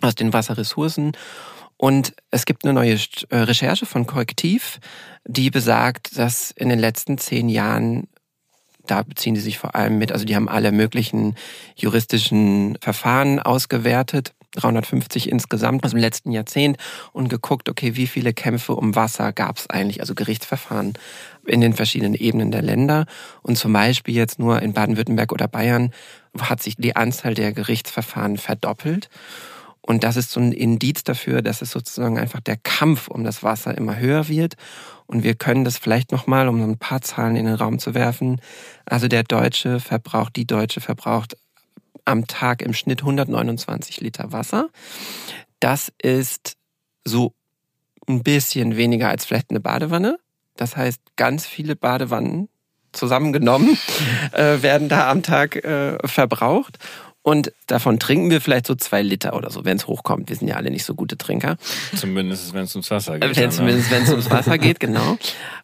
aus 0.01 0.16
den 0.16 0.33
Wasserressourcen. 0.33 1.12
Und 1.83 2.14
es 2.31 2.45
gibt 2.45 2.64
eine 2.64 2.75
neue 2.75 2.97
äh, 3.31 3.37
Recherche 3.38 3.87
von 3.87 4.07
Korrektiv, 4.07 4.79
die 5.25 5.51
besagt, 5.51 6.16
dass 6.16 6.53
in 6.53 6.68
den 6.68 6.79
letzten 6.79 7.18
zehn 7.18 7.49
Jahren, 7.49 8.07
da 8.87 9.03
beziehen 9.03 9.35
die 9.35 9.40
sich 9.40 9.59
vor 9.59 9.75
allem 9.75 9.99
mit, 9.99 10.12
also 10.12 10.25
die 10.25 10.37
haben 10.37 10.49
alle 10.49 10.71
möglichen 10.71 11.35
juristischen 11.75 12.79
Verfahren 12.81 13.40
ausgewertet, 13.40 14.33
350 14.53 15.29
insgesamt 15.29 15.85
aus 15.85 15.90
dem 15.90 15.99
letzten 15.99 16.31
Jahrzehnt 16.31 16.77
und 17.12 17.29
geguckt, 17.29 17.68
okay, 17.68 17.97
wie 17.97 18.07
viele 18.07 18.33
Kämpfe 18.33 18.77
um 18.77 18.95
Wasser 18.95 19.33
gab 19.33 19.59
es 19.59 19.68
eigentlich, 19.68 20.01
also 20.01 20.14
Gerichtsverfahren 20.14 20.92
in 21.47 21.61
den 21.61 21.73
verschiedenen 21.73 22.14
Ebenen 22.14 22.53
der 22.53 22.62
Länder. 22.62 23.07
Und 23.42 23.59
zum 23.59 23.73
Beispiel 23.73 24.14
jetzt 24.14 24.38
nur 24.38 24.62
in 24.62 24.73
Baden-Württemberg 24.73 25.33
oder 25.33 25.49
Bayern 25.49 25.90
hat 26.38 26.62
sich 26.62 26.77
die 26.77 26.95
Anzahl 26.95 27.35
der 27.35 27.53
Gerichtsverfahren 27.53 28.37
verdoppelt. 28.37 29.09
Und 29.85 30.05
das 30.05 30.16
ist 30.16 30.31
so 30.31 30.40
ein 30.40 30.53
Indiz 30.53 31.03
dafür, 31.03 31.42
dass 31.42 31.61
es 31.61 31.73
sozusagen 31.73 32.18
einfach 32.18 32.40
der 32.40 32.57
Kampf 32.57 33.09
um 33.09 33.25
das 33.25 33.42
Wasser 33.42 33.77
immer 33.77 33.99
höher 33.99 34.29
wird. 34.29 34.55
Und 35.07 35.25
wir 35.25 35.35
können 35.35 35.64
das 35.64 35.77
vielleicht 35.77 36.12
nochmal, 36.12 36.49
um 36.49 36.62
ein 36.62 36.79
paar 36.79 37.03
Zahlen 37.03 37.37
in 37.37 37.47
den 37.47 37.57
Raum 37.57 37.79
zu 37.79 37.95
werfen. 37.95 38.40
Also 38.87 39.09
der 39.09 39.25
Deutsche 39.25 39.81
verbraucht, 39.81 40.37
die 40.37 40.47
Deutsche 40.47 40.81
verbraucht 40.81 41.37
am 42.05 42.27
Tag 42.27 42.62
im 42.62 42.75
Schnitt 42.75 43.01
129 43.01 44.01
Liter 44.01 44.33
Wasser. 44.33 44.68
Das 45.61 45.92
ist 46.01 46.57
so 47.05 47.35
ein 48.09 48.23
bisschen 48.23 48.77
weniger 48.77 49.09
als 49.09 49.25
vielleicht 49.25 49.51
eine 49.51 49.61
Badewanne. 49.61 50.18
Das 50.57 50.77
heißt, 50.77 51.01
ganz 51.16 51.47
viele 51.47 51.77
Badewannen 51.77 52.49
zusammengenommen 52.92 53.79
äh, 54.33 54.62
werden 54.62 54.88
da 54.88 55.11
am 55.11 55.23
Tag 55.23 55.57
äh, 55.57 55.99
verbraucht. 56.07 56.79
Und 57.23 57.53
davon 57.69 58.01
trinken 58.01 58.31
wir 58.31 58.41
vielleicht 58.41 58.67
so 58.67 58.75
zwei 58.75 59.01
Liter 59.01 59.35
oder 59.35 59.51
so, 59.51 59.65
wenn 59.65 59.77
es 59.77 59.87
hochkommt. 59.87 60.29
Wir 60.29 60.37
sind 60.37 60.49
ja 60.49 60.57
alle 60.57 60.71
nicht 60.71 60.85
so 60.85 60.95
gute 60.95 61.17
Trinker. 61.17 61.57
Zumindest 61.95 62.53
wenn 62.53 62.65
es 62.65 62.75
ums 62.75 62.91
Wasser 62.91 63.19
geht. 63.19 63.37
Wenn, 63.37 63.51
zumindest 63.51 63.91
wenn 63.91 64.03
es 64.03 64.11
ums 64.11 64.31
Wasser 64.31 64.59
geht, 64.59 64.81
genau. 64.81 65.19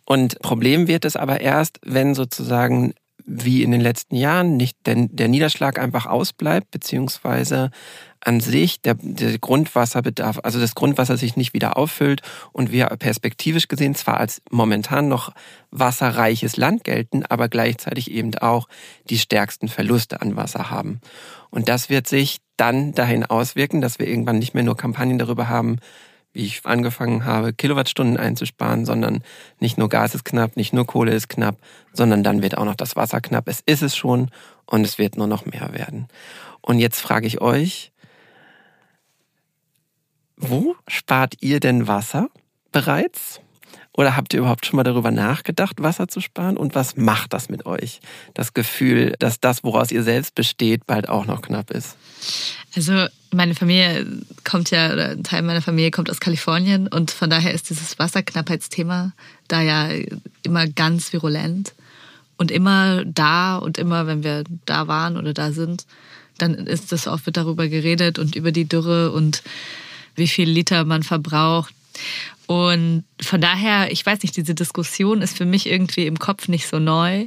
Und 0.04 0.38
Problem 0.40 0.86
wird 0.86 1.04
es 1.04 1.16
aber 1.16 1.40
erst, 1.40 1.80
wenn 1.84 2.14
sozusagen 2.14 2.94
wie 3.28 3.62
in 3.62 3.72
den 3.72 3.80
letzten 3.80 4.16
Jahren 4.16 4.56
nicht 4.56 4.78
denn 4.86 5.14
der 5.14 5.28
Niederschlag 5.28 5.78
einfach 5.78 6.06
ausbleibt, 6.06 6.70
beziehungsweise 6.70 7.70
an 8.20 8.40
sich 8.40 8.80
der, 8.80 8.96
der 9.00 9.38
Grundwasserbedarf, 9.38 10.40
also 10.42 10.58
das 10.58 10.74
Grundwasser 10.74 11.16
sich 11.16 11.36
nicht 11.36 11.54
wieder 11.54 11.76
auffüllt 11.76 12.22
und 12.52 12.72
wir 12.72 12.86
perspektivisch 12.86 13.68
gesehen 13.68 13.94
zwar 13.94 14.18
als 14.18 14.42
momentan 14.50 15.08
noch 15.08 15.32
wasserreiches 15.70 16.56
Land 16.56 16.84
gelten, 16.84 17.24
aber 17.24 17.48
gleichzeitig 17.48 18.10
eben 18.10 18.34
auch 18.38 18.68
die 19.08 19.18
stärksten 19.18 19.68
Verluste 19.68 20.20
an 20.20 20.36
Wasser 20.36 20.70
haben. 20.70 21.00
Und 21.50 21.68
das 21.68 21.88
wird 21.88 22.06
sich 22.06 22.38
dann 22.56 22.92
dahin 22.92 23.24
auswirken, 23.24 23.80
dass 23.80 23.98
wir 23.98 24.08
irgendwann 24.08 24.38
nicht 24.38 24.54
mehr 24.54 24.64
nur 24.64 24.76
Kampagnen 24.76 25.18
darüber 25.18 25.48
haben, 25.48 25.78
wie 26.32 26.44
ich 26.44 26.64
angefangen 26.64 27.24
habe, 27.24 27.52
Kilowattstunden 27.52 28.16
einzusparen, 28.16 28.84
sondern 28.84 29.22
nicht 29.60 29.78
nur 29.78 29.88
Gas 29.88 30.14
ist 30.14 30.24
knapp, 30.24 30.56
nicht 30.56 30.72
nur 30.72 30.86
Kohle 30.86 31.12
ist 31.12 31.28
knapp, 31.28 31.56
sondern 31.92 32.22
dann 32.22 32.42
wird 32.42 32.56
auch 32.58 32.64
noch 32.64 32.74
das 32.74 32.96
Wasser 32.96 33.20
knapp. 33.20 33.48
Es 33.48 33.60
ist 33.64 33.82
es 33.82 33.96
schon 33.96 34.30
und 34.66 34.84
es 34.84 34.98
wird 34.98 35.16
nur 35.16 35.26
noch 35.26 35.46
mehr 35.46 35.72
werden. 35.72 36.08
Und 36.60 36.78
jetzt 36.78 37.00
frage 37.00 37.26
ich 37.26 37.40
euch, 37.40 37.92
wo 40.38 40.76
spart 40.86 41.34
ihr 41.40 41.60
denn 41.60 41.86
Wasser 41.86 42.28
bereits? 42.72 43.40
Oder 43.92 44.16
habt 44.16 44.32
ihr 44.32 44.38
überhaupt 44.38 44.64
schon 44.64 44.76
mal 44.76 44.84
darüber 44.84 45.10
nachgedacht, 45.10 45.82
Wasser 45.82 46.06
zu 46.06 46.20
sparen? 46.20 46.56
Und 46.56 46.76
was 46.76 46.96
macht 46.96 47.32
das 47.32 47.48
mit 47.48 47.66
euch? 47.66 48.00
Das 48.32 48.54
Gefühl, 48.54 49.16
dass 49.18 49.40
das, 49.40 49.64
woraus 49.64 49.90
ihr 49.90 50.04
selbst 50.04 50.36
besteht, 50.36 50.86
bald 50.86 51.08
auch 51.08 51.26
noch 51.26 51.42
knapp 51.42 51.72
ist. 51.72 51.96
Also 52.76 53.06
meine 53.32 53.56
Familie 53.56 54.06
kommt 54.44 54.70
ja, 54.70 54.92
oder 54.92 55.10
ein 55.10 55.24
Teil 55.24 55.42
meiner 55.42 55.62
Familie 55.62 55.90
kommt 55.90 56.10
aus 56.10 56.20
Kalifornien 56.20 56.86
und 56.86 57.10
von 57.10 57.28
daher 57.28 57.52
ist 57.52 57.70
dieses 57.70 57.98
Wasserknappheitsthema 57.98 59.12
da 59.48 59.62
ja 59.62 59.88
immer 60.44 60.68
ganz 60.68 61.12
virulent 61.12 61.74
und 62.36 62.52
immer 62.52 63.04
da 63.04 63.56
und 63.56 63.78
immer, 63.78 64.06
wenn 64.06 64.22
wir 64.22 64.44
da 64.64 64.86
waren 64.86 65.16
oder 65.16 65.34
da 65.34 65.50
sind, 65.50 65.86
dann 66.38 66.54
ist 66.54 66.92
das 66.92 67.08
oft 67.08 67.36
darüber 67.36 67.66
geredet 67.66 68.20
und 68.20 68.36
über 68.36 68.52
die 68.52 68.68
Dürre 68.68 69.10
und 69.10 69.42
wie 70.18 70.28
viel 70.28 70.48
Liter 70.48 70.84
man 70.84 71.02
verbraucht. 71.02 71.74
Und 72.46 73.04
von 73.20 73.40
daher, 73.40 73.92
ich 73.92 74.04
weiß 74.04 74.22
nicht, 74.22 74.36
diese 74.36 74.54
Diskussion 74.54 75.22
ist 75.22 75.36
für 75.36 75.44
mich 75.44 75.66
irgendwie 75.66 76.06
im 76.06 76.18
Kopf 76.18 76.48
nicht 76.48 76.66
so 76.66 76.78
neu. 76.78 77.26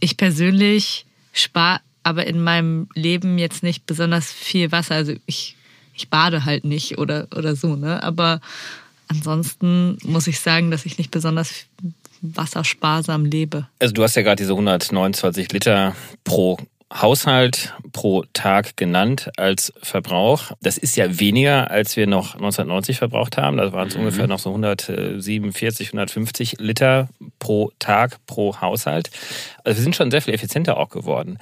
Ich 0.00 0.16
persönlich 0.16 1.06
spare 1.32 1.80
aber 2.02 2.26
in 2.26 2.40
meinem 2.40 2.88
Leben 2.94 3.38
jetzt 3.38 3.62
nicht 3.62 3.86
besonders 3.86 4.32
viel 4.32 4.70
Wasser. 4.70 4.94
Also 4.94 5.14
ich, 5.26 5.56
ich 5.92 6.08
bade 6.08 6.44
halt 6.44 6.64
nicht 6.64 6.98
oder, 6.98 7.26
oder 7.34 7.56
so, 7.56 7.74
ne? 7.74 8.00
Aber 8.02 8.40
ansonsten 9.08 9.98
muss 10.04 10.28
ich 10.28 10.38
sagen, 10.38 10.70
dass 10.70 10.86
ich 10.86 10.98
nicht 10.98 11.10
besonders 11.10 11.66
wassersparsam 12.20 13.24
lebe. 13.24 13.66
Also 13.80 13.92
du 13.92 14.02
hast 14.02 14.14
ja 14.16 14.22
gerade 14.22 14.36
diese 14.36 14.52
129 14.52 15.50
Liter 15.52 15.96
pro 16.24 16.58
Haushalt 16.92 17.74
pro 17.92 18.24
Tag 18.32 18.76
genannt 18.76 19.30
als 19.36 19.72
Verbrauch. 19.82 20.52
Das 20.60 20.78
ist 20.78 20.96
ja 20.96 21.18
weniger, 21.18 21.70
als 21.70 21.96
wir 21.96 22.06
noch 22.06 22.34
1990 22.34 22.98
verbraucht 22.98 23.36
haben. 23.36 23.56
Da 23.56 23.72
waren 23.72 23.88
es 23.88 23.94
mhm. 23.94 24.00
ungefähr 24.00 24.26
noch 24.28 24.38
so 24.38 24.50
147, 24.50 25.88
150 25.88 26.56
Liter 26.58 27.08
pro 27.38 27.72
Tag 27.78 28.18
pro 28.26 28.60
Haushalt. 28.60 29.10
Also 29.64 29.78
wir 29.78 29.82
sind 29.82 29.96
schon 29.96 30.10
sehr 30.10 30.22
viel 30.22 30.34
effizienter 30.34 30.76
auch 30.76 30.90
geworden. 30.90 31.38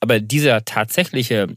Aber 0.00 0.20
dieser 0.20 0.64
tatsächliche 0.64 1.48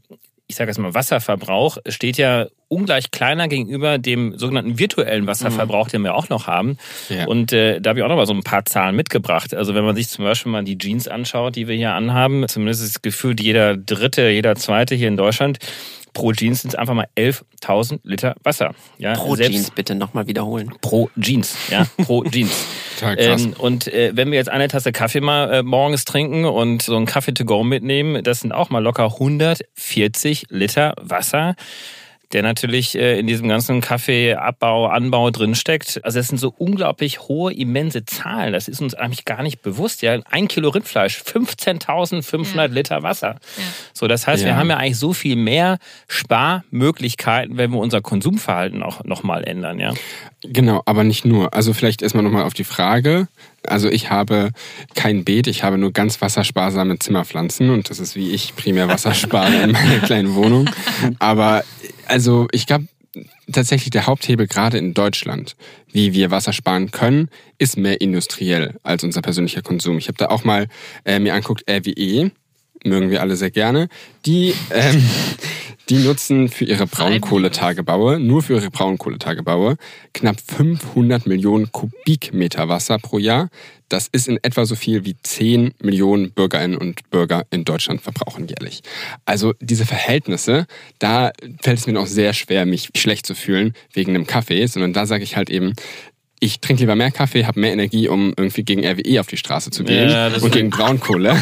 ich 0.50 0.56
sage 0.56 0.68
jetzt 0.68 0.78
mal, 0.78 0.92
Wasserverbrauch 0.94 1.78
steht 1.86 2.16
ja 2.16 2.48
ungleich 2.70 3.10
kleiner 3.10 3.48
gegenüber 3.48 3.98
dem 3.98 4.38
sogenannten 4.38 4.78
virtuellen 4.78 5.26
Wasserverbrauch, 5.26 5.86
mhm. 5.88 5.90
den 5.90 6.02
wir 6.04 6.14
auch 6.14 6.28
noch 6.28 6.46
haben. 6.46 6.78
Ja. 7.08 7.26
Und 7.26 7.52
äh, 7.52 7.80
da 7.80 7.90
habe 7.90 7.98
ich 7.98 8.04
auch 8.04 8.08
noch 8.08 8.16
mal 8.16 8.26
so 8.26 8.32
ein 8.32 8.44
paar 8.44 8.64
Zahlen 8.64 8.96
mitgebracht. 8.96 9.54
Also 9.54 9.74
wenn 9.74 9.84
man 9.84 9.96
sich 9.96 10.08
zum 10.08 10.24
Beispiel 10.24 10.52
mal 10.52 10.64
die 10.64 10.78
Jeans 10.78 11.08
anschaut, 11.08 11.56
die 11.56 11.68
wir 11.68 11.76
hier 11.76 11.92
anhaben, 11.92 12.46
zumindest 12.48 12.82
ist 12.82 13.02
gefühlt 13.02 13.40
jeder 13.40 13.76
Dritte, 13.76 14.28
jeder 14.28 14.54
Zweite 14.54 14.94
hier 14.94 15.08
in 15.08 15.16
Deutschland 15.16 15.58
Pro 16.12 16.32
Jeans 16.32 16.62
sind 16.62 16.70
es 16.70 16.74
einfach 16.74 16.94
mal 16.94 17.06
11.000 17.16 18.00
Liter 18.02 18.34
Wasser. 18.42 18.74
Ja, 18.98 19.14
pro 19.14 19.36
Jeans 19.36 19.70
bitte 19.70 19.94
nochmal 19.94 20.26
wiederholen. 20.26 20.72
Pro 20.80 21.10
Jeans, 21.18 21.56
ja, 21.70 21.86
pro 22.04 22.24
Jeans. 22.30 22.66
ähm, 23.02 23.54
und 23.58 23.86
äh, 23.88 24.12
wenn 24.14 24.30
wir 24.30 24.38
jetzt 24.38 24.50
eine 24.50 24.68
Tasse 24.68 24.92
Kaffee 24.92 25.20
mal 25.20 25.52
äh, 25.52 25.62
morgens 25.62 26.04
trinken 26.04 26.44
und 26.44 26.82
so 26.82 26.96
einen 26.96 27.06
Kaffee 27.06 27.32
to 27.32 27.44
go 27.44 27.62
mitnehmen, 27.62 28.24
das 28.24 28.40
sind 28.40 28.52
auch 28.52 28.70
mal 28.70 28.80
locker 28.80 29.04
140 29.04 30.46
Liter 30.48 30.94
Wasser 31.00 31.54
der 32.32 32.42
natürlich 32.42 32.96
äh, 32.96 33.18
in 33.18 33.26
diesem 33.26 33.48
ganzen 33.48 33.80
Kaffeeabbau, 33.80 34.86
Anbau 34.86 35.30
drinsteckt. 35.30 36.00
Also 36.04 36.20
es 36.20 36.28
sind 36.28 36.38
so 36.38 36.54
unglaublich 36.56 37.20
hohe, 37.20 37.52
immense 37.52 38.04
Zahlen. 38.04 38.52
Das 38.52 38.68
ist 38.68 38.80
uns 38.80 38.94
eigentlich 38.94 39.24
gar 39.24 39.42
nicht 39.42 39.62
bewusst. 39.62 40.02
Ja, 40.02 40.18
ein 40.30 40.46
Kilo 40.46 40.68
Rindfleisch, 40.68 41.20
15.500 41.20 42.56
ja. 42.56 42.64
Liter 42.66 43.02
Wasser. 43.02 43.36
Ja. 43.56 43.64
So, 43.92 44.06
das 44.06 44.26
heißt, 44.26 44.42
ja. 44.42 44.50
wir 44.50 44.56
haben 44.56 44.70
ja 44.70 44.76
eigentlich 44.76 44.98
so 44.98 45.12
viel 45.12 45.36
mehr 45.36 45.78
Sparmöglichkeiten, 46.06 47.56
wenn 47.56 47.72
wir 47.72 47.78
unser 47.78 48.00
Konsumverhalten 48.00 48.82
auch 48.82 49.02
nochmal 49.04 49.44
ändern. 49.44 49.80
Ja. 49.80 49.94
Genau, 50.42 50.82
aber 50.86 51.04
nicht 51.04 51.24
nur. 51.24 51.52
Also 51.54 51.74
vielleicht 51.74 52.02
erstmal 52.02 52.24
nochmal 52.24 52.44
auf 52.44 52.54
die 52.54 52.64
Frage. 52.64 53.28
Also 53.66 53.90
ich 53.90 54.10
habe 54.10 54.52
kein 54.94 55.24
Beet, 55.24 55.46
ich 55.46 55.62
habe 55.62 55.76
nur 55.76 55.92
ganz 55.92 56.20
wassersparsame 56.22 56.98
Zimmerpflanzen 56.98 57.70
und 57.70 57.90
das 57.90 57.98
ist 57.98 58.16
wie 58.16 58.30
ich 58.30 58.56
primär 58.56 58.88
Wassersparen 58.88 59.62
in 59.62 59.72
meiner 59.72 59.98
kleinen 60.06 60.34
Wohnung. 60.34 60.70
Aber 61.18 61.62
also 62.06 62.48
ich 62.52 62.66
glaube, 62.66 62.86
tatsächlich 63.52 63.90
der 63.90 64.06
Haupthebel 64.06 64.46
gerade 64.46 64.78
in 64.78 64.94
Deutschland, 64.94 65.56
wie 65.92 66.14
wir 66.14 66.30
Wasser 66.30 66.52
sparen 66.52 66.90
können, 66.90 67.28
ist 67.58 67.76
mehr 67.76 68.00
industriell 68.00 68.76
als 68.82 69.04
unser 69.04 69.20
persönlicher 69.20 69.62
Konsum. 69.62 69.98
Ich 69.98 70.08
habe 70.08 70.18
da 70.18 70.26
auch 70.26 70.44
mal 70.44 70.68
äh, 71.04 71.18
mir 71.18 71.34
anguckt, 71.34 71.64
RWE, 71.68 72.30
mögen 72.84 73.10
wir 73.10 73.20
alle 73.20 73.36
sehr 73.36 73.50
gerne, 73.50 73.88
die 74.26 74.54
ähm, 74.70 75.02
die 75.90 75.98
nutzen 75.98 76.48
für 76.48 76.64
ihre 76.64 76.86
Braunkohletagebaue, 76.86 78.20
nur 78.20 78.42
für 78.42 78.54
ihre 78.54 78.70
Braunkohletagebaue, 78.70 79.76
knapp 80.14 80.36
500 80.40 81.26
Millionen 81.26 81.72
Kubikmeter 81.72 82.68
Wasser 82.68 82.98
pro 82.98 83.18
Jahr. 83.18 83.48
Das 83.88 84.06
ist 84.06 84.28
in 84.28 84.38
etwa 84.42 84.66
so 84.66 84.76
viel 84.76 85.04
wie 85.04 85.16
10 85.20 85.74
Millionen 85.82 86.30
Bürgerinnen 86.30 86.76
und 86.76 87.10
Bürger 87.10 87.44
in 87.50 87.64
Deutschland 87.64 88.02
verbrauchen 88.02 88.46
jährlich. 88.46 88.82
Also 89.24 89.54
diese 89.60 89.84
Verhältnisse, 89.84 90.66
da 91.00 91.32
fällt 91.60 91.80
es 91.80 91.86
mir 91.88 91.94
noch 91.94 92.06
sehr 92.06 92.34
schwer, 92.34 92.66
mich 92.66 92.90
schlecht 92.94 93.26
zu 93.26 93.34
fühlen 93.34 93.74
wegen 93.92 94.14
einem 94.14 94.28
Kaffee, 94.28 94.64
sondern 94.66 94.92
da 94.92 95.06
sage 95.06 95.24
ich 95.24 95.34
halt 95.36 95.50
eben, 95.50 95.74
ich 96.40 96.60
trinke 96.60 96.82
lieber 96.82 96.96
mehr 96.96 97.10
Kaffee, 97.10 97.44
habe 97.44 97.60
mehr 97.60 97.72
Energie, 97.72 98.08
um 98.08 98.32
irgendwie 98.36 98.64
gegen 98.64 98.84
RWE 98.84 99.20
auf 99.20 99.26
die 99.26 99.36
Straße 99.36 99.70
zu 99.70 99.84
gehen 99.84 100.08
ja, 100.08 100.28
und 100.28 100.50
gegen 100.50 100.70
Braunkohle. 100.70 101.36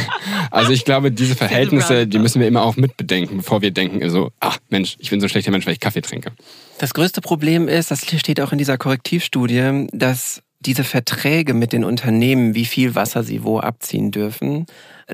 Also 0.51 0.73
ich 0.73 0.85
glaube, 0.85 1.13
diese 1.13 1.37
Verhältnisse, 1.37 2.07
die 2.07 2.19
müssen 2.19 2.41
wir 2.41 2.49
immer 2.49 2.63
auch 2.63 2.77
mitbedenken, 2.77 3.37
bevor 3.39 3.63
wir 3.63 3.71
denken, 3.71 4.03
also, 4.03 4.33
ach 4.41 4.59
Mensch, 4.71 4.97
ich 4.99 5.11
bin 5.11 5.21
so 5.21 5.27
ein 5.27 5.29
schlechter 5.29 5.51
Mensch, 5.51 5.67
weil 5.67 5.75
ich 5.75 5.81
Kaffee 5.81 6.01
trinke. 6.01 6.33
Das 6.79 6.95
größte 6.95 7.21
Problem 7.21 7.69
ist, 7.69 7.91
das 7.91 8.07
steht 8.07 8.41
auch 8.41 8.51
in 8.51 8.59
dieser 8.59 8.79
Korrektivstudie, 8.79 9.87
dass 9.93 10.43
diese 10.61 10.85
Verträge 10.85 11.55
mit 11.55 11.73
den 11.73 11.85
Unternehmen, 11.85 12.55
wie 12.55 12.65
viel 12.65 12.95
Wasser 12.95 13.23
sie 13.23 13.45
wo 13.45 13.61
abziehen 13.61 14.11
dürfen, 14.11 14.67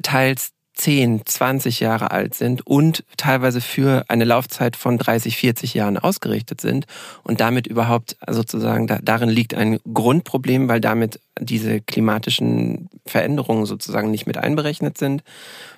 teils 0.03 0.51
10, 0.75 1.23
20 1.25 1.81
Jahre 1.81 2.11
alt 2.11 2.35
sind 2.35 2.67
und 2.67 3.05
teilweise 3.17 3.61
für 3.61 4.05
eine 4.09 4.25
Laufzeit 4.25 4.77
von 4.77 4.99
30, 4.99 5.37
40 5.37 5.75
Jahren 5.75 5.99
ausgerichtet 5.99 6.61
sind 6.61 6.87
und 7.23 7.41
damit 7.41 7.67
überhaupt 7.67 8.17
sozusagen 8.29 8.87
darin 9.03 9.29
liegt 9.29 9.55
ein 9.55 9.79
Grundproblem, 9.93 10.69
weil 10.69 10.81
damit 10.81 11.21
diese 11.41 11.81
klimatischen 11.81 12.89
Veränderungen 13.07 13.67
sozusagen 13.67 14.11
nicht 14.11 14.27
mit 14.27 14.37
einberechnet 14.37 14.99
sind, 14.99 15.23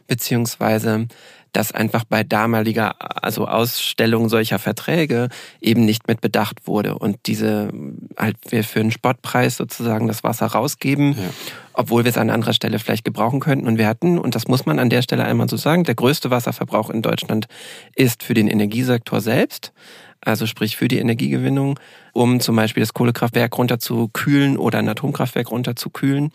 beziehungsweise 0.06 1.06
dass 1.56 1.72
einfach 1.72 2.04
bei 2.04 2.22
damaliger 2.22 2.96
also 3.24 3.48
Ausstellung 3.48 4.28
solcher 4.28 4.58
Verträge 4.58 5.30
eben 5.58 5.86
nicht 5.86 6.06
mit 6.06 6.20
bedacht 6.20 6.66
wurde 6.66 6.98
und 6.98 7.16
diese 7.24 7.70
halt 8.18 8.36
wir 8.50 8.62
für 8.62 8.80
einen 8.80 8.90
Spottpreis 8.90 9.56
sozusagen 9.56 10.06
das 10.06 10.22
Wasser 10.22 10.48
rausgeben, 10.48 11.12
ja. 11.12 11.30
obwohl 11.72 12.04
wir 12.04 12.10
es 12.10 12.18
an 12.18 12.28
anderer 12.28 12.52
Stelle 12.52 12.78
vielleicht 12.78 13.06
gebrauchen 13.06 13.40
könnten 13.40 13.66
und 13.66 13.78
wir 13.78 13.88
hatten 13.88 14.18
und 14.18 14.34
das 14.34 14.48
muss 14.48 14.66
man 14.66 14.78
an 14.78 14.90
der 14.90 15.00
Stelle 15.00 15.24
einmal 15.24 15.48
so 15.48 15.56
sagen, 15.56 15.84
der 15.84 15.94
größte 15.94 16.30
Wasserverbrauch 16.30 16.90
in 16.90 17.00
Deutschland 17.00 17.46
ist 17.94 18.22
für 18.22 18.34
den 18.34 18.48
Energiesektor 18.48 19.22
selbst, 19.22 19.72
also 20.20 20.44
sprich 20.44 20.76
für 20.76 20.88
die 20.88 20.98
Energiegewinnung, 20.98 21.80
um 22.12 22.40
zum 22.40 22.54
Beispiel 22.56 22.82
das 22.82 22.92
Kohlekraftwerk 22.92 23.56
runterzukühlen 23.56 24.58
oder 24.58 24.78
ein 24.78 24.88
Atomkraftwerk 24.90 25.50
runterzukühlen. 25.50 26.32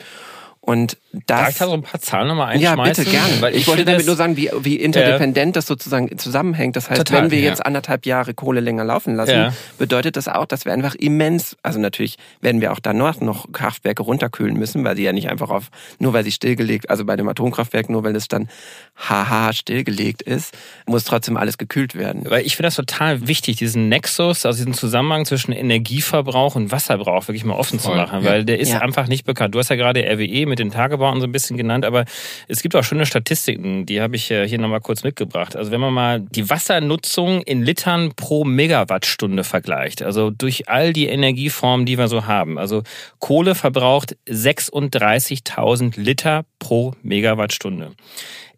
Und 0.64 0.98
das. 1.12 1.24
Darf 1.26 1.50
ich 1.50 1.58
da 1.58 1.66
so 1.66 1.74
ein 1.74 1.82
paar 1.82 2.00
Zahlen 2.00 2.28
nochmal 2.28 2.56
ja, 2.62 2.72
einschmeißen? 2.74 3.04
bitte 3.06 3.18
gerne. 3.18 3.42
Weil 3.42 3.54
ich, 3.56 3.62
ich 3.62 3.68
wollte 3.68 3.84
damit 3.84 4.06
nur 4.06 4.16
sagen, 4.16 4.38
wie, 4.38 4.52
wie 4.62 4.76
interdependent 4.76 5.56
das 5.56 5.66
sozusagen 5.66 6.16
zusammenhängt. 6.20 6.76
Das 6.76 6.88
heißt, 6.90 7.00
Total, 7.00 7.24
wenn 7.24 7.32
wir 7.32 7.40
ja. 7.40 7.50
jetzt 7.50 7.66
anderthalb 7.66 8.06
Jahre 8.06 8.36
Kohle 8.36 8.60
länger 8.62 8.84
laufen 8.84 9.16
lassen, 9.16 9.32
Ja. 9.32 9.54
bedeutet 9.80 10.18
das 10.18 10.28
auch, 10.28 10.46
dass 10.46 10.64
wir 10.66 10.72
einfach 10.72 10.94
immens, 10.94 11.58
also 11.64 11.80
natürlich 11.80 12.18
werden 12.42 12.62
wir 12.62 12.72
auch 12.74 12.80
danach 12.80 13.20
noch 13.22 13.52
Kraftwerke 13.52 14.04
runterkühlen 14.04 14.56
müssen, 14.56 14.84
weil 14.86 14.96
sie 14.96 15.04
ja 15.04 15.14
nicht 15.14 15.30
einfach 15.30 15.50
auf, 15.50 15.70
nur 15.98 16.14
weil 16.14 16.24
sie 16.24 16.32
stillgelegt, 16.32 16.92
also 16.92 17.06
bei 17.06 17.16
dem 17.16 17.28
Atomkraftwerk, 17.28 17.90
nur 17.90 18.04
weil 18.04 18.16
es 18.16 18.28
dann 18.28 18.48
haha 18.96 19.54
stillgelegt 19.54 20.22
ist, 20.22 20.56
muss 20.86 21.06
trotzdem 21.06 21.38
alles 21.38 21.58
gekühlt 21.58 21.96
werden. 21.96 22.30
Weil 22.30 22.46
ich 22.46 22.56
finde 22.56 22.68
das 22.68 22.76
total 22.76 23.28
wichtig, 23.28 23.58
diesen 23.58 23.90
Nexus, 23.90 24.46
also 24.46 24.58
diesen 24.58 24.76
Zusammenhang 24.76 25.26
zwischen 25.26 25.52
Energieverbrauch 25.54 26.56
und 26.56 26.72
Wasserverbrauch 26.72 27.28
wirklich 27.28 27.46
mal 27.46 27.56
offen 27.56 27.80
zu 27.80 27.88
Voll, 27.88 27.98
machen, 27.98 28.24
ja. 28.24 28.30
weil 28.30 28.46
der 28.46 28.60
ist 28.60 28.70
Ja. 28.70 28.80
einfach 28.80 29.08
nicht 29.08 29.26
bekannt. 29.26 29.56
Du 29.56 29.60
hast 29.60 29.70
ja 29.70 29.76
gerade 29.76 30.02
RWE 30.06 30.46
mit 30.52 30.60
den 30.60 30.70
Tagebauten 30.70 31.22
so 31.22 31.28
ein 31.28 31.32
bisschen 31.32 31.58
genannt, 31.58 31.86
aber 31.86 32.06
es 32.48 32.62
gibt 32.62 32.76
auch 32.76 32.84
schöne 32.84 33.06
Statistiken, 33.06 33.86
die 33.86 34.02
habe 34.02 34.16
ich 34.16 34.30
äh, 34.30 34.48
hier 34.48 34.60
nochmal 34.60 34.82
kurz 34.82 35.04
mitgebracht. 35.04 35.56
Also 35.56 35.72
wenn 35.72 35.80
man 35.80 35.94
mal 35.94 36.20
die 36.20 36.50
Wassernutzung 36.50 37.42
in 37.42 37.64
Litern 37.64 38.12
pro 38.16 38.44
Megawattstunde 38.44 39.44
vergleicht, 39.44 40.04
also 40.04 40.30
durch 40.30 40.70
all 40.70 40.94
die 40.94 41.08
Energieformen, 41.08 41.86
die 41.86 41.98
wir 41.98 42.10
so 42.10 42.28
haben. 42.28 42.60
Also 42.60 42.84
Kohle 43.20 43.56
verbraucht 43.56 44.18
36.000 44.28 46.00
Liter 46.00 46.44
pro 46.60 46.94
Megawattstunde. 47.02 47.94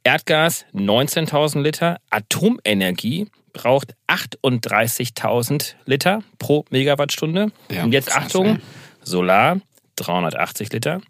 Erdgas 0.03 0.65
19.000 0.73 1.61
Liter, 1.61 1.99
Atomenergie 2.09 3.27
braucht 3.53 3.95
38.000 4.07 5.75
Liter 5.85 6.23
pro 6.39 6.65
Megawattstunde. 6.71 7.51
Ja, 7.71 7.83
Und 7.83 7.93
jetzt 7.93 8.13
Achtung. 8.13 8.59
Solar 9.03 9.59
380 9.95 10.71
Liter, 10.73 11.01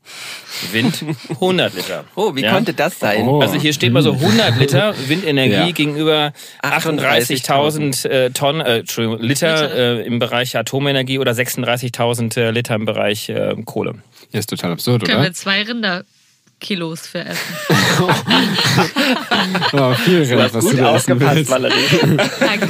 Wind 0.72 1.04
100 1.30 1.74
Liter. 1.74 2.04
Oh, 2.16 2.36
wie 2.36 2.42
Ja? 2.42 2.52
konnte 2.54 2.74
das 2.74 3.00
sein? 3.00 3.28
Oh. 3.28 3.40
Also 3.42 3.56
hier 3.60 3.74
steht 3.74 3.94
mal 3.94 4.04
so 4.04 4.14
100 4.14 4.58
Liter 4.58 4.94
Windenergie 5.08 5.54
Ja. 5.54 5.72
gegenüber 5.72 6.34
38.000 6.62 8.08
äh, 8.08 8.30
Tonnen, 8.32 8.62
äh, 8.62 8.80
Entschuldigung, 8.80 9.20
Liter, 9.22 9.64
Liter. 9.64 9.76
Äh, 10.02 10.06
im 10.06 10.20
Bereich 10.20 10.56
Atomenergie 10.58 11.20
oder 11.20 11.32
36.000 11.32 12.40
äh, 12.40 12.52
Liter 12.52 12.76
im 12.76 12.86
Bereich 12.86 13.30
äh, 13.30 13.56
Kohle. 13.66 13.96
Ja, 14.32 14.40
ist 14.40 14.50
total 14.50 14.72
absurd, 14.74 15.04
Können 15.06 15.18
oder? 15.18 15.28
wir 15.28 15.34
zwei 15.34 15.62
Rinderkilos 15.64 17.08
für 17.08 17.26
essen. 17.26 17.56
Oh, 19.74 19.94
viel 19.96 20.24
Rind, 20.24 20.54
was 20.54 20.66
du 20.66 20.76
da 20.78 20.94
willst. 20.94 21.50
Valerie. 21.50 22.18
Danke. 22.40 22.68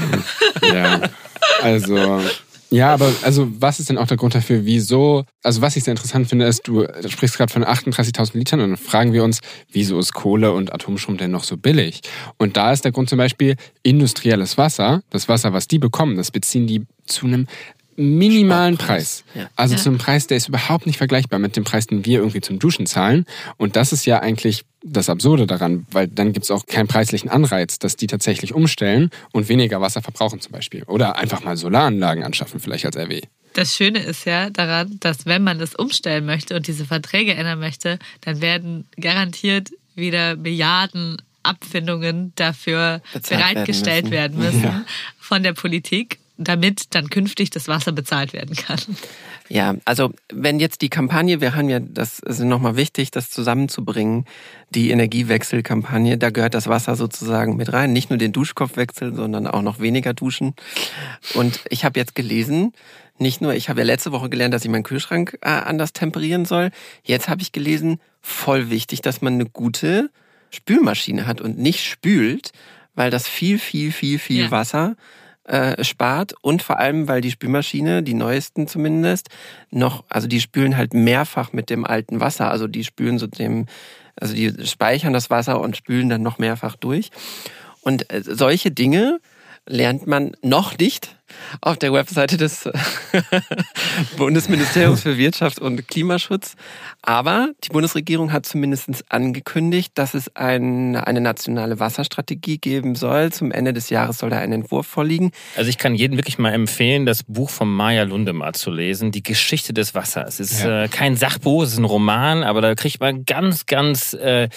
Ja, 0.74 1.02
also. 1.62 2.22
Ja, 2.74 2.92
aber 2.94 3.14
also 3.22 3.48
was 3.60 3.80
ist 3.80 3.90
denn 3.90 4.00
auch 4.00 4.08
der 4.08 4.18
Grund 4.18 4.34
dafür, 4.34 4.66
wieso, 4.66 5.26
also 5.44 5.62
was 5.62 5.76
ich 5.76 5.84
sehr 5.84 5.92
interessant 5.92 6.28
finde, 6.28 6.46
ist, 6.46 6.68
du 6.68 6.88
sprichst 7.08 7.38
gerade 7.38 7.54
von 7.54 7.64
38.000 7.64 8.36
Litern 8.36 8.62
und 8.62 8.70
dann 8.72 8.78
fragen 8.78 9.14
wir 9.14 9.24
uns, 9.24 9.42
wieso 9.72 10.00
ist 10.00 10.14
Kohle 10.14 10.52
und 10.52 10.74
Atomstrom 10.74 11.18
denn 11.18 11.30
noch 11.30 11.44
so 11.44 11.56
billig? 11.56 12.02
Und 12.38 12.58
da 12.58 12.72
ist 12.74 12.84
der 12.84 12.92
Grund 12.92 13.10
zum 13.10 13.20
Beispiel 13.20 13.58
industrielles 13.84 14.58
Wasser, 14.58 15.04
das 15.12 15.30
Wasser, 15.30 15.54
was 15.54 15.68
die 15.68 15.78
bekommen, 15.78 16.18
das 16.18 16.32
beziehen 16.32 16.66
die 16.66 16.82
zu 17.06 17.28
einem 17.28 17.48
minimalen 17.96 18.78
Preis. 18.78 19.24
Ja. 19.36 19.50
Also 19.56 19.76
Ja. 19.76 19.82
zum 19.82 20.00
Preis, 20.00 20.26
der 20.26 20.38
ist 20.38 20.48
überhaupt 20.48 20.88
nicht 20.88 20.98
vergleichbar 20.98 21.38
mit 21.38 21.56
dem 21.56 21.64
Preis, 21.64 21.86
den 21.86 22.06
wir 22.06 22.20
irgendwie 22.20 22.42
zum 22.42 22.58
Duschen 22.58 22.88
zahlen. 22.88 23.26
Und 23.58 23.76
das 23.76 23.94
ist 23.94 24.08
ja 24.08 24.20
eigentlich 24.20 24.64
das 24.84 25.10
Absurde 25.10 25.48
daran, 25.48 25.86
weil 25.92 26.08
dann 26.08 26.34
gibt 26.34 26.44
es 26.44 26.52
auch 26.52 26.66
keinen 26.66 26.88
preislichen 26.88 27.30
Anreiz, 27.30 27.80
dass 27.80 27.96
die 27.96 28.08
tatsächlich 28.08 28.54
umstellen 28.54 29.10
und 29.32 29.50
weniger 29.50 29.82
Wasser 29.82 30.02
verbrauchen 30.02 30.42
zum 30.42 30.52
Beispiel. 30.52 30.84
Oder 30.84 31.18
einfach 31.18 31.44
mal 31.44 31.56
Solaranlagen 31.56 32.24
anschaffen, 32.24 32.60
vielleicht 32.60 32.86
als 32.86 32.98
RW. 32.98 33.22
Das 33.54 33.76
Schöne 33.76 34.00
ist 34.00 34.26
ja 34.26 34.50
daran, 34.50 34.98
dass 35.00 35.26
wenn 35.26 35.44
man 35.44 35.60
das 35.60 35.76
umstellen 35.76 36.26
möchte 36.26 36.56
und 36.56 36.68
diese 36.68 36.86
Verträge 36.86 37.34
ändern 37.34 37.60
möchte, 37.60 38.00
dann 38.22 38.42
werden 38.42 38.88
garantiert 39.00 39.70
wieder 39.96 40.36
Milliarden 40.36 41.22
Abfindungen 41.44 42.34
dafür 42.36 43.02
Bezahlt 43.14 43.40
werden 43.40 43.54
bereitgestellt 43.54 44.06
müssen. 44.06 44.14
werden 44.14 44.38
müssen, 44.38 44.86
von 45.20 45.44
der 45.44 45.54
Politik, 45.54 46.20
damit 46.38 46.96
dann 46.96 47.10
künftig 47.10 47.50
das 47.52 47.68
Wasser 47.68 47.92
bezahlt 47.92 48.34
werden 48.34 48.56
kann. 48.56 48.80
Ja, 49.50 49.76
also 49.86 50.12
wenn 50.32 50.60
jetzt 50.60 50.82
die 50.82 50.90
Kampagne, 50.90 51.42
wir 51.42 51.54
haben 51.56 51.70
ja, 51.70 51.80
das 51.80 52.20
ist 52.20 52.40
nochmal 52.40 52.76
wichtig, 52.76 53.12
das 53.12 53.30
zusammenzubringen, 53.30 54.26
die 54.70 54.90
Energiewechselkampagne, 54.92 56.18
da 56.18 56.30
gehört 56.30 56.54
das 56.54 56.68
Wasser 56.68 56.96
sozusagen 56.96 57.56
mit 57.56 57.72
rein. 57.72 57.94
Nicht 57.94 58.10
nur 58.10 58.18
den 58.18 58.32
Duschkopfwechsel, 58.32 59.14
sondern 59.14 59.46
auch 59.48 59.62
noch 59.62 59.80
weniger 59.80 60.14
duschen. 60.14 60.56
Und 61.34 61.62
ich 61.70 61.86
habe 61.86 62.00
jetzt 62.00 62.16
gelesen, 62.16 62.74
nicht 63.20 63.42
nur, 63.42 63.54
ich 63.54 63.70
habe 63.70 63.82
ja 63.82 63.86
letzte 63.86 64.12
Woche 64.12 64.30
gelernt, 64.30 64.54
dass 64.54 64.66
ich 64.66 64.72
meinen 64.72 64.84
Kühlschrank 64.84 65.38
äh, 65.42 65.50
anders 65.50 65.94
temperieren 65.94 66.46
soll. 66.46 66.72
Jetzt 67.04 67.30
habe 67.30 67.42
ich 67.42 67.52
gelesen, 67.52 68.00
voll 68.22 68.70
wichtig, 68.70 69.02
dass 69.02 69.22
man 69.22 69.34
eine 69.34 69.46
gute 69.46 70.10
Spülmaschine 70.50 71.28
hat 71.28 71.42
und 71.42 71.60
nicht 71.60 71.84
spült, 71.84 72.52
weil 72.96 73.12
das 73.12 73.28
viel, 73.28 73.60
viel, 73.60 73.92
viel, 73.92 74.20
viel 74.20 74.46
Ja. 74.46 74.52
Wasser 74.52 74.96
äh, 75.46 75.84
spart 75.84 76.34
und 76.42 76.64
vor 76.64 76.80
allem, 76.80 77.08
weil 77.08 77.22
die 77.22 77.32
Spülmaschine, 77.32 78.04
die 78.04 78.14
neuesten 78.14 78.68
zumindest, 78.68 79.30
noch, 79.72 80.04
also 80.10 80.28
die 80.28 80.42
spülen 80.42 80.78
halt 80.78 80.94
mehrfach 80.94 81.54
mit 81.54 81.70
dem 81.70 81.86
alten 81.86 82.20
Wasser. 82.20 82.50
Also 82.50 82.68
die 82.68 82.84
spülen 82.84 83.20
so 83.20 83.28
dem, 83.28 83.66
also 84.16 84.34
die 84.34 84.66
speichern 84.66 85.14
das 85.14 85.30
Wasser 85.30 85.60
und 85.60 85.76
spülen 85.76 86.10
dann 86.10 86.22
noch 86.22 86.38
mehrfach 86.38 86.76
durch. 86.76 87.10
Und 87.82 88.12
äh, 88.12 88.22
solche 88.24 88.72
Dinge 88.72 89.20
lernt 89.66 90.08
man 90.08 90.36
noch 90.42 90.78
nicht 90.78 91.16
auf 91.62 91.78
der 91.78 91.94
Webseite 91.94 92.38
des 92.38 92.70
Bundesministeriums 94.18 95.02
für 95.02 95.18
Wirtschaft 95.18 95.60
und 95.60 95.88
Klimaschutz. 95.88 96.56
Aber 97.02 97.50
die 97.64 97.70
Bundesregierung 97.70 98.32
hat 98.32 98.46
zumindest 98.46 98.90
angekündigt, 99.10 99.92
dass 99.96 100.14
es 100.14 100.36
ein, 100.36 100.96
eine 100.96 101.22
nationale 101.22 101.80
Wasserstrategie 101.80 102.58
geben 102.58 102.96
soll. 102.96 103.32
Zum 103.32 103.52
Ende 103.52 103.74
des 103.74 103.90
Jahres 103.90 104.18
soll 104.20 104.30
da 104.30 104.40
ein 104.40 104.52
Entwurf 104.52 104.88
vorliegen. 104.88 105.32
Also 105.56 105.70
ich 105.70 105.78
kann 105.78 105.96
jedem 105.96 106.18
wirklich 106.18 106.38
mal 106.38 106.52
empfehlen, 106.54 107.06
das 107.06 107.24
Buch 107.24 107.50
von 107.50 107.72
Maya 107.74 108.04
Lundemar 108.04 108.54
zu 108.54 108.72
lesen, 108.72 109.12
Die 109.12 109.24
Geschichte 109.24 109.74
des 109.74 109.94
Wassers. 109.96 110.40
Es 110.40 110.52
ist 110.52 110.64
Ja. 110.64 110.84
äh, 110.84 110.88
kein 110.88 111.16
Sachbuch, 111.18 111.64
es 111.64 111.74
ist 111.74 111.78
ein 111.80 111.86
Roman, 111.86 112.44
aber 112.44 112.62
da 112.62 112.76
kriegt 112.76 113.00
man 113.00 113.26
ganz, 113.26 113.66
ganz, 113.66 114.14
äh, 114.14 114.50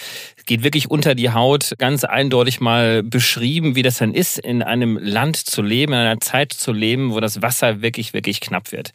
geht 0.47 0.63
wirklich 0.63 0.89
unter 0.89 1.13
die 1.13 1.29
Haut, 1.29 1.75
ganz 1.77 2.03
eindeutig 2.03 2.59
mal 2.59 3.03
beschrieben, 3.03 3.75
wie 3.75 3.83
das 3.83 3.97
dann 3.97 4.13
ist, 4.13 4.39
in 4.39 4.63
einem 4.63 4.97
Land 4.97 5.37
zu 5.37 5.61
leben, 5.61 5.93
in 5.93 5.99
einer 5.99 6.19
Zeit 6.19 6.53
zu 6.53 6.71
leben, 6.71 7.11
wo 7.11 7.19
das 7.19 7.41
Wasser 7.43 7.81
wirklich, 7.81 8.13
wirklich 8.13 8.41
knapp 8.41 8.71
wird. 8.71 8.91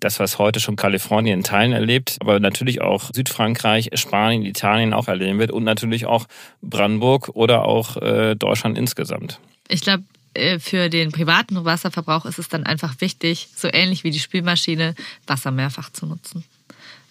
Das, 0.00 0.18
was 0.18 0.38
heute 0.38 0.60
schon 0.60 0.76
Kalifornien 0.76 1.38
in 1.38 1.44
Teilen 1.44 1.72
erlebt, 1.72 2.16
aber 2.20 2.40
natürlich 2.40 2.80
auch 2.80 3.10
Südfrankreich, 3.14 3.90
Spanien, 3.94 4.44
Italien 4.44 4.92
auch 4.92 5.08
erleben 5.08 5.38
wird 5.38 5.52
und 5.52 5.64
natürlich 5.64 6.06
auch 6.06 6.26
Brandenburg 6.60 7.30
oder 7.34 7.64
auch 7.64 7.96
äh, 7.98 8.34
Deutschland 8.34 8.76
insgesamt. 8.76 9.38
Ich 9.68 9.80
glaube, 9.80 10.04
äh, 10.34 10.58
für 10.58 10.90
den 10.90 11.12
privaten 11.12 11.64
Wasserverbrauch 11.64 12.26
ist 12.26 12.38
es 12.38 12.48
dann 12.48 12.64
einfach 12.64 13.00
wichtig, 13.00 13.48
so 13.54 13.68
ähnlich 13.72 14.04
wie 14.04 14.10
die 14.10 14.18
Spülmaschine, 14.18 14.94
Wasser 15.26 15.50
mehrfach 15.50 15.90
zu 15.90 16.06
nutzen. 16.06 16.44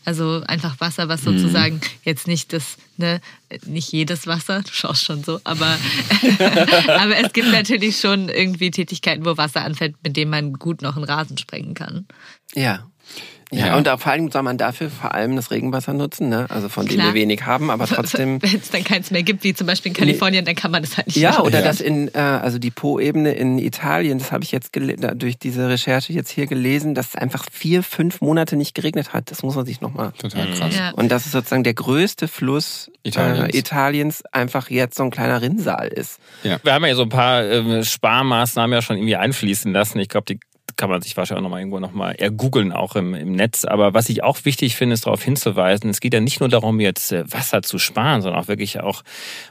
Also 0.05 0.43
einfach 0.47 0.79
Wasser, 0.79 1.09
was 1.09 1.23
sozusagen 1.23 1.81
jetzt 2.03 2.27
nicht 2.27 2.53
das, 2.53 2.77
ne, 2.97 3.21
nicht 3.65 3.91
jedes 3.91 4.27
Wasser, 4.27 4.61
du 4.61 4.71
schaust 4.71 5.03
schon 5.03 5.23
so, 5.23 5.39
aber, 5.43 5.65
aber 6.87 7.17
es 7.17 7.33
gibt 7.33 7.51
natürlich 7.51 7.99
schon 7.99 8.29
irgendwie 8.29 8.69
Tätigkeiten, 8.69 9.25
wo 9.25 9.35
Wasser 9.35 9.63
anfällt, 9.63 9.95
mit 10.03 10.15
dem 10.15 10.29
man 10.29 10.53
gut 10.53 10.83
noch 10.83 10.95
einen 10.95 11.05
Rasen 11.05 11.39
sprengen 11.39 11.73
kann. 11.73 12.05
Ja. 12.53 12.87
Ja, 13.57 13.67
Ja. 13.67 13.77
und 13.77 13.87
da 13.87 13.97
vor 13.97 14.11
allem 14.11 14.29
soll 14.31 14.43
man 14.43 14.57
dafür 14.57 14.89
vor 14.89 15.13
allem 15.13 15.35
das 15.35 15.51
Regenwasser 15.51 15.93
nutzen, 15.93 16.29
ne? 16.29 16.45
also 16.49 16.69
von 16.69 16.85
dem 16.85 16.95
Klar. 16.95 17.07
wir 17.07 17.13
wenig 17.13 17.45
haben, 17.45 17.69
aber 17.71 17.85
trotzdem. 17.87 18.41
Wenn 18.41 18.55
es 18.59 18.69
dann 18.69 18.83
keins 18.83 19.11
mehr 19.11 19.23
gibt, 19.23 19.43
wie 19.43 19.53
zum 19.53 19.67
Beispiel 19.67 19.91
in 19.91 19.95
Kalifornien, 19.97 20.45
dann 20.45 20.55
kann 20.55 20.71
man 20.71 20.81
das 20.83 20.97
halt 20.97 21.07
nicht 21.07 21.17
Ja, 21.17 21.31
machen. 21.31 21.45
oder 21.47 21.59
Ja. 21.59 21.65
das 21.65 21.81
in, 21.81 22.07
äh, 22.13 22.17
also 22.17 22.59
die 22.59 22.71
Po-Ebene 22.71 23.31
in 23.33 23.57
Italien, 23.59 24.17
das 24.19 24.31
habe 24.31 24.43
ich 24.43 24.51
jetzt 24.51 24.71
durch 25.15 25.37
diese 25.37 25.69
Recherche 25.69 26.13
jetzt 26.13 26.29
hier 26.29 26.47
gelesen, 26.47 26.95
dass 26.95 27.09
es 27.09 27.15
einfach 27.15 27.45
vier, 27.51 27.83
fünf 27.83 28.21
Monate 28.21 28.55
nicht 28.55 28.73
geregnet 28.75 29.13
hat. 29.13 29.31
Das 29.31 29.43
muss 29.43 29.55
man 29.55 29.65
sich 29.65 29.81
nochmal. 29.81 30.11
Total 30.17 30.47
krass. 30.53 30.75
Ja. 30.75 30.91
Und 30.91 31.09
dass 31.11 31.25
es 31.25 31.31
sozusagen 31.31 31.63
der 31.63 31.73
größte 31.73 32.27
Fluss 32.27 32.91
Italiens. 33.03 33.53
Äh, 33.53 33.57
Italiens 33.57 34.23
einfach 34.31 34.69
jetzt 34.69 34.97
so 34.97 35.03
ein 35.03 35.11
kleiner 35.11 35.41
Rinnsal 35.41 35.87
ist. 35.87 36.19
Wir 36.43 36.59
haben 36.73 36.85
ja 36.85 36.95
so 36.95 37.03
ein 37.03 37.09
paar 37.09 37.43
ähm, 37.45 37.83
Sparmaßnahmen 37.83 38.73
ja 38.73 38.81
schon 38.81 38.97
irgendwie 38.97 39.15
einfließen 39.15 39.71
lassen. 39.71 39.99
Ich 39.99 40.09
glaube, 40.09 40.25
die 40.25 40.39
kann 40.77 40.89
man 40.89 41.01
sich 41.01 41.15
wahrscheinlich 41.15 41.39
auch 41.39 41.43
nochmal 41.43 41.61
irgendwo 41.61 41.79
nochmal 41.79 42.15
ergoogeln, 42.15 42.71
auch 42.71 42.95
im, 42.95 43.13
im 43.13 43.31
Netz. 43.31 43.65
Aber 43.65 43.93
was 43.93 44.09
ich 44.09 44.23
auch 44.23 44.39
wichtig 44.43 44.75
finde, 44.75 44.93
ist 44.93 45.05
darauf 45.05 45.23
hinzuweisen, 45.23 45.89
es 45.89 45.99
geht 45.99 46.13
ja 46.13 46.19
nicht 46.19 46.39
nur 46.39 46.49
darum, 46.49 46.79
jetzt 46.79 47.11
äh, 47.11 47.23
Wasser 47.31 47.61
zu 47.61 47.77
sparen, 47.79 48.21
sondern 48.21 48.41
auch 48.41 48.47
wirklich 48.47 48.79
auch 48.81 49.03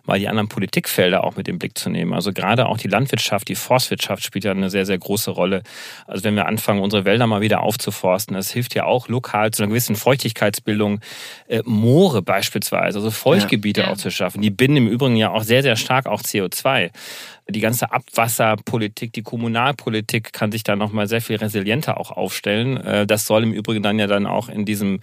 mal 0.04 0.18
die 0.18 0.28
anderen 0.28 0.48
Politikfelder 0.48 1.24
auch 1.24 1.36
mit 1.36 1.48
im 1.48 1.58
Blick 1.58 1.78
zu 1.78 1.90
nehmen. 1.90 2.12
Also 2.12 2.32
gerade 2.32 2.66
auch 2.66 2.76
die 2.78 2.88
Landwirtschaft, 2.88 3.48
die 3.48 3.54
Forstwirtschaft 3.54 4.22
spielt 4.24 4.44
ja 4.44 4.50
eine 4.50 4.70
sehr, 4.70 4.86
sehr 4.86 4.98
große 4.98 5.30
Rolle. 5.30 5.62
Also 6.06 6.24
wenn 6.24 6.34
wir 6.36 6.46
anfangen, 6.46 6.80
unsere 6.80 7.04
Wälder 7.04 7.26
mal 7.26 7.40
wieder 7.40 7.60
aufzuforsten, 7.62 8.34
das 8.36 8.50
hilft 8.50 8.74
ja 8.74 8.84
auch 8.84 9.08
lokal 9.08 9.50
zu 9.50 9.62
einer 9.62 9.70
gewissen 9.70 9.96
Feuchtigkeitsbildung. 9.96 11.00
Äh, 11.48 11.62
Moore 11.64 12.22
beispielsweise, 12.22 12.98
also 12.98 13.10
Feuchtgebiete 13.10 13.82
Ja. 13.82 13.90
auch 13.90 13.96
zu 13.96 14.10
schaffen. 14.10 14.42
Die 14.42 14.50
binden 14.50 14.76
im 14.78 14.88
Übrigen 14.88 15.16
ja 15.16 15.30
auch 15.30 15.42
sehr, 15.42 15.62
sehr 15.62 15.76
stark 15.76 16.06
auch 16.06 16.22
CO2. 16.22 16.90
Die 17.46 17.60
ganze 17.60 17.92
Abwasserpolitik, 17.92 19.12
die 19.12 19.22
Kommunalpolitik 19.22 20.32
kann 20.32 20.50
sich 20.50 20.62
da 20.62 20.76
nochmal 20.76 21.08
sehr 21.08 21.20
viel 21.20 21.36
resilienter 21.36 22.00
auch 22.00 22.10
aufstellen. 22.10 22.78
Äh, 22.78 23.06
das 23.06 23.26
soll 23.26 23.42
im 23.42 23.52
Übrigen 23.52 23.82
dann 23.82 23.98
ja 23.98 24.06
dann 24.06 24.26
auch 24.26 24.48
in 24.48 24.64
diesem, 24.64 24.94
in 24.94 25.00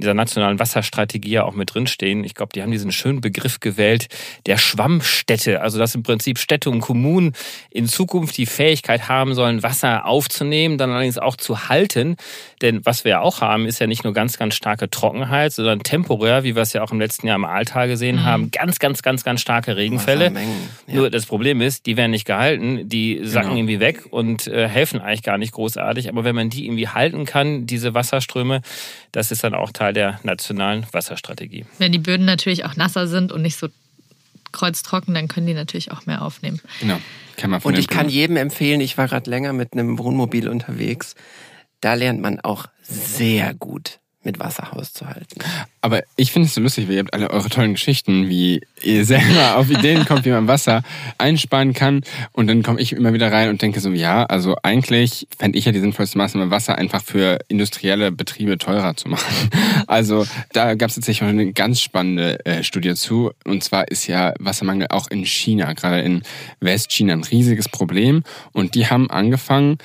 dieser 0.00 0.14
nationalen 0.14 0.58
Wasserstrategie 0.58 1.30
ja 1.30 1.44
auch 1.44 1.54
mit 1.54 1.72
drinstehen. 1.72 2.24
Ich 2.24 2.34
glaube, 2.34 2.50
die 2.52 2.62
haben 2.62 2.72
diesen 2.72 2.90
schönen 2.90 3.20
Begriff 3.20 3.60
gewählt, 3.60 4.08
der 4.46 4.58
Schwammstädte. 4.58 5.60
Also, 5.60 5.78
dass 5.78 5.94
im 5.94 6.02
Prinzip 6.02 6.38
Städte 6.38 6.68
und 6.68 6.80
Kommunen 6.80 7.32
in 7.70 7.86
Zukunft 7.86 8.36
die 8.38 8.46
Fähigkeit 8.46 9.08
haben 9.08 9.34
sollen, 9.34 9.62
Wasser 9.62 10.06
aufzunehmen, 10.06 10.78
dann 10.78 10.90
allerdings 10.90 11.18
auch 11.18 11.36
zu 11.36 11.68
halten. 11.68 12.16
Denn 12.64 12.80
was 12.86 13.04
wir 13.04 13.10
ja 13.10 13.20
auch 13.20 13.42
haben, 13.42 13.66
ist 13.66 13.78
ja 13.78 13.86
nicht 13.86 14.04
nur 14.04 14.14
ganz, 14.14 14.38
ganz 14.38 14.54
starke 14.54 14.88
Trockenheit, 14.88 15.52
sondern 15.52 15.80
temporär, 15.80 16.44
wie 16.44 16.56
wir 16.56 16.62
es 16.62 16.72
ja 16.72 16.82
auch 16.82 16.92
im 16.92 16.98
letzten 16.98 17.26
Jahr 17.26 17.36
im 17.36 17.44
Altal 17.44 17.88
gesehen 17.88 18.16
mhm. 18.16 18.24
haben, 18.24 18.50
ganz, 18.50 18.78
ganz, 18.78 19.02
ganz, 19.02 19.22
ganz 19.22 19.42
starke 19.42 19.76
Regenfälle. 19.76 20.32
Ja. 20.86 20.94
Nur 20.94 21.10
das 21.10 21.26
Problem 21.26 21.60
ist, 21.60 21.84
die 21.84 21.98
werden 21.98 22.12
nicht 22.12 22.24
gehalten, 22.24 22.88
die 22.88 23.20
sacken 23.22 23.48
genau. 23.48 23.58
irgendwie 23.58 23.80
weg 23.80 24.04
und 24.08 24.46
äh, 24.46 24.66
helfen 24.66 25.02
eigentlich 25.02 25.22
gar 25.22 25.36
nicht 25.36 25.52
großartig. 25.52 26.08
Aber 26.08 26.24
wenn 26.24 26.34
man 26.34 26.48
die 26.48 26.64
irgendwie 26.64 26.88
halten 26.88 27.26
kann, 27.26 27.66
diese 27.66 27.92
Wasserströme, 27.92 28.62
das 29.12 29.30
ist 29.30 29.44
dann 29.44 29.52
auch 29.52 29.70
Teil 29.70 29.92
der 29.92 30.18
nationalen 30.22 30.86
Wasserstrategie. 30.90 31.66
Wenn 31.76 31.92
die 31.92 31.98
Böden 31.98 32.24
natürlich 32.24 32.64
auch 32.64 32.76
nasser 32.76 33.08
sind 33.08 33.30
und 33.30 33.42
nicht 33.42 33.58
so 33.58 33.68
kreuztrocken, 34.52 35.12
dann 35.12 35.28
können 35.28 35.46
die 35.46 35.52
natürlich 35.52 35.92
auch 35.92 36.06
mehr 36.06 36.22
aufnehmen. 36.22 36.62
Genau. 36.80 36.98
Kann 37.36 37.50
man 37.50 37.60
und 37.60 37.76
ich 37.76 37.88
kann 37.88 38.08
jedem 38.08 38.38
empfehlen, 38.38 38.80
ich 38.80 38.96
war 38.96 39.06
gerade 39.06 39.28
länger 39.28 39.52
mit 39.52 39.74
einem 39.74 39.98
Wohnmobil 39.98 40.48
unterwegs. 40.48 41.14
Da 41.80 41.94
lernt 41.94 42.20
man 42.20 42.40
auch 42.40 42.66
sehr 42.82 43.54
gut 43.54 44.00
mit 44.24 44.38
Wasser 44.40 44.72
hauszuhalten. 44.72 45.42
Aber 45.80 46.02
ich 46.16 46.32
finde 46.32 46.48
es 46.48 46.54
so 46.54 46.60
lustig, 46.60 46.88
weil 46.88 46.94
ihr 46.94 47.00
habt 47.00 47.12
alle 47.12 47.30
eure 47.30 47.48
tollen 47.50 47.74
Geschichten, 47.74 48.28
wie 48.28 48.62
ihr 48.82 49.04
selber 49.04 49.56
auf 49.56 49.70
Ideen 49.70 50.06
kommt, 50.06 50.24
wie 50.24 50.30
man 50.30 50.48
Wasser 50.48 50.82
einsparen 51.18 51.74
kann. 51.74 52.02
Und 52.32 52.46
dann 52.46 52.62
komme 52.62 52.80
ich 52.80 52.92
immer 52.92 53.12
wieder 53.12 53.30
rein 53.30 53.50
und 53.50 53.60
denke 53.60 53.80
so, 53.80 53.90
ja, 53.90 54.24
also 54.24 54.56
eigentlich 54.62 55.28
fände 55.38 55.58
ich 55.58 55.66
ja 55.66 55.72
die 55.72 55.80
sinnvollste 55.80 56.18
Maßnahme, 56.18 56.50
Wasser 56.50 56.76
einfach 56.76 57.02
für 57.02 57.38
industrielle 57.48 58.10
Betriebe 58.12 58.58
teurer 58.58 58.96
zu 58.96 59.08
machen. 59.08 59.50
Also 59.86 60.26
da 60.52 60.74
gab 60.74 60.88
es 60.88 60.94
tatsächlich 60.94 61.28
eine 61.28 61.52
ganz 61.52 61.80
spannende 61.80 62.44
äh, 62.46 62.62
Studie 62.62 62.94
zu. 62.94 63.32
Und 63.44 63.62
zwar 63.62 63.88
ist 63.88 64.06
ja 64.06 64.32
Wassermangel 64.38 64.86
auch 64.88 65.08
in 65.08 65.24
China, 65.26 65.72
gerade 65.74 66.00
in 66.00 66.22
Westchina, 66.60 67.12
ein 67.12 67.22
riesiges 67.22 67.68
Problem. 67.68 68.22
Und 68.52 68.74
die 68.74 68.86
haben 68.86 69.10
angefangen, 69.10 69.78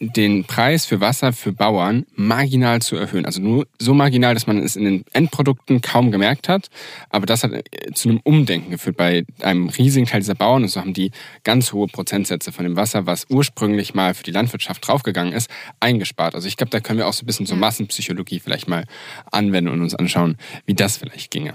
den 0.00 0.44
Preis 0.44 0.86
für 0.86 1.00
Wasser 1.00 1.34
für 1.34 1.52
Bauern 1.52 2.06
marginal 2.14 2.80
zu 2.80 2.96
erhöhen. 2.96 3.26
Also 3.26 3.42
nur 3.42 3.66
so 3.78 3.92
marginal, 3.92 4.32
dass 4.32 4.46
man 4.46 4.58
es 4.58 4.74
in 4.74 4.84
den 4.84 5.04
Endprodukten 5.12 5.82
kaum 5.82 6.10
gemerkt 6.10 6.48
hat. 6.48 6.68
Aber 7.10 7.26
das 7.26 7.44
hat 7.44 7.52
äh, 7.52 7.92
zu 7.92 8.08
einem 8.08 8.20
Umdenken 8.24 8.70
geführt 8.70 8.96
bei 8.96 9.24
einem 9.42 9.68
riesigen 9.68 10.06
Teil 10.06 10.20
dieser 10.20 10.34
Bauern. 10.34 10.62
Und 10.62 10.68
so 10.68 10.80
haben 10.80 10.94
die 10.94 11.10
ganz 11.44 11.74
hohe 11.74 11.86
Prozentsätze 11.86 12.50
von 12.50 12.64
dem 12.64 12.76
Wasser, 12.76 13.04
was 13.04 13.26
ursprünglich 13.28 13.94
mal 13.94 14.14
für 14.14 14.24
die 14.24 14.32
Landwirtschaft 14.32 14.86
draufgegangen 14.86 15.34
ist, 15.34 15.50
eingespart. 15.80 16.34
Also 16.34 16.48
ich 16.48 16.56
glaube, 16.56 16.70
da 16.70 16.80
können 16.80 16.98
wir 16.98 17.06
auch 17.06 17.12
so 17.12 17.24
ein 17.24 17.26
bisschen 17.26 17.46
so 17.46 17.54
Massenpsychologie 17.54 18.40
vielleicht 18.40 18.68
mal 18.68 18.84
anwenden 19.30 19.70
und 19.70 19.82
uns 19.82 19.94
anschauen, 19.94 20.38
wie 20.64 20.74
das 20.74 20.96
vielleicht 20.96 21.30
ginge. 21.30 21.52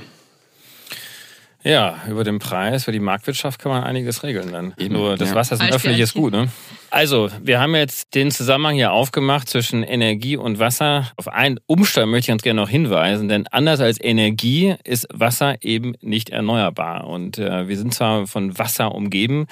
Ja, 1.65 1.95
über 2.07 2.23
den 2.23 2.37
Preis, 2.37 2.83
für 2.83 2.91
die 2.91 2.99
Marktwirtschaft 2.99 3.59
kann 3.59 3.71
man 3.71 3.83
einiges 3.83 4.21
regeln 4.21 4.51
dann. 4.51 4.75
Eben, 4.77 4.93
Nur 4.93 5.17
das 5.17 5.29
ja. 5.29 5.35
Wasser 5.35 5.55
ist 5.55 5.61
ein 5.61 5.73
öffentliches 5.73 6.13
Gut, 6.13 6.31
ne? 6.31 6.47
Also, 6.91 7.29
wir 7.41 7.59
haben 7.59 7.73
jetzt 7.73 8.13
den 8.13 8.29
Zusammenhang 8.29 8.75
hier 8.75 8.91
aufgemacht 8.91 9.49
zwischen 9.49 9.81
Energie 9.81 10.37
und 10.37 10.59
Wasser. 10.59 11.11
Auf 11.17 11.27
einen 11.27 11.59
Umstand 11.65 12.11
möchte 12.11 12.29
ich 12.29 12.33
uns 12.33 12.43
gerne 12.43 12.61
noch 12.61 12.69
hinweisen, 12.69 13.29
denn 13.29 13.47
anders 13.47 13.79
als 13.79 13.99
Energie 13.99 14.75
ist 14.83 15.07
Wasser 15.11 15.55
eben 15.61 15.95
nicht 16.01 16.29
erneuerbar. 16.29 17.07
Und 17.07 17.39
äh, 17.39 17.67
wir 17.67 17.77
sind 17.77 17.95
zwar 17.95 18.27
von 18.27 18.59
Wasser 18.59 18.93
umgeben, 18.93 19.47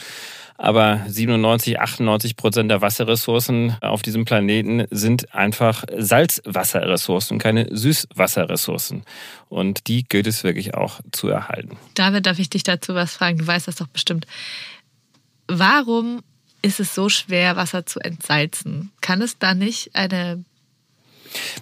aber 0.64 1.02
97, 1.08 1.82
98 1.82 2.38
Prozent 2.38 2.72
der 2.72 2.82
Wasserressourcen 2.82 3.76
auf 3.82 4.02
diesem 4.02 4.24
Planeten 4.24 4.86
sind 4.92 5.36
einfach 5.36 5.84
Salzwasserressourcen, 5.94 7.38
keine 7.38 7.68
Süßwasserressourcen. 7.76 9.04
Und 9.50 9.90
die 9.90 10.04
gilt 10.04 10.26
es 10.26 10.46
wirklich 10.46 10.74
auch 10.74 11.02
zu 11.12 11.28
erhalten. 11.28 11.76
David, 11.96 12.28
darf 12.28 12.40
ich 12.40 12.50
dich 12.50 12.64
dazu 12.64 12.96
was 12.96 13.14
fragen? 13.14 13.40
Du 13.40 13.46
weißt 13.46 13.68
das 13.68 13.76
doch 13.76 13.88
bestimmt. 13.88 14.26
Warum 15.48 16.22
ist 16.62 16.80
es 16.80 16.96
so 16.96 17.10
schwer, 17.10 17.58
Wasser 17.58 17.86
zu 17.86 18.00
entsalzen? 18.00 18.94
Kann 19.02 19.22
es 19.22 19.38
da 19.38 19.54
nicht 19.54 19.94
eine 19.94 20.46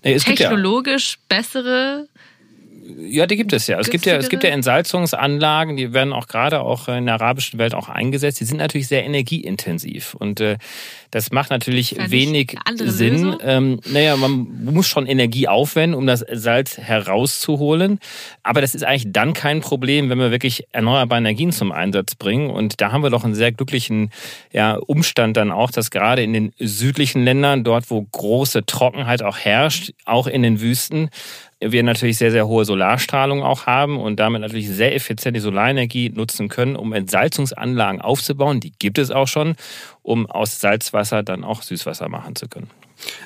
technologisch 0.04 1.18
ja 1.18 1.38
bessere 1.38 2.08
ja, 2.98 3.28
die 3.28 3.36
gibt 3.36 3.54
es 3.54 3.68
ja. 3.68 3.80
Es 3.80 3.90
gibt 3.90 4.06
ja, 4.06 4.16
es 4.18 4.30
gibt 4.30 4.44
ja 4.44 4.50
Entsalzungsanlagen, 4.50 5.78
die 5.78 5.94
werden 5.94 6.14
auch 6.14 6.28
gerade 6.28 6.62
auch 6.62 6.88
in 6.88 7.06
der 7.06 7.16
arabischen 7.16 7.60
Welt 7.60 7.74
auch 7.74 7.90
eingesetzt. 7.90 8.40
Die 8.40 8.46
sind 8.46 8.58
natürlich 8.58 8.88
sehr 8.88 9.06
energieintensiv 9.06 10.14
und 10.16 10.40
äh, 10.40 10.58
das 11.12 11.32
macht 11.32 11.50
natürlich 11.50 11.96
das 11.98 12.10
wenig 12.10 12.58
Sinn. 12.78 13.36
Ähm, 13.44 13.82
naja, 13.86 14.16
man 14.16 14.48
muss 14.64 14.88
schon 14.88 15.08
Energie 15.08 15.48
aufwenden, 15.50 15.98
um 15.98 16.08
das 16.08 16.26
Salz 16.32 16.78
herauszuholen. 16.78 18.00
Aber 18.44 18.62
das 18.62 18.74
ist 18.76 18.84
eigentlich 18.84 19.12
dann 19.12 19.34
kein 19.34 19.60
Problem, 19.60 20.10
wenn 20.10 20.20
wir 20.20 20.32
wirklich 20.32 20.68
erneuerbare 20.72 21.20
Energien 21.20 21.52
zum 21.52 21.74
Einsatz 21.74 22.16
bringen. 22.16 22.50
Und 22.50 22.80
da 22.80 22.94
haben 22.94 23.04
wir 23.04 23.10
doch 23.10 23.26
einen 23.26 23.36
sehr 23.36 23.52
glücklichen 23.52 24.10
ja, 24.54 24.76
Umstand 24.76 25.36
dann 25.36 25.52
auch, 25.52 25.72
dass 25.72 25.92
gerade 25.92 26.24
in 26.24 26.32
den 26.32 26.54
südlichen 26.58 27.26
Ländern, 27.26 27.66
dort 27.66 27.92
wo 27.92 28.02
große 28.02 28.66
Trockenheit 28.66 29.22
auch 29.22 29.38
herrscht, 29.38 29.92
auch 30.06 30.28
in 30.28 30.44
den 30.44 30.62
Wüsten, 30.62 31.10
wir 31.62 31.84
natürlich 31.84 32.18
sehr, 32.18 32.32
sehr 32.32 32.48
hohe 32.48 32.66
Solarstrahlung 32.66 33.44
auch 33.44 33.68
haben 33.68 34.00
und 34.00 34.20
damit 34.20 34.42
natürlich 34.42 34.70
sehr 34.70 34.96
effizient 34.96 35.36
die 35.36 35.42
Solarenergie 35.42 36.10
nutzen 36.10 36.50
können, 36.50 36.76
um 36.76 36.92
Entsalzungsanlagen 36.92 38.02
aufzubauen. 38.02 38.60
Die 38.60 38.72
gibt 38.72 38.98
es 38.98 39.12
auch 39.12 39.28
schon, 39.28 39.56
um 40.02 40.26
aus 40.26 40.60
Salzwasser 40.60 41.22
dann 41.22 41.44
auch 41.44 41.62
Süßwasser 41.62 42.10
machen 42.10 42.36
zu 42.36 42.48
können. 42.48 42.70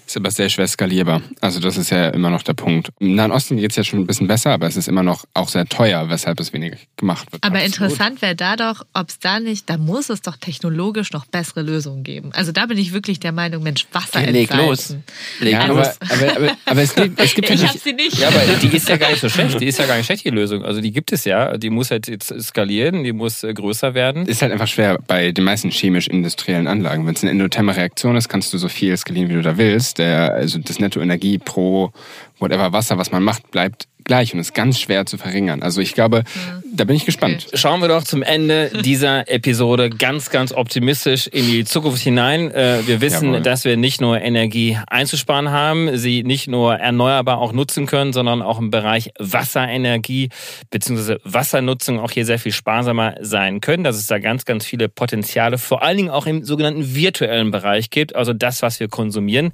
Ist 0.05 0.17
aber 0.17 0.29
sehr 0.29 0.49
schwer 0.49 0.67
skalierbar. 0.67 1.21
Also 1.41 1.59
das 1.59 1.77
ist 1.77 1.89
ja 1.89 2.09
immer 2.09 2.29
noch 2.29 2.43
der 2.43 2.53
Punkt. 2.53 2.89
Im 2.99 3.15
Nahen 3.15 3.31
Osten 3.31 3.57
geht 3.57 3.71
es 3.71 3.75
ja 3.75 3.83
schon 3.83 3.99
ein 3.99 4.07
bisschen 4.07 4.27
besser, 4.27 4.51
aber 4.51 4.67
es 4.67 4.77
ist 4.77 4.87
immer 4.87 5.01
noch 5.01 5.25
auch 5.33 5.49
sehr 5.49 5.65
teuer, 5.65 6.09
weshalb 6.09 6.39
es 6.39 6.53
weniger 6.53 6.77
gemacht 6.95 7.31
wird. 7.31 7.43
Aber 7.43 7.57
Absolut. 7.57 7.75
interessant 7.75 8.21
wäre 8.21 8.35
da 8.35 8.55
doch, 8.55 8.85
ob 8.93 9.09
es 9.09 9.19
da 9.19 9.39
nicht, 9.39 9.69
da 9.69 9.77
muss 9.77 10.09
es 10.09 10.21
doch 10.21 10.37
technologisch 10.37 11.11
noch 11.11 11.25
bessere 11.25 11.63
Lösungen 11.63 12.03
geben. 12.03 12.31
Also 12.33 12.51
da 12.51 12.67
bin 12.67 12.77
ich 12.77 12.93
wirklich 12.93 13.19
der 13.19 13.31
Meinung, 13.31 13.63
Mensch, 13.63 13.87
Wasser 13.91 14.23
ja, 14.23 14.29
leg 14.29 14.53
los. 14.53 14.95
Leg 15.39 15.53
ja, 15.53 15.61
aber, 15.61 15.93
aber, 15.99 16.35
aber, 16.35 16.57
aber, 16.65 16.81
es 16.81 16.93
gibt, 16.93 17.19
es 17.19 17.33
gibt 17.33 17.49
ich 17.49 17.61
ja, 17.61 17.71
nicht, 17.71 17.83
sie 17.83 17.93
nicht. 17.93 18.19
Ja, 18.19 18.27
aber 18.27 18.41
die 18.61 18.75
ist 18.75 18.87
ja 18.87 18.97
gar 18.97 19.09
nicht 19.09 19.21
so 19.21 19.29
schlecht. 19.29 19.59
Die 19.59 19.65
ist 19.65 19.79
ja 19.79 19.87
gar 19.87 19.97
nicht 19.97 20.05
schlecht, 20.05 20.23
die 20.23 20.29
Lösung. 20.29 20.63
Also 20.63 20.81
die 20.81 20.91
gibt 20.91 21.11
es 21.11 21.25
ja. 21.25 21.57
Die 21.57 21.71
muss 21.71 21.89
halt 21.89 22.07
jetzt 22.07 22.33
skalieren, 22.41 23.03
die 23.03 23.13
muss 23.13 23.43
äh, 23.43 23.53
größer 23.53 23.95
werden. 23.95 24.27
Ist 24.27 24.43
halt 24.43 24.51
einfach 24.51 24.67
schwer 24.67 24.99
bei 25.07 25.31
den 25.31 25.43
meisten 25.43 25.71
chemisch-industriellen 25.71 26.67
Anlagen. 26.67 27.07
Wenn 27.07 27.15
es 27.15 27.23
eine 27.23 27.31
Endotherme-Reaktion 27.31 28.15
ist, 28.15 28.29
kannst 28.29 28.53
du 28.53 28.57
so 28.59 28.69
viel 28.69 28.95
skalieren, 28.95 29.29
wie 29.29 29.33
du 29.33 29.41
da 29.41 29.57
willst 29.57 29.64
der, 29.97 30.33
also 30.33 30.59
das 30.59 30.79
Nettoenergie 30.79 31.37
pro 31.37 31.91
whatever 32.39 32.73
Wasser, 32.73 32.97
was 32.97 33.11
man 33.11 33.23
macht, 33.23 33.51
bleibt 33.51 33.87
gleich 34.05 34.33
und 34.33 34.39
ist 34.39 34.53
ganz 34.53 34.79
schwer 34.79 35.05
zu 35.05 35.17
verringern. 35.17 35.61
Also 35.61 35.81
ich 35.81 35.93
glaube, 35.93 36.17
ja. 36.17 36.61
da 36.63 36.83
bin 36.85 36.95
ich 36.95 37.05
gespannt. 37.05 37.45
Okay. 37.47 37.57
Schauen 37.57 37.81
wir 37.81 37.87
doch 37.87 38.03
zum 38.03 38.23
Ende 38.23 38.71
dieser 38.83 39.27
Episode 39.29 39.89
ganz, 39.89 40.29
ganz 40.29 40.53
optimistisch 40.53 41.27
in 41.27 41.45
die 41.45 41.65
Zukunft 41.65 42.01
hinein. 42.01 42.51
Äh, 42.51 42.87
wir 42.87 43.01
wissen, 43.01 43.29
Jawohl. 43.29 43.41
dass 43.41 43.65
wir 43.65 43.75
nicht 43.77 43.99
nur 43.99 44.21
Energie 44.21 44.77
einzusparen 44.87 45.49
haben, 45.49 45.97
sie 45.97 46.23
nicht 46.23 46.47
nur 46.47 46.75
erneuerbar 46.75 47.39
auch 47.39 47.51
nutzen 47.51 47.87
können, 47.87 48.13
sondern 48.13 48.41
auch 48.41 48.59
im 48.59 48.69
Bereich 48.69 49.11
Wasserenergie 49.19 50.29
bzw. 50.69 51.17
Wassernutzung 51.23 51.99
auch 51.99 52.11
hier 52.11 52.25
sehr 52.25 52.39
viel 52.39 52.51
sparsamer 52.51 53.15
sein 53.21 53.59
können, 53.59 53.83
dass 53.83 53.97
es 53.97 54.07
da 54.07 54.19
ganz, 54.19 54.45
ganz 54.45 54.65
viele 54.65 54.87
Potenziale, 54.87 55.57
vor 55.57 55.81
allen 55.81 55.97
Dingen 55.97 56.09
auch 56.09 56.27
im 56.27 56.43
sogenannten 56.43 56.95
virtuellen 56.95 57.49
Bereich 57.49 57.89
gibt, 57.89 58.15
also 58.15 58.33
das, 58.33 58.61
was 58.61 58.79
wir 58.79 58.87
konsumieren. 58.87 59.51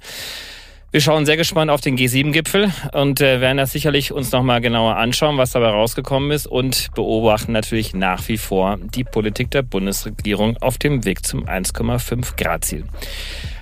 Wir 0.92 1.00
schauen 1.00 1.24
sehr 1.24 1.38
gespannt 1.38 1.70
auf 1.70 1.80
den 1.80 1.96
G7-Gipfel 1.96 2.70
und 2.92 3.22
äh, 3.22 3.40
werden 3.40 3.56
das 3.56 3.72
sicherlich 3.72 4.12
uns 4.12 4.30
nochmal 4.30 4.60
genauer 4.60 4.96
anschauen, 4.96 5.38
was 5.38 5.52
dabei 5.52 5.68
rausgekommen 5.68 6.30
ist 6.32 6.46
und 6.46 6.90
beobachten 6.94 7.52
natürlich 7.52 7.94
nach 7.94 8.28
wie 8.28 8.36
vor 8.36 8.78
die 8.78 9.02
Politik 9.02 9.50
der 9.50 9.62
Bundesregierung 9.62 10.58
auf 10.58 10.76
dem 10.76 11.06
Weg 11.06 11.24
zum 11.24 11.46
1,5 11.46 12.36
Grad 12.36 12.66
Ziel. 12.66 12.84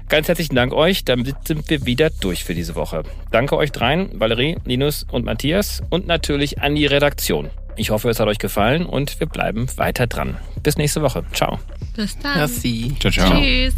Ganz 0.08 0.26
herzlichen 0.26 0.56
Dank 0.56 0.72
euch. 0.72 1.04
Damit 1.04 1.36
sind 1.46 1.70
wir 1.70 1.86
wieder 1.86 2.10
durch 2.10 2.42
für 2.42 2.56
diese 2.56 2.74
Woche. 2.74 3.04
Danke 3.30 3.56
euch 3.56 3.70
dreien, 3.70 4.10
Valerie, 4.18 4.56
Linus 4.64 5.06
und 5.12 5.24
Matthias 5.24 5.84
und 5.88 6.08
natürlich 6.08 6.60
an 6.60 6.74
die 6.74 6.86
Redaktion. 6.86 7.48
Ich 7.76 7.90
hoffe, 7.90 8.10
es 8.10 8.18
hat 8.18 8.26
euch 8.26 8.38
gefallen 8.38 8.84
und 8.84 9.20
wir 9.20 9.28
bleiben 9.28 9.68
weiter 9.76 10.08
dran. 10.08 10.36
Bis 10.64 10.76
nächste 10.76 11.00
Woche. 11.00 11.22
Ciao. 11.32 11.60
Bis 11.94 12.18
dann. 12.18 12.38
Merci. 12.38 12.96
Ciao, 12.98 13.12
ciao. 13.12 13.40
Tschüss. 13.40 13.74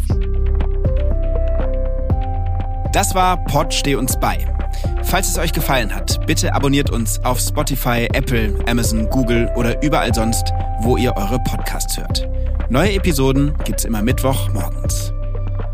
Das 2.93 3.15
war 3.15 3.43
Pod 3.45 3.73
Steh 3.73 3.95
uns 3.95 4.19
bei. 4.19 4.37
Falls 5.01 5.27
es 5.27 5.39
euch 5.39 5.51
gefallen 5.51 5.93
hat, 5.93 6.23
bitte 6.27 6.53
abonniert 6.53 6.91
uns 6.91 7.19
auf 7.23 7.39
Spotify, 7.39 8.07
Apple, 8.13 8.53
Amazon, 8.67 9.09
Google 9.09 9.51
oder 9.55 9.81
überall 9.81 10.13
sonst, 10.13 10.53
wo 10.81 10.95
ihr 10.95 11.17
eure 11.17 11.39
Podcasts 11.39 11.97
hört. 11.97 12.29
Neue 12.69 12.93
Episoden 12.93 13.55
gibt's 13.65 13.85
immer 13.85 14.03
Mittwoch 14.03 14.47
morgens. 14.53 15.11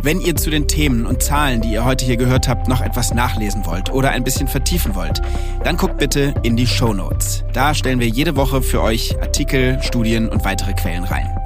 Wenn 0.01 0.21
ihr 0.21 0.37
zu 0.37 0.49
den 0.49 0.69
Themen 0.69 1.05
und 1.05 1.21
Zahlen, 1.21 1.59
die 1.59 1.73
ihr 1.73 1.83
heute 1.83 2.05
hier 2.05 2.15
gehört 2.15 2.47
habt, 2.47 2.69
noch 2.69 2.79
etwas 2.79 3.13
nachlesen 3.13 3.65
wollt 3.65 3.91
oder 3.91 4.11
ein 4.11 4.23
bisschen 4.23 4.47
vertiefen 4.47 4.95
wollt, 4.95 5.21
dann 5.65 5.75
guckt 5.75 5.97
bitte 5.97 6.33
in 6.43 6.55
die 6.55 6.67
Show 6.67 6.93
Notes. 6.93 7.43
Da 7.51 7.73
stellen 7.73 7.99
wir 7.99 8.07
jede 8.07 8.37
Woche 8.37 8.61
für 8.61 8.81
euch 8.81 9.19
Artikel, 9.21 9.77
Studien 9.83 10.29
und 10.29 10.45
weitere 10.45 10.73
Quellen 10.73 11.03
rein. 11.03 11.38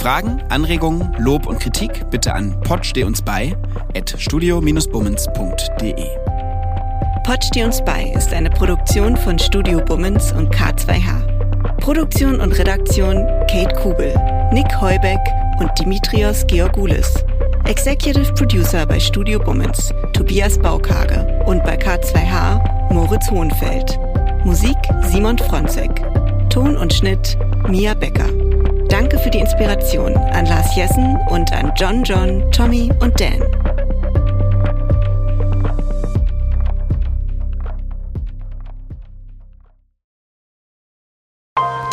Fragen, 0.00 0.42
Anregungen, 0.48 1.14
Lob 1.18 1.46
und 1.46 1.60
Kritik 1.60 2.08
bitte 2.08 2.32
an 2.32 2.58
potsteh 2.62 3.04
uns 3.04 3.20
bei 3.20 3.54
at 3.94 4.14
studio-bummens.de. 4.16 6.06
Pod 7.22 7.44
steh 7.44 7.64
uns 7.64 7.84
bei 7.84 8.10
ist 8.16 8.32
eine 8.32 8.48
Produktion 8.48 9.14
von 9.18 9.38
Studio 9.38 9.84
Bummens 9.84 10.32
und 10.32 10.54
K2H. 10.54 11.76
Produktion 11.82 12.40
und 12.40 12.58
Redaktion 12.58 13.26
Kate 13.50 13.74
Kubel, 13.82 14.14
Nick 14.54 14.80
Heubeck 14.80 15.20
und 15.58 15.70
Dimitrios 15.78 16.46
Georgoulis. 16.46 17.22
Executive 17.66 18.32
Producer 18.32 18.86
bei 18.86 18.98
Studio 18.98 19.38
Bummens, 19.38 19.92
Tobias 20.14 20.58
Baukage 20.58 21.44
und 21.44 21.62
bei 21.62 21.76
K2H, 21.76 22.90
Moritz 22.90 23.30
Hohenfeld. 23.30 23.98
Musik 24.46 24.78
Simon 25.02 25.36
Fronzek. 25.36 25.90
Ton 26.48 26.78
und 26.78 26.94
Schnitt 26.94 27.36
Mia 27.68 27.92
Becker. 27.92 28.39
Danke 28.90 29.20
für 29.20 29.30
die 29.30 29.38
Inspiration 29.38 30.16
an 30.16 30.46
Lars 30.46 30.74
Jessen 30.74 31.16
und 31.30 31.52
an 31.52 31.72
John 31.76 32.02
John, 32.02 32.50
Tommy 32.50 32.90
und 33.00 33.20
Dan. 33.20 33.40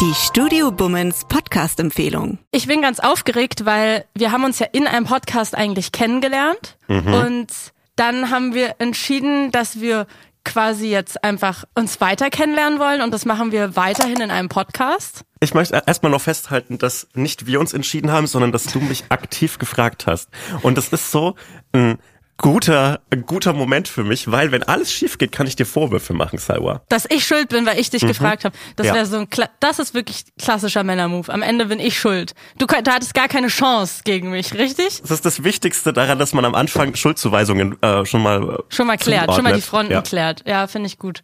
Die 0.01 0.13
Studio 0.15 0.71
Bummens 0.71 1.25
Podcast-Empfehlung. 1.25 2.39
Ich 2.51 2.65
bin 2.65 2.81
ganz 2.81 2.99
aufgeregt, 2.99 3.65
weil 3.65 4.05
wir 4.15 4.31
haben 4.31 4.43
uns 4.43 4.57
ja 4.57 4.65
in 4.71 4.87
einem 4.87 5.05
Podcast 5.05 5.55
eigentlich 5.55 5.91
kennengelernt 5.91 6.77
und 6.87 7.47
dann 7.95 8.31
haben 8.31 8.55
wir 8.55 8.75
entschieden, 8.79 9.51
dass 9.51 9.79
wir 9.79 10.07
quasi 10.43 10.87
jetzt 10.89 11.23
einfach 11.23 11.65
uns 11.75 11.99
weiter 12.01 12.29
kennenlernen 12.29 12.79
wollen 12.79 13.01
und 13.01 13.13
das 13.13 13.25
machen 13.25 13.51
wir 13.51 13.75
weiterhin 13.75 14.21
in 14.21 14.31
einem 14.31 14.49
Podcast. 14.49 15.25
Ich 15.39 15.53
möchte 15.53 15.81
erstmal 15.85 16.11
noch 16.11 16.21
festhalten, 16.21 16.77
dass 16.77 17.07
nicht 17.13 17.45
wir 17.45 17.59
uns 17.59 17.73
entschieden 17.73 18.11
haben, 18.11 18.27
sondern 18.27 18.51
dass 18.51 18.63
du 18.65 18.79
mich 18.79 19.05
aktiv 19.09 19.59
gefragt 19.59 20.07
hast. 20.07 20.29
Und 20.61 20.77
das 20.77 20.89
ist 20.89 21.11
so 21.11 21.35
ein 21.73 21.99
guter, 22.39 22.99
ein 23.09 23.25
guter 23.25 23.51
Moment 23.53 23.87
für 23.87 24.03
mich, 24.03 24.31
weil 24.31 24.51
wenn 24.51 24.61
alles 24.63 24.91
schief 24.93 25.17
geht, 25.17 25.31
kann 25.31 25.47
ich 25.47 25.55
dir 25.55 25.65
Vorwürfe 25.65 26.13
machen, 26.13 26.37
Salwa. 26.37 26.81
Dass 26.87 27.05
ich 27.09 27.25
schuld 27.25 27.49
bin, 27.49 27.65
weil 27.65 27.79
ich 27.79 27.89
dich 27.89 28.05
gefragt 28.05 28.45
habe. 28.45 28.55
Das 28.75 28.87
Ja. 28.87 28.93
wäre 28.93 29.05
so 29.07 29.17
ein 29.17 29.29
Kla 29.29 29.49
das 29.59 29.79
ist 29.79 29.93
wirklich 29.95 30.23
klassischer 30.39 30.83
Männermove. 30.83 31.29
Am 31.29 31.41
Ende 31.41 31.65
bin 31.65 31.79
ich 31.79 31.97
schuld. 31.99 32.35
Du, 32.59 32.67
du 32.67 32.91
hattest 32.91 33.15
gar 33.15 33.27
keine 33.27 33.47
Chance 33.47 34.01
gegen 34.03 34.29
mich, 34.29 34.53
richtig? 34.53 35.01
Das 35.01 35.09
ist 35.11 35.25
das 35.25 35.43
Wichtigste 35.43 35.93
daran, 35.93 36.19
dass 36.19 36.33
man 36.33 36.45
am 36.45 36.53
Anfang 36.53 36.95
Schuldzuweisungen 36.95 37.81
äh, 37.81 38.05
schon 38.05 38.21
mal 38.21 38.43
äh, 38.43 38.57
Schon 38.69 38.85
mal 38.87 38.97
klärt, 38.97 39.33
schon 39.33 39.43
mal 39.43 39.53
die 39.53 39.61
zuordnet. 39.61 39.63
Fronten 39.63 39.91
Ja. 39.93 40.01
klärt. 40.03 40.43
Ja, 40.45 40.67
finde 40.67 40.87
ich 40.87 40.99
gut. 40.99 41.23